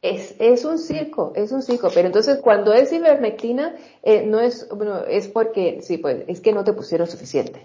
[0.00, 3.76] Es, es un circo, es un circo, pero entonces cuando es ivermectina,
[4.24, 7.60] no es, bueno, es porque, sí, pues, es que no te pusieron suficiente.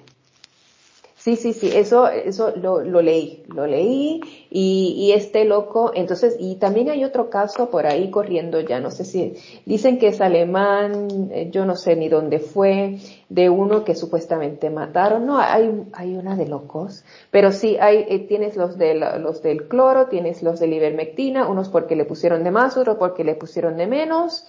[1.27, 6.55] Sí, sí, sí, eso, eso lo, lo leí, lo leí y, este loco, entonces, y
[6.55, 9.35] también hay otro caso por ahí corriendo ya, no sé si,
[9.65, 14.69] dicen que es alemán, eh, yo no sé ni dónde fue, de uno que supuestamente
[14.69, 19.41] mataron, no, hay, hay una de locos, pero sí, hay, eh, tienes los, de los
[19.41, 23.35] del cloro, tienes los de ivermectina, unos porque le pusieron de más, otros porque le
[23.35, 24.45] pusieron de menos,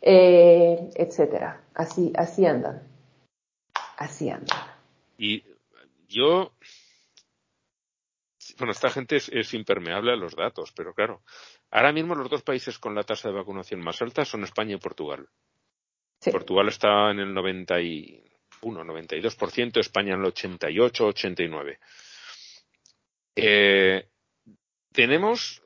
[0.00, 2.84] eh, etcétera, así, así andan,
[3.98, 4.56] así andan.
[5.18, 5.42] Y
[6.12, 6.54] yo,
[8.58, 11.22] bueno, esta gente es, impermeable a los datos, pero claro,
[11.70, 14.78] ahora mismo los dos países con la tasa de vacunación más alta son España y
[14.78, 15.28] Portugal.
[16.30, 21.80] Portugal está en el 91, 92%, España en el 88, 89.
[23.34, 24.08] Eh,
[24.92, 25.62] tenemos,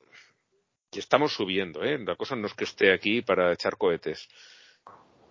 [0.92, 1.98] y estamos subiendo, ¿eh?
[1.98, 4.28] la cosa no es que esté aquí para echar cohetes,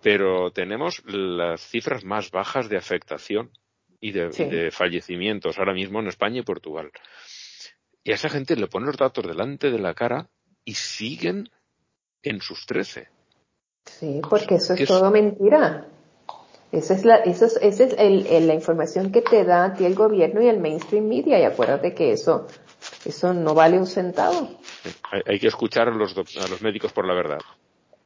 [0.02, 3.50] pero tenemos las cifras más bajas de afectación
[4.00, 6.90] y de, fallecimientos ahora mismo en España y Portugal.
[8.04, 10.28] Y a esa gente le ponen los datos delante de la cara
[10.64, 11.50] y siguen
[12.22, 13.08] en sus 13.
[13.84, 15.86] Sí, porque eso es, todo mentira.
[16.72, 19.84] Esa es, la, eso es, esa es el, la información que te da a ti
[19.84, 21.38] el gobierno y el mainstream media.
[21.38, 22.46] Y acuérdate que eso,
[23.04, 24.50] eso no vale un centavo.
[25.24, 27.38] Hay, que escuchar a los, a los médicos por la verdad.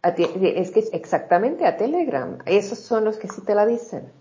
[0.02, 2.38] es que exactamente a Telegram.
[2.46, 4.12] Esos son los que sí te la dicen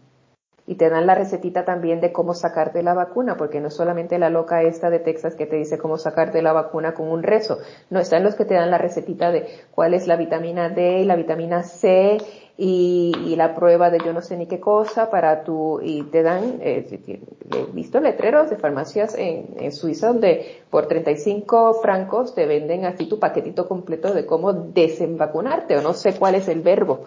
[0.70, 4.30] y te dan la recetita también de cómo sacarte la vacuna, porque no solamente la
[4.30, 7.58] loca esta de Texas que te dice cómo sacarte la vacuna con un rezo,
[7.90, 11.06] no, están los que te dan la recetita de cuál es la vitamina D y
[11.06, 12.20] la vitamina C
[12.56, 16.60] y, la prueba de yo no sé ni qué cosa para tu, y te dan,
[16.62, 22.86] eh, he visto letreros de farmacias en, en Suiza donde por 35 francos te venden
[22.86, 27.06] así tu paquetito completo de cómo desenvacunarte, o no sé cuál es el verbo.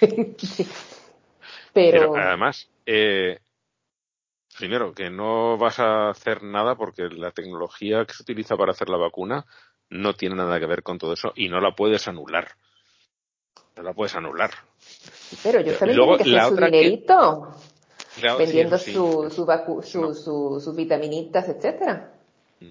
[1.74, 3.40] Pero, además, eh,
[4.56, 8.88] primero, que no vas a hacer nada porque la tecnología que se utiliza para hacer
[8.88, 9.44] la vacuna
[9.90, 12.48] no tiene nada que ver con todo eso y no la puedes anular.
[13.76, 14.50] No la puedes anular.
[15.42, 17.50] Pero yo también Luego, que la su dinerito.
[18.38, 22.12] vendiendo su, su, su, sus vitaminitas, etcétera.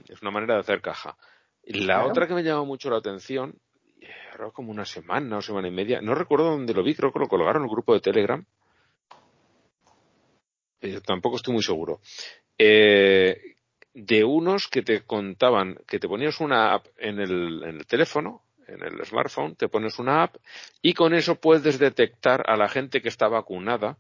[0.08, 1.18] Es una manera de hacer caja.
[1.66, 3.60] La otra que me llama mucho la atención,
[4.34, 7.20] era como una semana o semana y media, no recuerdo dónde lo vi, creo que
[7.20, 8.46] lo colgaron en el grupo de Telegram,
[10.84, 12.00] eh, tampoco estoy muy seguro,
[12.58, 13.56] eh,
[13.94, 18.42] de unos que te contaban que te ponías una app en el, en el teléfono,
[18.68, 20.36] en el smartphone, te pones una app
[20.82, 23.98] y con eso puedes detectar a la gente que está vacunada.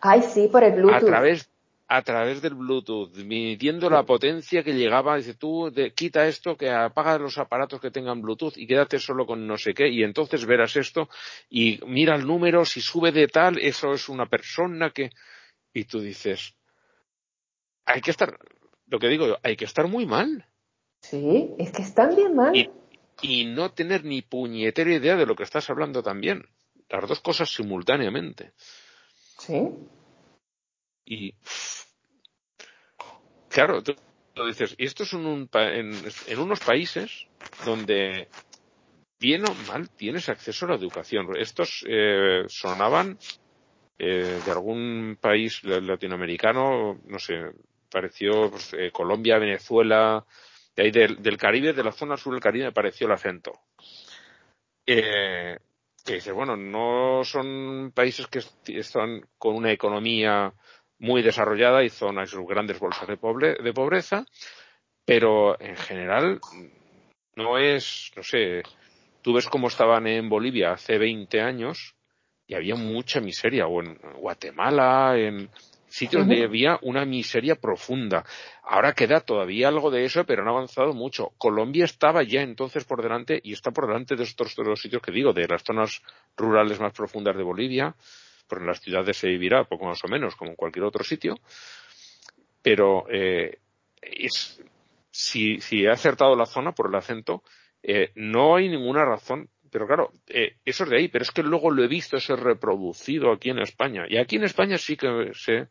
[0.00, 1.02] Ay, sí, por el Bluetooth.
[1.02, 1.50] A través,
[1.88, 5.16] a través del Bluetooth, midiendo la potencia que llegaba.
[5.16, 9.46] Dice, tú quita esto, que apaga los aparatos que tengan Bluetooth y quédate solo con
[9.46, 9.88] no sé qué.
[9.88, 11.08] Y entonces verás esto
[11.50, 15.10] y mira el número, si sube de tal, eso es una persona que
[15.76, 16.54] y tú dices,
[17.84, 18.38] hay que estar,
[18.86, 20.46] lo que digo, hay que estar muy mal.
[21.02, 22.54] Sí, es que están bien mal.
[23.20, 26.48] Y, no tener ni puñetera idea de lo que estás hablando también.
[26.88, 28.54] Las dos cosas simultáneamente.
[29.38, 29.68] Sí.
[31.04, 31.34] Y.
[33.50, 33.94] Claro, tú,
[34.46, 35.92] dices, y esto es un, en,
[36.26, 37.26] en, unos países
[37.66, 38.28] donde,
[39.20, 41.36] bien o mal, tienes acceso a la educación.
[41.36, 43.18] Estos eh, sonaban
[43.98, 47.52] eh, de algún país latinoamericano, no sé,
[47.90, 50.24] pareció pues, eh, Colombia, Venezuela,
[50.74, 53.52] de ahí del, Caribe, de la zona sur del Caribe, pareció el acento.
[54.86, 55.58] Eh,
[56.04, 58.40] que dice, bueno, no son países que
[58.78, 60.52] están con una economía
[60.98, 64.26] muy desarrollada y zonas sus grandes bolsas de, de pobreza,
[65.04, 66.40] pero en general
[67.34, 68.62] no es, no sé,
[69.22, 71.95] tú ves cómo estaban en Bolivia hace 20 años
[72.46, 75.50] y había mucha miseria, o en Guatemala, en
[75.88, 78.24] sitios donde había una miseria profunda.
[78.62, 81.32] Ahora queda todavía algo de eso, pero no ha avanzado mucho.
[81.38, 85.02] Colombia estaba ya entonces por delante y está por delante de estos de los sitios
[85.02, 86.02] que digo, de las zonas
[86.36, 87.96] rurales más profundas de Bolivia,
[88.46, 91.36] porque en las ciudades se vivirá poco más o menos como en cualquier otro sitio.
[92.62, 93.58] Pero eh,
[94.02, 94.62] es,
[95.10, 97.42] si, si he acertado la zona por el acento,
[97.82, 101.42] eh, no hay ninguna razón pero claro, eh, eso es de ahí, pero es que
[101.42, 104.06] luego lo he visto ser reproducido aquí en España.
[104.08, 105.68] Y aquí en España sí que sé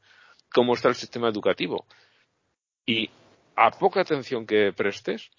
[0.53, 1.87] cómo está el sistema educativo.
[2.85, 3.09] Y
[3.55, 5.31] a poca atención que prestes,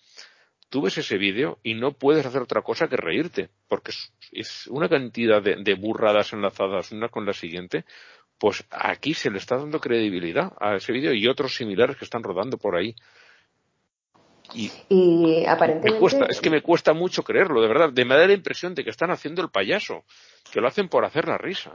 [0.69, 3.93] tú ves ese vídeo y no puedes hacer otra cosa que reírte, porque
[4.33, 7.85] es, una cantidad de, de, burradas enlazadas una con la siguiente,
[8.37, 12.25] pues aquí se le está dando credibilidad a ese vídeo y otros similares que están
[12.25, 12.97] rodando por ahí.
[14.55, 16.27] Y, aparentemente.
[16.31, 17.93] es que me cuesta mucho creerlo, de verdad.
[17.93, 20.05] De me da la impresión de que están haciendo el payaso,
[20.53, 21.73] que lo hacen por hacer la risa.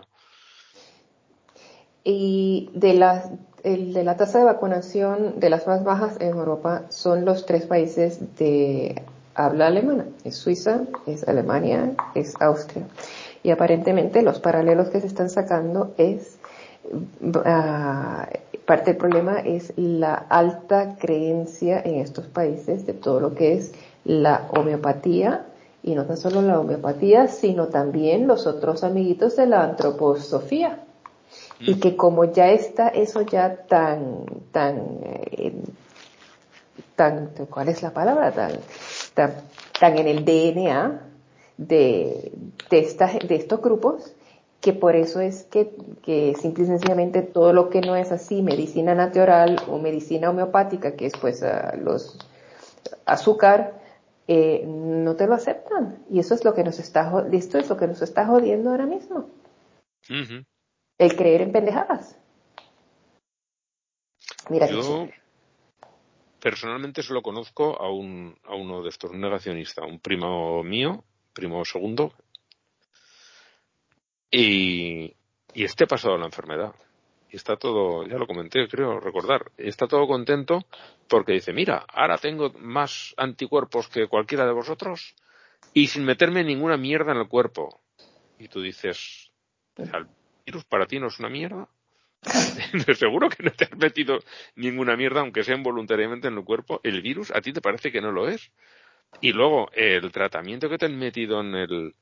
[2.03, 3.29] Y de la,
[3.63, 8.35] de la tasa de vacunación de las más bajas en Europa son los tres países
[8.37, 9.03] de
[9.35, 10.05] habla alemana.
[10.23, 12.87] Es Suiza, es Alemania, es Austria.
[13.43, 16.39] Y aparentemente los paralelos que se están sacando es
[16.83, 23.53] uh, parte del problema es la alta creencia en estos países de todo lo que
[23.53, 23.73] es
[24.05, 25.45] la homeopatía,
[25.83, 30.83] y no tan solo la homeopatía, sino también los otros amiguitos de la antroposofía.
[31.59, 35.53] Y que como ya está eso ya tan, tan, eh,
[36.95, 38.31] tan, ¿cuál es la palabra?
[38.31, 38.51] Tan,
[39.13, 39.33] tan,
[39.79, 41.01] tan en el DNA
[41.57, 42.31] de,
[42.69, 44.13] de, esta, de estos grupos,
[44.61, 48.43] que por eso es que, que simple y sencillamente todo lo que no es así,
[48.43, 51.43] medicina natural o medicina homeopática, que es pues
[51.79, 52.19] los
[53.05, 53.81] azúcar,
[54.27, 56.05] eh, no te lo aceptan.
[56.11, 58.85] Y eso es lo que nos está, esto es lo que nos está jodiendo ahora
[58.85, 59.29] mismo.
[60.07, 62.17] El creer en pendejadas.
[64.49, 65.07] Mira Yo
[66.39, 71.63] personalmente solo conozco a, un, a uno de estos, un negacionista, un primo mío primo
[71.65, 72.13] segundo.
[74.31, 75.13] Y,
[75.53, 76.73] y este ha pasado la enfermedad.
[77.29, 80.65] Y está todo, ya lo comenté, creo recordar, está todo contento
[81.07, 85.15] porque dice, mira, ahora tengo más anticuerpos que cualquiera de vosotros
[85.73, 87.81] y sin meterme ninguna mierda en el cuerpo.
[88.37, 89.31] Y tú dices,
[89.77, 90.07] ¿el
[90.45, 91.69] virus para ti no es una mierda?
[92.95, 94.19] Seguro que no te has metido
[94.55, 96.81] ninguna mierda, aunque sea involuntariamente en el cuerpo.
[96.83, 98.51] El virus a ti te parece que no lo es.
[99.21, 101.95] Y luego, el tratamiento que te han metido en el,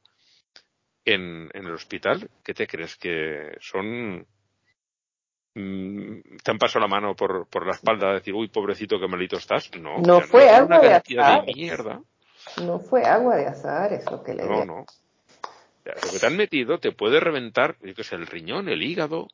[1.05, 2.95] en, en el hospital, ¿qué te crees?
[2.97, 4.25] Que son
[5.55, 9.07] Mm, te han pasado la mano por, por la espalda a decir, uy, pobrecito, qué
[9.07, 9.69] malito estás.
[9.79, 11.45] No, no fue agua de azar.
[11.53, 12.01] mierda.
[12.65, 14.85] No fue agua de azar, es lo que le No, no.
[15.85, 19.27] Lo que te han metido te puede reventar, yo que sé, el riñón, el hígado,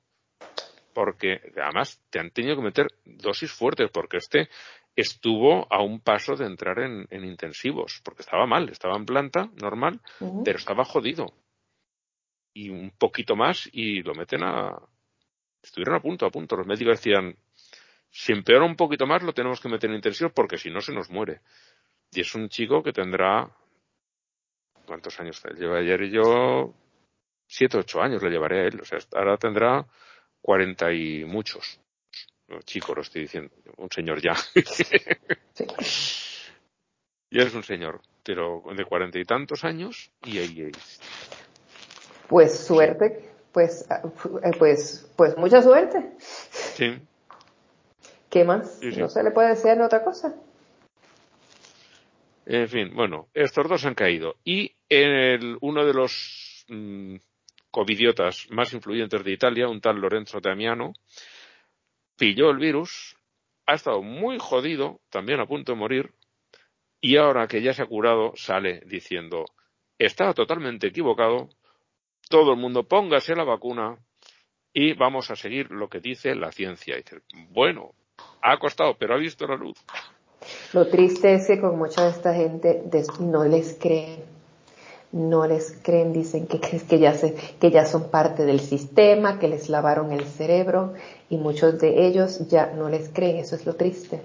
[0.93, 4.49] porque además te han tenido que meter dosis fuertes, porque este
[4.95, 9.49] estuvo a un paso de entrar en, en intensivos, porque estaba mal, estaba en planta,
[9.61, 9.99] normal,
[10.43, 11.33] pero estaba jodido.
[12.55, 14.75] Y un poquito más y lo meten a,
[15.61, 16.55] estuvieron a punto, a punto.
[16.55, 17.35] Los médicos decían,
[18.09, 20.93] si empeora un poquito más lo tenemos que meter en intensivo porque si no se
[20.93, 21.41] nos muere.
[22.11, 23.49] Y es un chico que tendrá,
[24.85, 26.03] ¿cuántos años lleva ayer?
[26.03, 26.73] Y yo,
[27.45, 28.79] siete, ocho años le llevaré a él.
[28.79, 29.85] O sea, ahora tendrá
[30.41, 31.81] cuarenta y muchos.
[32.47, 33.53] No, chico, lo estoy diciendo.
[33.77, 34.33] Un señor ya.
[37.31, 40.71] Ya es un señor, pero de cuarenta y tantos años y ahí.
[42.27, 43.25] Pues suerte
[43.55, 44.01] pues, ah,
[44.43, 46.11] eh, pues, pues mucha suerte.
[46.19, 46.99] Sí.
[48.29, 48.81] ¿Qué más?
[48.97, 50.35] No se le puede decir otra cosa.
[52.45, 54.35] En fin, bueno, estos dos han caído.
[54.43, 57.15] Y el, uno de los mm,
[57.71, 60.91] covidiotas más influyentes de Italia, un tal Lorenzo Damiano,
[62.17, 63.15] pilló el virus,
[63.67, 66.11] ha estado muy jodido, también a punto de morir,
[66.99, 69.45] y ahora que ya se ha curado, sale diciendo,
[69.97, 71.47] estaba totalmente equivocado,
[72.29, 73.97] todo el mundo póngase la vacuna
[74.73, 76.95] y vamos a seguir lo que dice la ciencia.
[76.95, 77.91] Y dice, bueno,
[78.41, 79.77] ha costado, pero ha visto la luz.
[80.73, 82.83] Lo triste es que con mucha de esta gente
[83.19, 84.23] no les creen,
[85.11, 89.47] no les creen, dicen que, que, ya se, que ya son parte del sistema, que
[89.47, 90.93] les lavaron el cerebro
[91.29, 94.21] y muchos de ellos ya no les creen, eso es lo triste.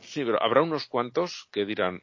[0.00, 2.02] Sí, pero habrá unos cuantos que dirán,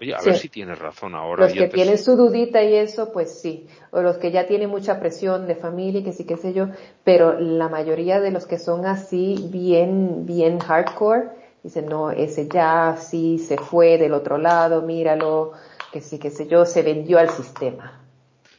[0.00, 1.44] Oye, a ver si tienes razón ahora.
[1.44, 3.66] Los que tienen su dudita y eso, pues sí.
[3.90, 6.68] O los que ya tienen mucha presión de familia y que sí, qué sé yo.
[7.02, 11.30] Pero la mayoría de los que son así, bien, bien hardcore,
[11.64, 15.52] dicen, no, ese ya sí se fue del otro lado, míralo,
[15.92, 18.00] que sí, qué sé yo, se vendió al sistema.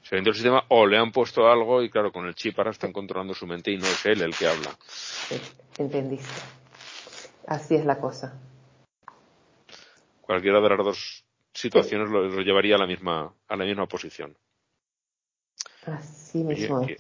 [0.04, 2.72] Se vendió al sistema o le han puesto algo y claro, con el chip ahora
[2.72, 4.76] están controlando su mente y no es él el que habla.
[5.78, 6.28] Entendiste.
[7.48, 8.38] Así es la cosa.
[10.22, 11.29] Cualquiera de las dos
[11.60, 14.38] situaciones lo, llevaría a la misma, a la misma posición.
[15.86, 16.98] Así mismo qué,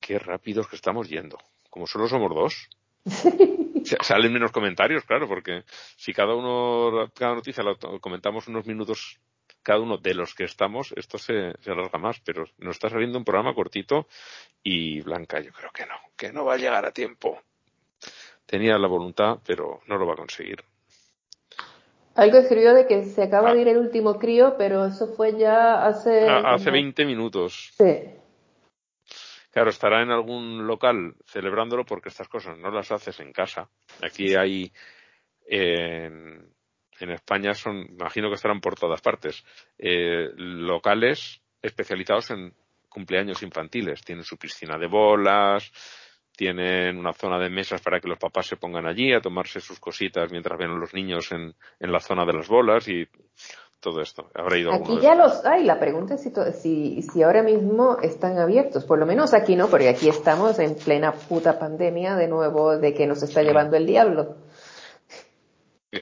[0.00, 1.38] qué, rápidos que estamos yendo.
[1.70, 2.68] Como solo somos dos.
[4.02, 5.64] Salen menos comentarios, claro, porque
[5.96, 9.20] si cada uno, cada noticia lo comentamos unos minutos
[9.62, 13.18] cada uno de los que estamos, esto se, se alarga más, pero nos está saliendo
[13.18, 14.06] un programa cortito
[14.62, 17.40] y Blanca yo creo que no, que no va a llegar a tiempo.
[18.46, 20.62] Tenía la voluntad, pero no lo va a conseguir.
[22.14, 23.62] Algo escribió de que se acaba de ah.
[23.62, 26.28] ir el último crío, pero eso fue ya hace...
[26.28, 27.72] Ah, hace 20 minutos.
[27.76, 28.04] Sí.
[29.50, 33.68] Claro, estará en algún local celebrándolo porque estas cosas no las haces en casa.
[34.02, 34.72] Aquí hay...
[35.46, 36.52] en,
[37.00, 39.44] España son, imagino que estarán por todas partes,
[39.76, 42.54] eh, locales especializados en
[42.88, 44.02] cumpleaños infantiles.
[44.02, 45.70] Tienen su piscina de bolas,
[46.36, 49.78] tienen una zona de mesas para que los papás se pongan allí a tomarse sus
[49.78, 53.06] cositas mientras ven a los niños en, en la zona de las bolas y
[53.84, 54.30] todo esto.
[54.34, 55.64] Habrá ido Aquí ya los hay.
[55.64, 58.84] La pregunta es si, si, si ahora mismo están abiertos.
[58.84, 62.94] Por lo menos aquí no, porque aquí estamos en plena puta pandemia de nuevo de
[62.94, 64.36] que nos está llevando el diablo.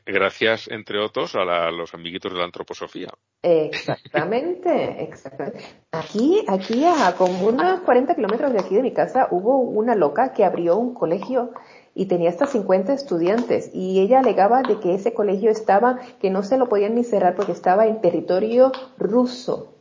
[0.07, 3.09] Gracias, entre otros, a, los amiguitos de la antroposofía.
[3.43, 5.61] Exactamente, exactamente.
[5.91, 10.33] Aquí, aquí a como unos 40 kilómetros de aquí de mi casa hubo una loca
[10.33, 11.53] que abrió un colegio
[11.95, 16.43] y tenía hasta 50 estudiantes y ella alegaba de que ese colegio estaba, que no
[16.43, 19.75] se lo podían ni cerrar porque estaba en territorio ruso,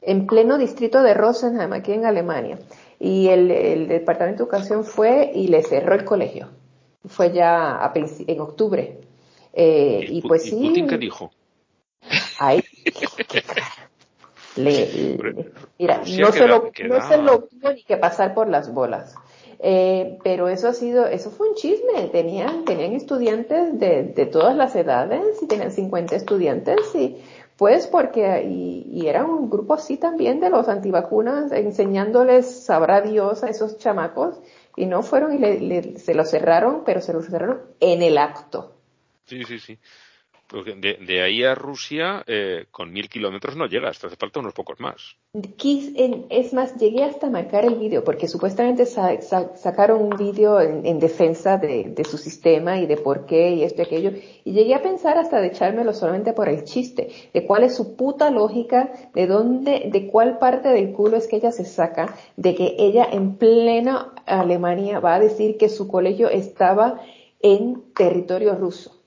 [0.00, 2.58] en pleno distrito de Rosenheim, aquí en Alemania.
[2.98, 6.48] Y el, el Departamento de Educación fue y le cerró el colegio.
[7.04, 9.00] Fue ya a, en octubre.
[9.52, 10.68] Eh, y, pues sí.
[10.68, 11.30] Putin qué dijo?
[12.38, 12.62] Ay,
[14.56, 15.16] le,
[15.78, 19.14] mira, no se, lo, no se lo tuvo ni que pasar por las bolas.
[19.64, 22.08] Eh, pero eso ha sido, eso fue un chisme.
[22.10, 27.22] Tenían, tenían estudiantes de, de todas las edades y tenían 50 estudiantes y
[27.56, 33.50] Pues porque, y, era un grupo así también de los antivacunas, enseñándoles, sabrá Dios, a
[33.50, 34.40] esos chamacos,
[34.74, 38.72] y no fueron y se lo cerraron, pero se lo cerraron en el acto.
[39.26, 39.78] Sí, sí, sí.
[40.52, 44.52] De, de, ahí a Rusia, eh, con mil kilómetros no llegas, te hace falta unos
[44.52, 45.16] pocos más.
[46.28, 52.04] Es más, llegué hasta marcar el vídeo, porque supuestamente sacaron un vídeo en, defensa de,
[52.04, 54.10] su sistema y de por qué y esto y aquello,
[54.44, 57.96] y llegué a pensar hasta de echármelo solamente por el chiste, de cuál es su
[57.96, 62.54] puta lógica, de dónde, de cuál parte del culo es que ella se saca, de
[62.54, 67.00] que ella en plena Alemania va a decir que su colegio estaba
[67.40, 69.01] en territorio ruso.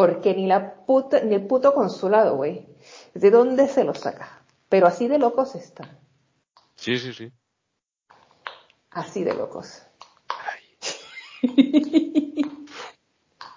[0.00, 2.66] Porque ni la puta, ni el puto consulado, güey.
[3.12, 4.40] ¿De dónde se lo saca?
[4.70, 5.90] Pero así de locos están.
[6.74, 7.30] Sí, sí, sí.
[8.92, 9.82] Así de locos.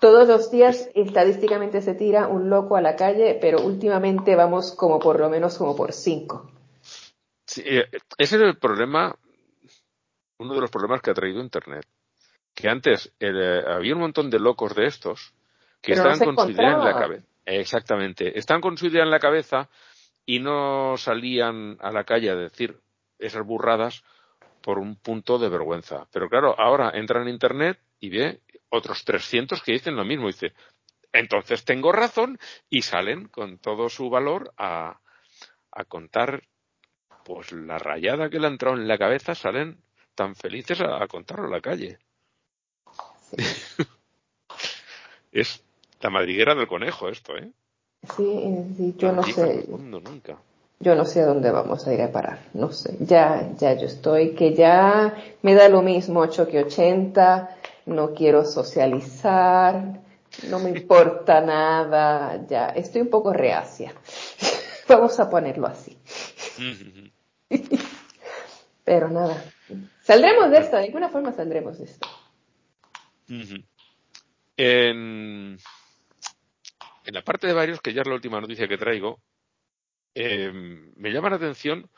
[0.02, 5.00] Todos los días estadísticamente se tira un loco a la calle, pero últimamente vamos como
[5.00, 6.52] por lo menos como por cinco.
[7.48, 7.86] Sí, eh,
[8.18, 9.18] ese es el problema,
[10.40, 11.86] uno de los problemas que ha traído Internet.
[12.54, 15.34] Que antes eh, había un montón de locos de estos
[15.84, 17.28] que estaban con su idea en la cabeza.
[17.46, 18.38] Exactamente.
[18.40, 19.70] Están con su idea en la cabeza
[20.26, 22.80] y no salían a la calle a decir
[23.20, 24.04] esas burradas
[24.62, 26.08] por un punto de vergüenza.
[26.12, 28.40] Pero claro, ahora entran en Internet y ve
[28.70, 30.28] otros 300 que dicen lo mismo.
[30.28, 30.54] Dice,
[31.12, 32.40] entonces tengo razón
[32.70, 35.02] y salen con todo su valor a,
[35.72, 36.44] a contar
[37.26, 39.82] pues la rayada que le ha entrado en la cabeza, salen
[40.16, 41.98] tan felices a, contarlo a la calle.
[45.32, 45.64] es
[46.04, 47.50] la madriguera del conejo esto, ¿eh?
[48.16, 49.66] Sí, yo no sé.
[49.68, 50.38] Nunca.
[50.80, 52.98] Yo no sé a dónde vamos a ir a parar, no sé.
[53.00, 58.44] Ya, ya yo estoy, que ya me da lo mismo 8 que 80, no quiero
[58.44, 60.02] socializar,
[60.50, 63.94] no me importa nada, ya estoy un poco reacia.
[64.90, 65.98] vamos a ponerlo así.
[68.84, 69.42] Pero nada,
[70.02, 72.08] saldremos de esto, de alguna forma saldremos de esto.
[74.58, 75.58] En
[77.06, 79.22] en la parte de varios, que ya es la última noticia que traigo,
[80.16, 81.90] eh, me llama la atención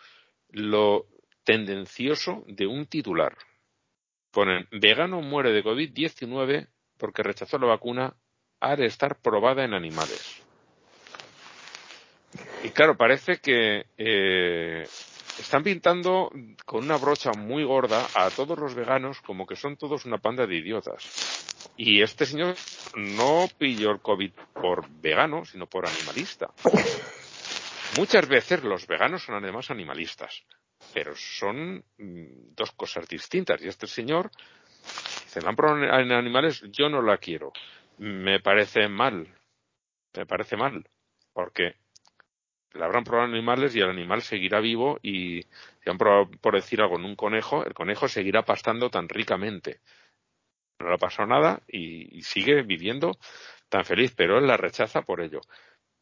[0.50, 1.08] lo
[1.44, 3.38] tendencioso de un titular.
[4.32, 6.68] Ponen, vegano muere de COVID-19
[6.98, 8.16] porque rechazó la vacuna
[8.60, 10.42] al estar probada en animales.
[12.64, 14.88] Y claro, parece que eh,
[15.40, 16.32] están pintando
[16.66, 20.48] con una brocha muy gorda a todos los veganos como que son todos una panda
[20.48, 21.55] de idiotas.
[21.78, 22.56] Y este señor
[22.96, 26.52] no pilló el COVID por vegano, sino por animalista.
[27.98, 30.44] Muchas veces los veganos son además animalistas,
[30.94, 33.62] pero son mm, dos cosas distintas.
[33.62, 34.32] Y este señor
[35.28, 37.52] se me han probado en animales, yo no la quiero.
[37.98, 39.28] Me parece mal,
[40.16, 40.88] me parece mal,
[41.34, 41.76] porque
[42.72, 45.42] la habrán probado en animales y el animal seguirá vivo y
[45.84, 49.80] si han probado, por decir algo, en un conejo, el conejo seguirá pastando tan ricamente
[50.80, 53.18] no le ha pasado nada y, sigue viviendo
[53.70, 55.42] tan feliz, pero él la rechaza por ello.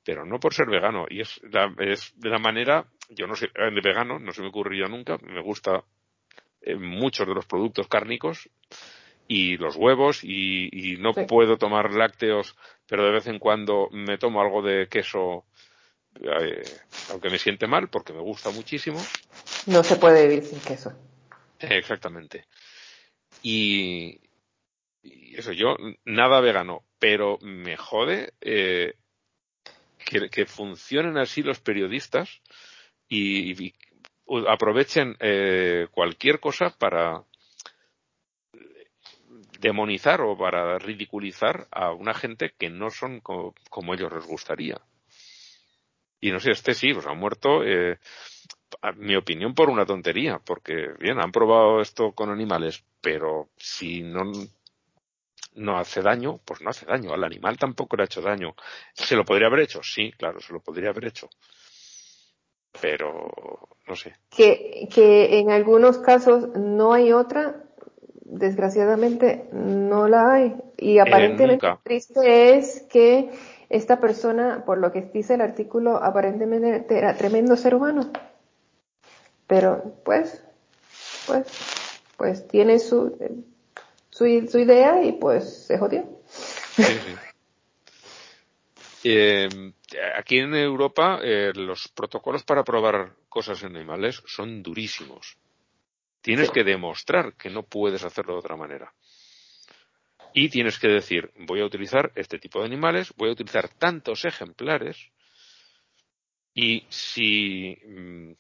[0.03, 1.05] Pero no por ser vegano.
[1.09, 1.39] Y es,
[1.79, 3.49] es de la manera, yo no soy
[3.81, 5.83] vegano, no se me ocurriría nunca, me gusta
[6.61, 8.49] eh, muchos de los productos cárnicos
[9.27, 12.55] y los huevos y, no puedo tomar lácteos,
[12.87, 15.45] pero de vez en cuando me tomo algo de queso,
[16.21, 16.63] eh,
[17.11, 19.01] aunque me siente mal, porque me gusta muchísimo.
[19.65, 20.93] No se puede vivir sin queso.
[21.59, 22.45] exactamente.
[23.41, 24.19] Y,
[25.03, 25.75] y eso, yo
[26.05, 28.95] nada vegano, pero me jode eh,
[30.05, 32.41] que, funcionen así los periodistas
[33.09, 33.73] y,
[34.47, 37.23] aprovechen eh, cualquier cosa para
[39.59, 44.79] demonizar o para ridiculizar a una gente que no son como, ellos les gustaría.
[46.21, 47.99] Y no sé, este sí, pues ha muerto, eh,
[48.95, 54.31] mi opinión, por una tontería, porque, bien, han probado esto con animales, pero si no
[55.55, 57.13] no hace daño, pues no hace daño.
[57.13, 58.55] Al animal tampoco le ha hecho daño.
[58.93, 59.81] ¿Se lo podría haber hecho?
[59.83, 61.29] Sí, claro, se lo podría haber hecho.
[62.81, 63.29] Pero,
[63.87, 64.13] no sé.
[64.29, 67.63] Que, que en algunos casos no hay otra,
[68.25, 70.55] desgraciadamente no la hay.
[70.77, 73.29] Y eh, aparentemente lo triste es que
[73.69, 78.11] esta persona, por lo que dice el artículo, aparentemente era tremendo ser humano.
[79.47, 80.43] Pero, pues,
[81.27, 81.47] pues,
[82.17, 83.17] pues tiene su,
[84.13, 86.07] su, su idea y pues se jodió.
[89.05, 89.49] Eh,
[90.15, 95.37] aquí en Europa eh, los protocolos para probar cosas en animales son durísimos.
[96.21, 98.93] Tienes que demostrar que no puedes hacerlo de otra manera.
[100.33, 104.23] Y tienes que decir, voy a utilizar este tipo de animales, voy a utilizar tantos
[104.23, 105.11] ejemplares
[106.53, 108.31] Y si, mm,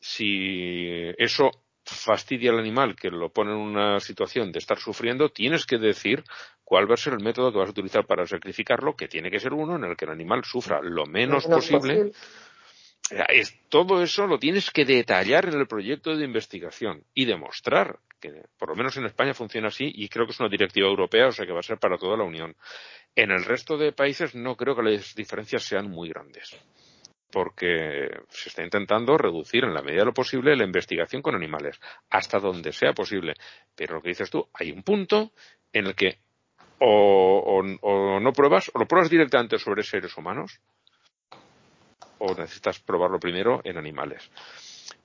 [0.00, 1.63] si eso
[1.94, 6.24] fastidia al animal, que lo pone en una situación de estar sufriendo, tienes que decir
[6.64, 9.40] cuál va a ser el método que vas a utilizar para sacrificarlo, que tiene que
[9.40, 12.12] ser uno en el que el animal sufra lo menos posible.
[13.28, 18.44] Es, todo eso lo tienes que detallar en el proyecto de investigación y demostrar que,
[18.58, 21.32] por lo menos en España funciona así y creo que es una directiva europea, o
[21.32, 22.56] sea que va a ser para toda la Unión.
[23.14, 26.58] En el resto de países no creo que las diferencias sean muy grandes
[27.34, 31.80] porque se está intentando reducir en la medida de lo posible la investigación con animales,
[32.08, 33.34] hasta donde sea posible.
[33.74, 35.32] Pero lo que dices tú, hay un punto
[35.72, 36.18] en el que
[36.78, 37.60] o,
[38.20, 40.60] no pruebas, o lo pruebas directamente sobre seres humanos,
[42.18, 44.30] o necesitas probarlo primero en animales.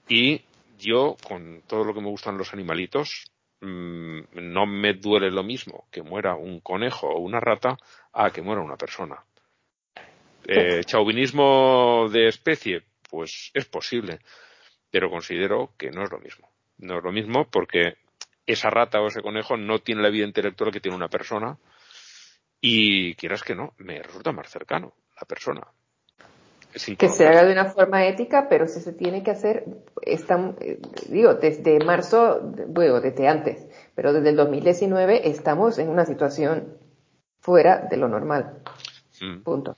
[0.07, 0.43] Y
[0.77, 3.31] yo, con todo lo que me gustan los animalitos,
[3.61, 7.75] mm, no me duele lo mismo que muera un conejo o una rata
[8.13, 9.25] a que muera una persona.
[10.45, 14.19] Eh, chauvinismo de especie, pues es posible,
[14.89, 16.49] pero considero que no es lo mismo.
[16.77, 17.97] No es lo mismo porque
[18.45, 21.57] esa rata o ese conejo no tiene la vida intelectual que tiene una persona
[22.61, 25.67] y quieras que no, me resulta más cercano la persona.
[26.97, 29.65] Que se haga de una forma ética, pero si se tiene que hacer,
[30.03, 30.53] está,
[31.09, 36.77] digo, desde marzo, bueno, desde antes, pero desde el 2019 estamos en una situación
[37.39, 38.61] fuera de lo normal.
[39.19, 39.41] Mm.
[39.41, 39.75] Punto.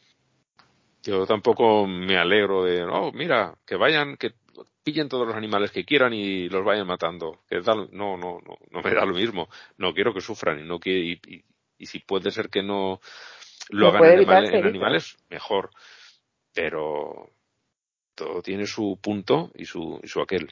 [1.04, 4.34] Yo tampoco me alegro de, oh, mira, que vayan, que
[4.84, 7.40] pillen todos los animales que quieran y los vayan matando.
[7.50, 9.50] Que no, no, no, no me da lo mismo.
[9.78, 11.44] No quiero que sufran y no que, y,
[11.78, 13.02] y, si puede ser que no
[13.70, 14.20] lo hagan
[14.54, 15.72] en, animales, mejor.
[16.54, 17.32] Pero
[18.14, 20.52] todo tiene su punto y su, y su aquel.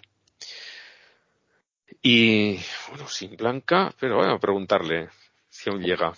[2.02, 2.60] Y
[2.90, 5.10] bueno, sin Blanca, pero voy a preguntarle
[5.50, 6.14] si aún llega.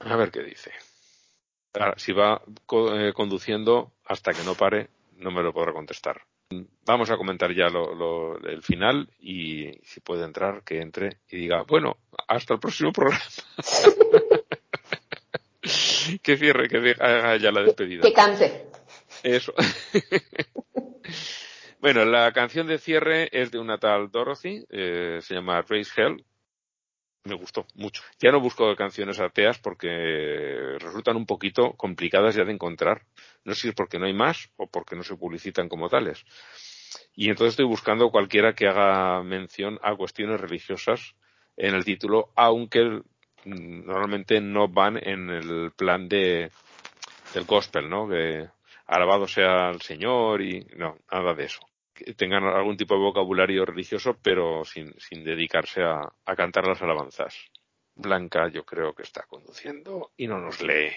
[0.00, 0.72] A ver qué dice
[1.96, 2.42] si va
[2.94, 4.88] eh, conduciendo hasta que no pare,
[5.18, 6.22] no me lo podrá contestar.
[6.84, 11.62] Vamos a comentar ya lo, el final y si puede entrar, que entre y diga,
[11.62, 11.96] bueno,
[12.28, 13.22] hasta el próximo programa.
[16.22, 18.02] que cierre, que haga ya la despedida.
[18.02, 18.66] Que cante.
[19.22, 19.54] Eso.
[21.80, 26.22] bueno, la canción de cierre es de una tal Dorothy, eh, se llama Race Hell,
[27.24, 28.02] me gustó mucho.
[28.20, 33.02] Ya no busco canciones ateas porque resultan un poquito complicadas ya de encontrar.
[33.44, 36.24] No sé si es porque no hay más o porque no se publicitan como tales.
[37.14, 41.14] Y entonces estoy buscando cualquiera que haga mención a cuestiones religiosas
[41.56, 43.02] en el título, aunque
[43.44, 46.50] normalmente no van en el plan de
[47.32, 48.08] del gospel, ¿no?
[48.08, 48.48] Que
[48.86, 51.60] alabado sea el Señor y no, nada de eso
[51.94, 56.82] que tengan algún tipo de vocabulario religioso, pero sin, sin dedicarse a, a cantar las
[56.82, 57.34] alabanzas.
[57.94, 60.90] Blanca yo creo que está conduciendo y no nos lee.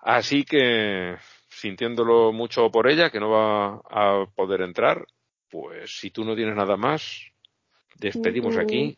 [0.00, 1.16] Así que,
[1.48, 5.04] sintiéndolo mucho por ella, que no va a poder entrar,
[5.50, 7.32] pues si tú no tienes nada más,
[7.96, 8.96] despedimos aquí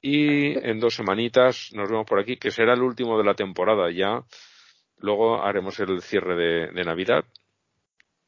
[0.00, 3.88] y en dos semanitas nos vemos por aquí, que será el último de la temporada
[3.92, 4.24] ya.
[4.98, 7.24] Luego haremos el cierre de, de Navidad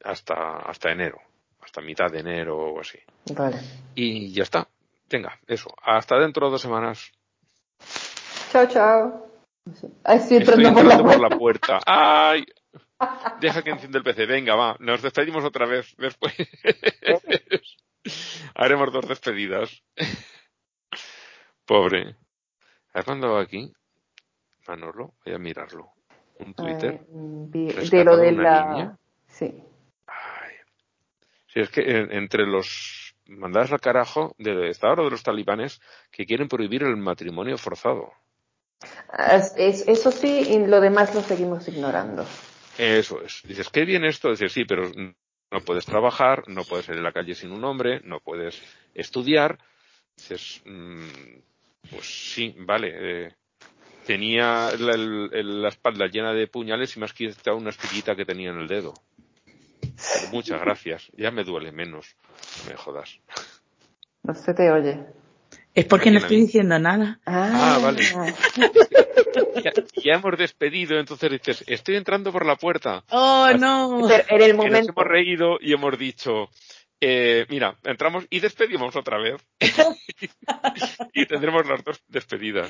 [0.01, 1.19] hasta, hasta enero
[1.65, 2.99] hasta mitad de enero o así.
[3.33, 3.59] Vale.
[3.95, 4.67] Y ya está.
[5.09, 5.73] Venga, eso.
[5.81, 7.11] Hasta dentro de dos semanas.
[8.51, 9.27] Chao, chao.
[10.05, 11.79] Estoy entrando, por, la, puerta.
[11.85, 12.45] ¡Ay!
[13.41, 14.27] Deja que encienda el PC.
[14.27, 14.77] Venga, va.
[14.79, 16.33] Nos despedimos otra vez después.
[18.55, 19.83] Haremos dos despedidas.
[21.65, 22.15] Pobre.
[22.93, 23.73] ¿A cuándo va aquí?
[24.67, 25.91] Manolo, voy a mirarlo.
[26.39, 27.03] Un Twitter.
[27.07, 28.97] de lo de la.
[29.27, 29.63] Sí
[31.55, 36.83] es que entre los mandados al carajo del Estado de los talibanes que quieren prohibir
[36.83, 38.11] el matrimonio forzado.
[39.57, 42.25] eso sí, y lo demás lo seguimos ignorando.
[42.77, 43.41] Eso es.
[43.43, 44.29] Dices, ¿qué bien esto?
[44.29, 44.91] Dices, sí, pero
[45.51, 48.61] no puedes trabajar, no puedes salir a la calle sin un hombre, no puedes
[48.93, 49.57] estudiar.
[50.17, 51.07] Dices, mm,
[51.89, 52.91] pues sí, vale.
[52.93, 53.35] Eh,
[54.05, 58.51] tenía la, la, espalda llena de puñales y me has quitado una espiguita que tenía
[58.51, 58.93] en el dedo.
[60.31, 61.11] Muchas gracias.
[61.17, 62.15] Ya me duele menos.
[62.63, 63.19] No me jodas.
[64.23, 65.05] No se te oye.
[65.73, 67.19] Es porque no estoy diciendo nada.
[67.25, 68.01] Ah, vale.
[70.03, 73.03] ya, hemos despedido, entonces dices, estoy entrando por la puerta.
[73.09, 74.09] Oh, no.
[74.09, 74.79] en el momento.
[74.79, 76.49] Nos hemos reído y hemos dicho,
[77.07, 79.39] eh, mira, entramos y despedimos otra vez.
[81.13, 82.67] y tendremos las dos despedidas.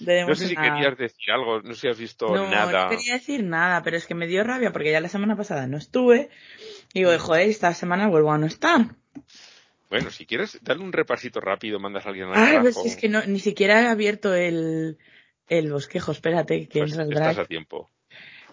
[0.00, 2.84] no sé si querías decir algo, no sé si has visto nada.
[2.84, 5.68] No quería decir nada, pero es que me dio rabia porque ya la semana pasada
[5.68, 6.30] no estuve.
[6.94, 8.96] Y digo, joder, esta semana vuelvo a no estar.
[9.88, 13.08] Bueno, si quieres, darle un repasito rápido, mandas a alguien al Ay, pues es que
[13.08, 14.98] no, ni siquiera he abierto el,
[15.46, 17.88] el bosquejo, espérate, que pues entra el Estás a tiempo.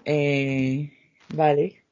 [0.05, 0.91] Eh,
[1.29, 1.83] Vale.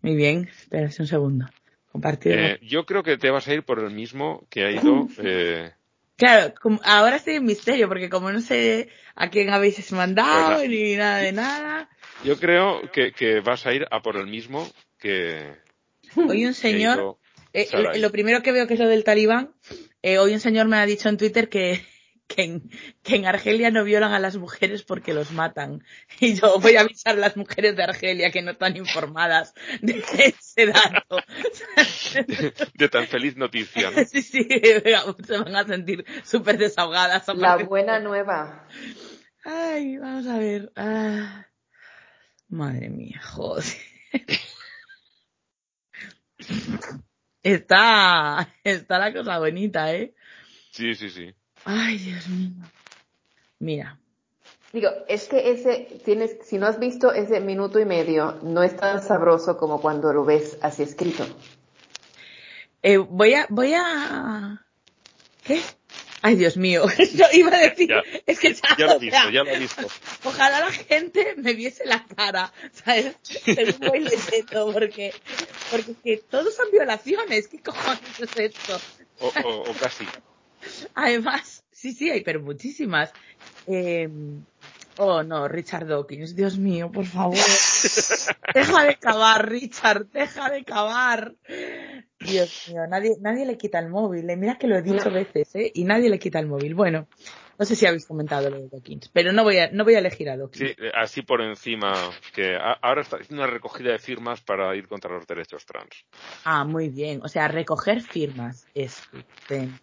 [0.00, 0.48] Muy bien.
[0.48, 1.46] Espera un segundo.
[1.94, 2.32] Compartir.
[2.36, 5.06] Eh, yo creo que te vas a ir por el mismo que ha ido.
[5.22, 5.70] Eh,
[6.16, 10.96] Claro, como- ahora estoy en misterio porque como no sé a quién habéis mandado ni
[10.96, 11.88] nada de nada.
[12.24, 14.68] yo creo que, que vas a ir a por el mismo
[14.98, 15.54] que.
[16.16, 17.16] Hoy un señor,
[17.52, 17.68] eh,
[18.00, 19.54] lo primero que veo que es lo del talibán,
[20.02, 21.80] eh, hoy un señor me ha dicho en Twitter que,
[22.26, 22.70] que, en,
[23.02, 25.84] que en Argelia no violan a las mujeres porque los matan.
[26.20, 30.04] Y yo voy a avisar a las mujeres de Argelia que no están informadas de
[30.18, 31.18] ese dato.
[32.74, 33.90] de tan feliz noticia.
[33.90, 34.04] ¿no?
[34.04, 37.26] Sí, sí, se van a sentir súper desahogadas.
[37.34, 38.66] La buena nueva.
[39.44, 40.72] Ay, vamos a ver.
[40.76, 41.46] Ah.
[42.48, 43.64] Madre mía, joder.
[47.42, 50.14] Está, está la cosa bonita, ¿eh?
[50.70, 51.34] Sí, sí, sí.
[51.64, 52.50] Ay, Dios mío.
[53.58, 53.98] Mira,
[54.72, 58.76] Digo, es que ese, tienes, si no has visto ese minuto y medio, no es
[58.76, 61.24] tan sabroso como cuando lo ves así escrito.
[62.82, 64.66] eh, voy a, voy a,
[65.44, 65.62] ¿qué?
[66.22, 68.02] Ay, Dios mío, yo iba a decir, Ya.
[68.26, 69.86] es que Ya lo he visto, ya lo he visto.
[70.24, 73.14] Ojalá la gente me viese la cara, ¿sabes?
[73.22, 75.14] Según voy leyendo, porque,
[75.70, 78.80] porque es que todos son violaciones, ¿qué cojones es esto?
[79.20, 80.04] O, o- o casi.
[80.94, 83.12] Además, sí, sí, hay, pero muchísimas.
[83.66, 84.08] Eh,
[84.98, 87.36] oh, no, Richard Dawkins, Dios mío, por favor.
[88.54, 91.34] deja de cavar, Richard, deja de cavar.
[92.20, 94.28] Dios mío, nadie, nadie le quita el móvil.
[94.30, 94.36] eh.
[94.36, 95.70] Mira que lo he dicho veces, ¿eh?
[95.74, 96.74] Y nadie le quita el móvil.
[96.74, 97.08] Bueno,
[97.58, 99.98] no sé si habéis comentado lo de Dawkins, pero no voy a, no voy a
[99.98, 100.70] elegir a Dawkins.
[100.70, 101.92] Sí, eh, así por encima,
[102.34, 106.04] que a- ahora está haciendo una recogida de firmas para ir contra los derechos trans.
[106.44, 107.20] Ah, muy bien.
[107.22, 108.66] O sea, recoger firmas.
[108.74, 109.76] Estupendo.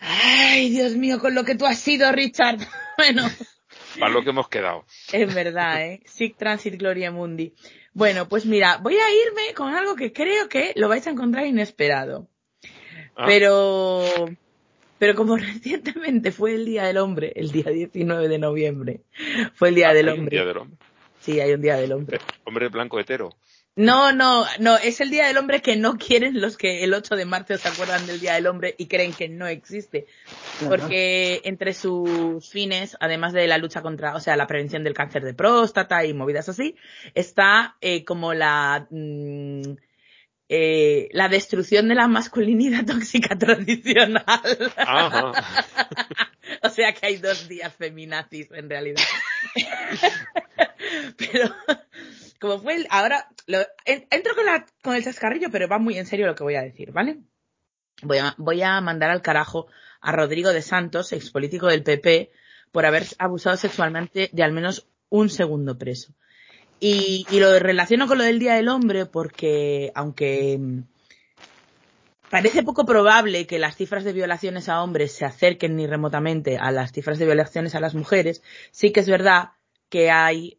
[0.00, 2.58] Ay, Dios mío, con lo que tú has sido, Richard.
[2.96, 3.28] Bueno.
[3.98, 4.84] Para lo que hemos quedado.
[5.12, 6.00] Es verdad, ¿eh?
[6.06, 7.54] Sic Transit Gloria Mundi.
[7.92, 11.44] Bueno, pues mira, voy a irme con algo que creo que lo vais a encontrar
[11.44, 12.28] inesperado.
[13.16, 14.04] Ah, Pero,
[15.00, 19.00] pero como recientemente fue el Día del Hombre, el día 19 de noviembre,
[19.54, 20.36] fue el Día ah, del hay un Hombre.
[20.36, 20.78] Día del hombre.
[21.18, 22.16] Sí, hay un Día del Hombre.
[22.18, 23.30] Eh, Hombre blanco hetero.
[23.76, 27.16] No, no, no, es el Día del Hombre que no quieren los que el 8
[27.16, 30.06] de marzo se acuerdan del Día del Hombre y creen que no existe.
[30.68, 35.24] Porque entre sus fines, además de la lucha contra, o sea, la prevención del cáncer
[35.24, 36.76] de próstata y movidas así,
[37.14, 39.72] está eh, como la, mm,
[40.48, 44.22] eh, la destrucción de la masculinidad tóxica tradicional.
[44.76, 45.32] Ajá.
[46.62, 49.02] o sea que hay dos días feminazis en realidad.
[51.16, 51.52] Pero,
[52.44, 53.26] como fue el, ahora,
[53.86, 54.34] entro
[54.82, 57.20] con, el chascarrillo, pero va muy en serio lo que voy a decir, ¿vale?
[58.02, 59.66] Voy a, voy a mandar al carajo
[60.02, 62.30] a Rodrigo de Santos, expolítico del PP,
[62.70, 66.12] por haber abusado sexualmente de al menos un segundo preso.
[66.80, 70.80] Y, y lo relaciono con lo del Día del Hombre porque, aunque mm,
[72.28, 76.70] parece poco probable que las cifras de violaciones a hombres se acerquen ni remotamente a
[76.72, 79.52] las cifras de violaciones a las mujeres, sí que es verdad
[79.88, 80.58] que hay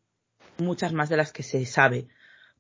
[0.58, 2.08] muchas más de las que se sabe.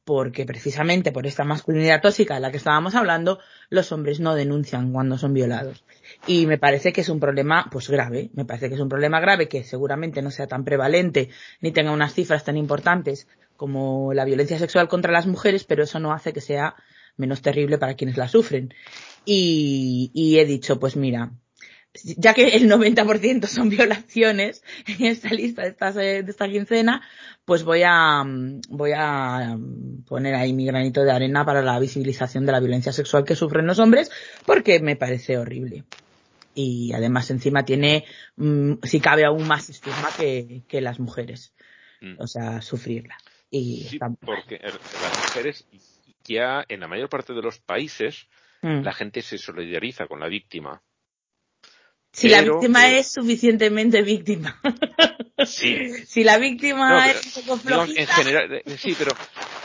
[0.03, 3.39] Porque precisamente por esta masculinidad tóxica de la que estábamos hablando,
[3.69, 5.84] los hombres no denuncian cuando son violados.
[6.27, 8.30] Y me parece que es un problema, pues grave.
[8.34, 11.91] Me parece que es un problema grave que seguramente no sea tan prevalente ni tenga
[11.91, 13.27] unas cifras tan importantes
[13.57, 16.76] como la violencia sexual contra las mujeres, pero eso no hace que sea
[17.17, 18.73] menos terrible para quienes la sufren.
[19.26, 21.31] Y, y he dicho, pues mira,
[22.03, 27.01] ya que el 90% son violaciones en esta lista de, estas, de esta quincena,
[27.45, 28.23] pues voy a,
[28.69, 29.57] voy a
[30.07, 33.67] poner ahí mi granito de arena para la visibilización de la violencia sexual que sufren
[33.67, 34.11] los hombres,
[34.45, 35.84] porque me parece horrible.
[36.53, 38.05] Y además encima tiene,
[38.38, 41.53] mm, si cabe aún más estigma que, que las mujeres.
[42.01, 42.15] Mm.
[42.19, 43.17] O sea, sufrirla.
[43.51, 45.65] Y Sí, porque el- las mujeres
[46.23, 48.27] ya en la mayor parte de los países
[48.61, 48.81] Mm.
[48.84, 50.81] la gente se solidariza con la víctima.
[52.16, 54.60] Si la víctima es suficientemente víctima.
[55.46, 56.06] Sí.
[56.08, 59.12] si la víctima No, pero, es un poco en flojita, general, eh, sí, pero,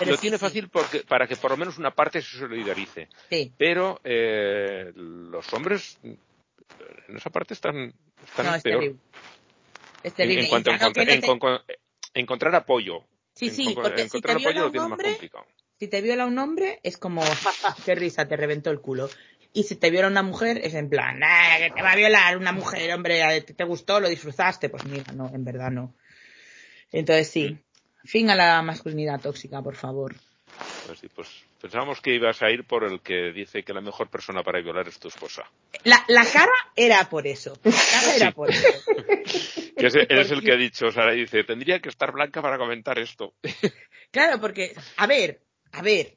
[0.05, 0.41] lo sí, tiene sí.
[0.41, 3.09] fácil porque, para que por lo menos una parte se solidarice.
[3.31, 3.53] sí.
[3.57, 7.95] Pero eh, los hombres en esa parte están,
[8.25, 8.81] están No, es peor.
[8.81, 9.01] terrible.
[10.03, 10.43] Es En, terrible.
[10.43, 11.61] en cuanto a encontrar, no en te- con- con-
[12.15, 13.05] encontrar apoyo.
[13.37, 15.47] Sí, sí, porque si encontrar te apoyo viola lo un tiene más hombre, complicado.
[15.79, 17.23] si te viola un hombre, es como,
[17.87, 19.09] qué risa, te reventó el culo.
[19.53, 22.37] Y si te viola una mujer, es en plan, ah, que te va a violar
[22.37, 24.69] una mujer, hombre, a ti te gustó, lo disfrutaste.
[24.69, 25.95] Pues mira, no, en verdad no.
[26.93, 27.59] Entonces sí,
[28.05, 30.15] fin a la masculinidad tóxica, por favor.
[30.87, 31.29] Pues sí, pues
[31.61, 34.87] pensábamos que ibas a ir por el que dice que la mejor persona para violar
[34.89, 35.45] es tu esposa.
[35.85, 37.57] La, la cara era por eso.
[37.65, 38.67] La cara era por eso.
[39.77, 42.99] Que ese- eres el que ha dicho, Sara, dice, tendría que estar blanca para comentar
[42.99, 43.35] esto.
[44.11, 46.17] Claro, porque, a ver, a ver,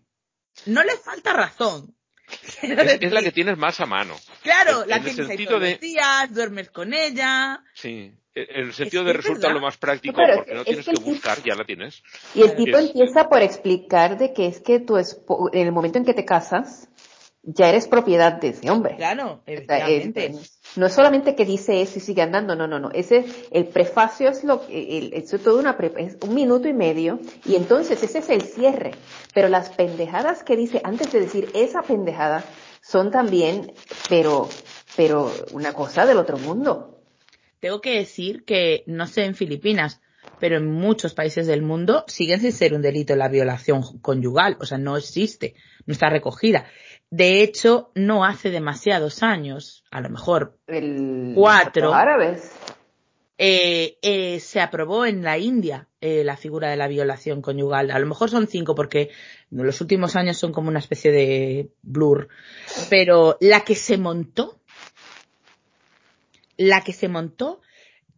[0.66, 1.96] no le falta razón.
[2.62, 4.16] Es, es la que tienes más a mano.
[4.41, 7.64] Claro, en- la en el tienes ahí sentido todos de- los días, duermes con ella.
[7.74, 8.14] Sí.
[8.36, 9.54] En el sentido de es resulta verdad.
[9.54, 11.66] lo más práctico No, porque no es tienes que que el tipo- buscar, ya la
[11.66, 12.02] tienes.
[12.34, 15.72] Y el tipo Es- empieza por explicar de que es que tu espo- en el
[15.72, 16.90] momento en que te casas,
[17.44, 18.95] ya eres propiedad de ese hombre.
[18.95, 20.26] Claro, O sea, efectivamente.
[20.28, 22.90] es- no es solamente que dice eso y sigue andando, no, no, no.
[22.91, 27.56] Ese, el prefacio es lo que, es todo una, es un minuto y medio, y
[27.56, 28.91] entonces ese es el cierre.
[29.34, 32.44] Pero las pendejadas que dice antes de decir esa pendejada
[32.82, 33.72] son también,
[34.10, 34.50] pero,
[34.95, 37.02] pero una cosa del otro mundo.
[37.60, 40.02] Tengo que decir que, no sé en Filipinas,
[40.40, 44.58] pero en muchos países del mundo siguen sin ser un delito la violación conyugal.
[44.60, 45.56] O sea, no existe,
[45.86, 46.66] no está recogida.
[47.15, 51.94] De hecho, no hace demasiados años, a lo mejor, El, Cuatro.
[51.94, 52.52] árabes.
[53.38, 57.91] eh, eh, se aprobó en la India eh, la figura de la violación conyugal.
[57.91, 59.11] A lo mejor son cinco porque
[59.52, 62.30] en los últimos años son como una especie de blur.
[62.90, 64.60] Pero la que se montó,
[66.57, 67.61] la que se montó,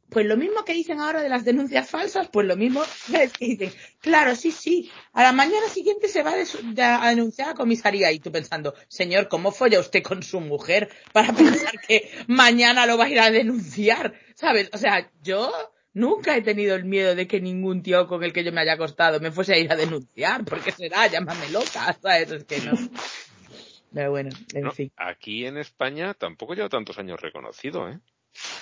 [0.10, 2.84] pues lo mismo que dicen ahora de las denuncias falsas, pues lo mismo
[3.14, 3.72] es que dicen,
[4.02, 7.54] claro, sí, sí, a la mañana siguiente se va a, des- de- a denunciar a
[7.56, 11.34] comisaría y tú pensando, señor, ¿cómo folla usted con su mujer para
[11.70, 14.14] pensar que mañana lo va a ir a denunciar?
[14.36, 14.70] ¿Sabes?
[14.74, 15.52] O sea, yo
[15.94, 18.74] nunca he tenido el miedo de que ningún tío con el que yo me haya
[18.74, 22.32] acostado me fuese a ir a denunciar, porque será, llámame loca, ¿sabes?
[22.32, 22.74] Es que no.
[23.94, 24.92] Pero bueno, en No, fin.
[24.98, 28.00] Aquí en España tampoco lleva tantos años reconocido, ¿eh?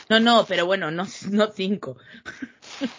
[0.10, 1.98] No, no, pero bueno, no, no cinco.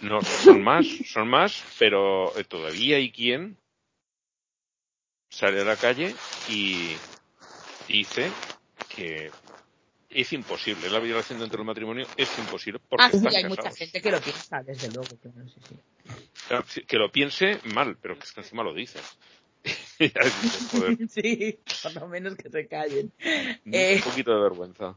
[0.03, 3.57] No, son más, son más, pero eh, todavía hay quien
[5.31, 6.15] sale a la calle
[6.51, 6.93] y
[7.89, 8.31] dice
[8.95, 9.31] que
[10.11, 10.89] es imposible.
[10.91, 14.21] La violación dentro del matrimonio es imposible porque Ah, sí, hay mucha gente que lo
[14.21, 15.77] piensa, desde luego, claro, sí, sí.
[16.49, 19.03] Claro, sí, Que lo piense mal, pero que es que encima lo dices.
[19.99, 20.15] Dices,
[21.11, 23.13] Sí, por lo menos que se callen.
[23.67, 24.95] un Eh, poquito de vergüenza.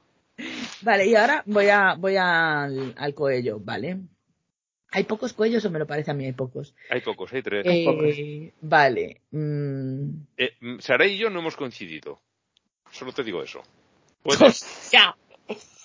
[0.82, 3.98] Vale, y ahora voy a, voy al, al cuello, ¿vale?
[4.92, 6.74] ¿Hay pocos cuellos o me lo parece a mí hay pocos?
[6.90, 7.66] Hay pocos, hay tres.
[7.68, 9.22] Eh, vale.
[9.32, 12.22] mm, Eh, mm, Sara y yo no hemos coincidido.
[12.92, 13.62] Solo te digo eso.
[14.24, 15.16] Puedes ya.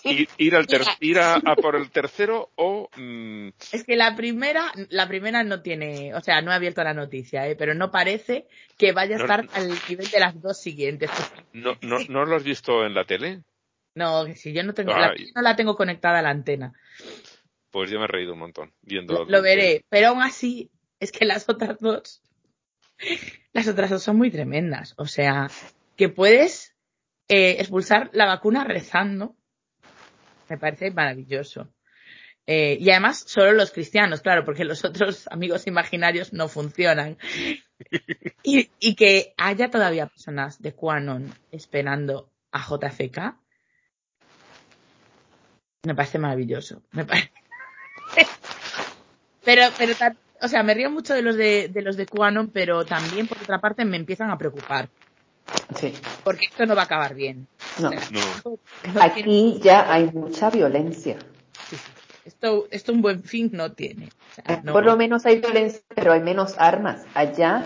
[0.05, 4.15] ir, ir al ter- ir a, a por el tercero o mm, Es que la
[4.15, 7.57] primera, la primera no tiene, o sea, no he abierto la noticia, ¿eh?
[7.57, 8.47] pero no parece
[8.79, 9.51] que vaya a No, estar no.
[9.55, 11.11] al nivel de las dos siguientes.
[11.53, 13.43] no, no, ¿no lo has visto en la tele?
[13.95, 16.73] No, que si yo no tengo, la, no la tengo conectada a la antena.
[17.71, 19.15] Pues yo me he reído un montón viendo.
[19.15, 20.71] Lo, lo veré, pero aún así,
[21.01, 22.23] es que las otras dos,
[23.53, 24.95] las otras dos son muy tremendas.
[24.97, 25.49] O sea,
[25.97, 26.75] que puedes
[27.29, 29.37] eh, expulsar la vacuna rezando,
[30.49, 31.73] me parece maravilloso.
[32.47, 37.19] Eh, y además, solo los cristianos, claro, porque los otros amigos imaginarios no funcionan.
[38.45, 43.37] Y, y que haya todavía personas de QAnon esperando a JFK,
[45.85, 46.81] me parece maravilloso.
[46.93, 47.33] Me parece
[49.45, 49.95] pero, pero,
[50.41, 53.39] o sea, me río mucho de los de, de los de QAnon, pero también por
[53.39, 54.89] otra parte me empiezan a preocupar,
[55.77, 55.93] Sí.
[56.23, 57.49] porque esto no va a acabar bien.
[57.81, 57.91] No.
[59.01, 61.19] Aquí ya hay mucha violencia.
[61.69, 61.83] sí, sí.
[62.27, 64.07] esto, esto un buen fin no tiene.
[64.07, 67.03] O sea, no- Por lo menos hay violencia, pero hay menos armas.
[67.15, 67.65] Allá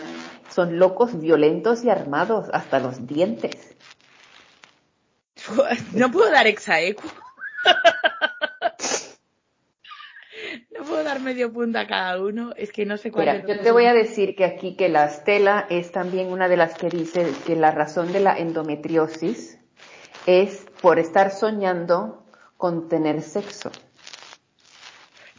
[0.49, 3.75] son locos, violentos y armados hasta los dientes.
[5.93, 7.03] no puedo dar exaequo.
[10.97, 12.55] puedo dar medio punto a cada uno.
[12.57, 15.05] Es que no sé cuál Mira, yo te voy a decir que aquí que la
[15.05, 19.59] estela es también una de las que dice que la razón de la endometriosis
[20.25, 22.25] es por estar soñando
[22.57, 23.71] con tener sexo.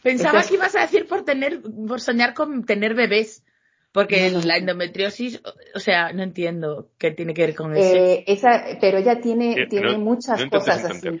[0.00, 3.42] Pensaba que ibas a decir por tener, por soñar con tener bebés.
[3.90, 5.42] Porque No, no, la endometriosis,
[5.74, 7.96] o sea, no entiendo qué tiene que ver con eso.
[7.96, 11.20] Eh, esa, pero ella tiene, Eh, tiene no- muchas cosas así.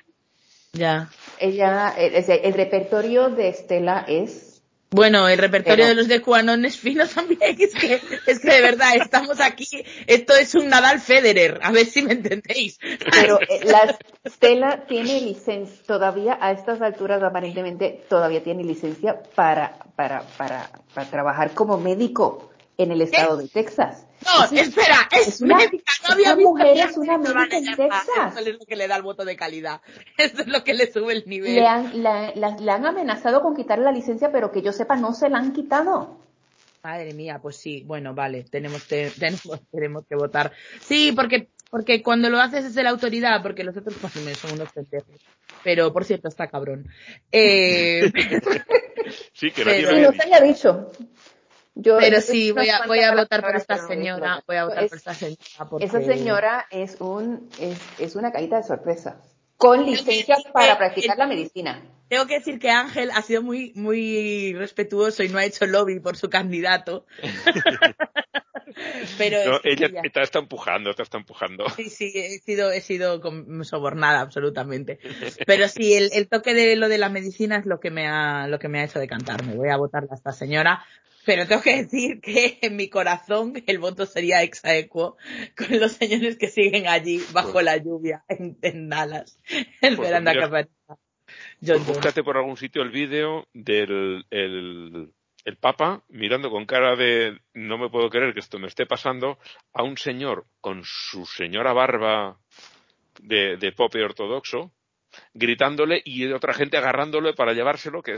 [0.74, 1.10] Ya.
[1.40, 6.08] Ella, eh, o sea, el repertorio de Estela es Bueno, el repertorio Pero- de los
[6.08, 7.38] de Quanon es fino también.
[7.58, 9.66] Es que, es que de verdad, estamos aquí.
[10.06, 11.58] Esto es un Nadal Federer.
[11.62, 12.78] A ver si me entendéis.
[13.12, 19.78] Pero eh, la Stella tiene licencia, todavía a estas alturas aparentemente todavía tiene licencia para,
[19.94, 22.47] para, para, para trabajar como médico
[22.78, 24.06] en el estado de Texas.
[24.24, 25.92] No, Es- espera, es, es una- médica.
[26.06, 27.64] No había visto mujer es una médica en.
[27.76, 28.08] Texas.
[28.28, 29.80] Esto es lo que le da el voto de calidad.
[30.16, 31.54] Esto es lo que le sube el nivel.
[31.56, 34.96] Le han, la- la- le han amenazado con quitarle la licencia, pero que yo sepa
[34.96, 36.18] no se la han quitado.
[36.82, 40.52] Madre mía, pues sí, bueno, vale, tenemos que, tenemos, tenemos que votar.
[40.80, 44.52] Sí, porque, porque cuando lo haces es de la autoridad, porque los otros pues, son
[44.52, 45.16] unos pendejos.
[45.64, 46.86] Pero, por cierto, está cabrón.
[47.32, 48.10] Eh,
[49.32, 50.90] Sí, que nadie lo Y había dicho.
[51.80, 54.90] Yo, Pero sí, voy a, voy a votar por esta señora, voy a votar Es-
[54.90, 55.38] por esta señora
[55.70, 55.86] porque...
[55.86, 59.20] Esa señora es un es, es una caída de sorpresa.
[59.56, 61.80] Con licencia para practicar la medicina.
[62.08, 66.00] Tengo que decir que Ángel ha sido muy, muy respetuoso y no ha hecho lobby
[66.00, 67.06] por su candidato.
[69.16, 71.68] Pero No, ella te está empujando, te está empujando.
[71.70, 73.20] Sí, sí, he sido, he sido
[73.64, 74.98] sobornada absolutamente.
[75.46, 78.46] Pero sí, el, el toque de lo de la medicina es lo que me ha,
[78.48, 79.54] lo que me ha hecho decantarme.
[79.54, 80.84] Voy a votarle a esta señora.
[81.28, 85.18] Pero tengo que decir que en mi corazón el voto sería exaequo
[85.58, 89.38] con los señores que siguen allí bajo Pues- la lluvia en, en Dallas,
[89.82, 90.96] esperando a que mira, aparezca
[91.60, 95.12] John Pues búscate por algún sitio el vídeo del el,
[95.44, 99.38] el Papa mirando con cara de no me puedo creer que esto me esté pasando
[99.74, 102.40] a un señor con su señora barba
[103.20, 104.72] de, de pope ortodoxo
[105.34, 108.16] gritándole y otra gente agarrándole para llevárselo que,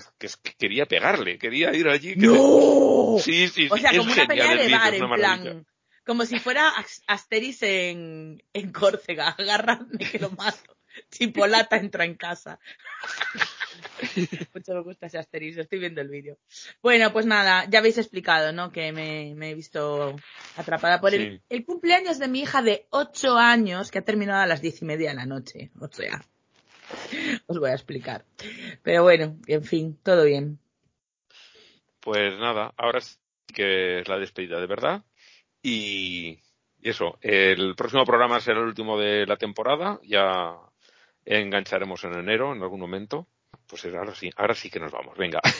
[0.59, 2.15] quería pegarle, quería ir allí.
[2.15, 3.17] que- ¡No!
[3.19, 5.43] Sí, sí, sí, O sea, es como una pelea el de bar, en maravilla.
[5.43, 5.67] plan,
[6.07, 10.77] como si fuera As- Asteris en, en Córcega, agarradme que lo mato.
[11.11, 12.59] Chipolata entra en casa.
[14.55, 16.39] Mucho me gusta ese Asteris, estoy viendo el vídeo.
[16.83, 18.73] Bueno, pues nada, ya habéis explicado, ¿no?
[18.73, 20.17] Que me, me he visto
[20.57, 21.43] atrapada por el, Sí.
[21.49, 24.85] el cumpleaños de mi hija de 8 años, que ha terminado a las diez y
[24.85, 25.71] media de la noche.
[25.81, 26.25] O sea,
[27.47, 28.25] os voy a explicar.
[28.83, 30.59] Pero bueno, en fin, todo bien.
[32.01, 33.17] Pues nada, ahora sí
[33.53, 35.03] que es la despedida de verdad.
[35.63, 36.39] Y
[36.81, 40.01] eso, el próximo programa será el último de la temporada.
[40.03, 40.57] Ya
[41.25, 43.27] engancharemos en enero en algún momento.
[43.67, 45.17] Pues ahora sí, ahora sí que nos vamos.
[45.17, 45.41] Venga.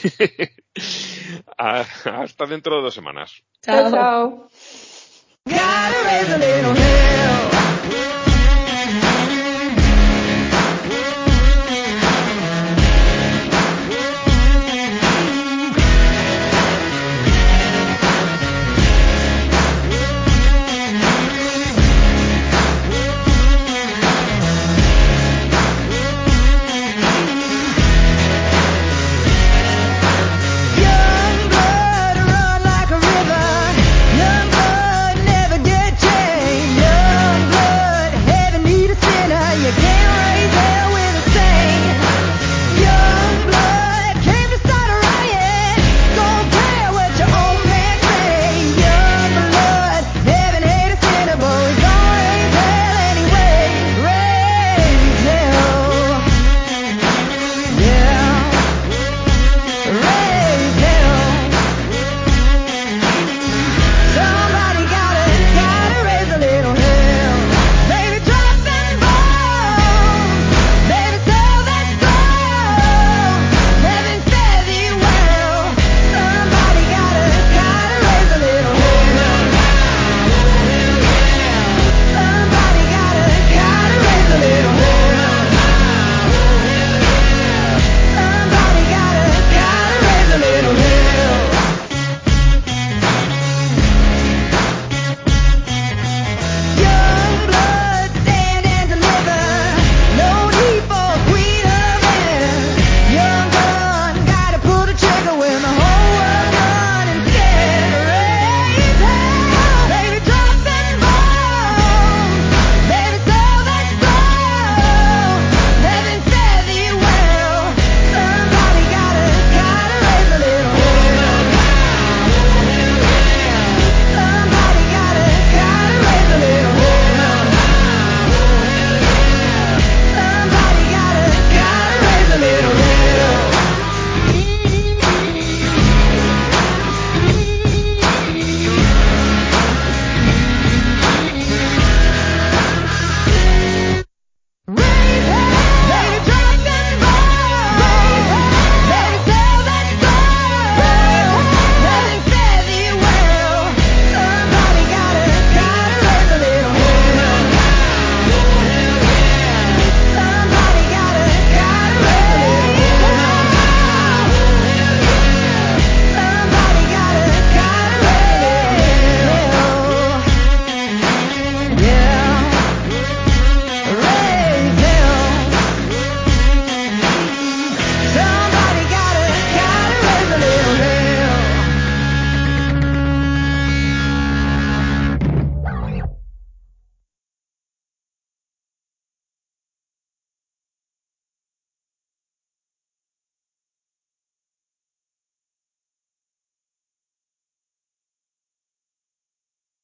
[1.57, 3.43] Ah, Hasta dentro de dos semanas.
[3.61, 4.49] Chao, chao.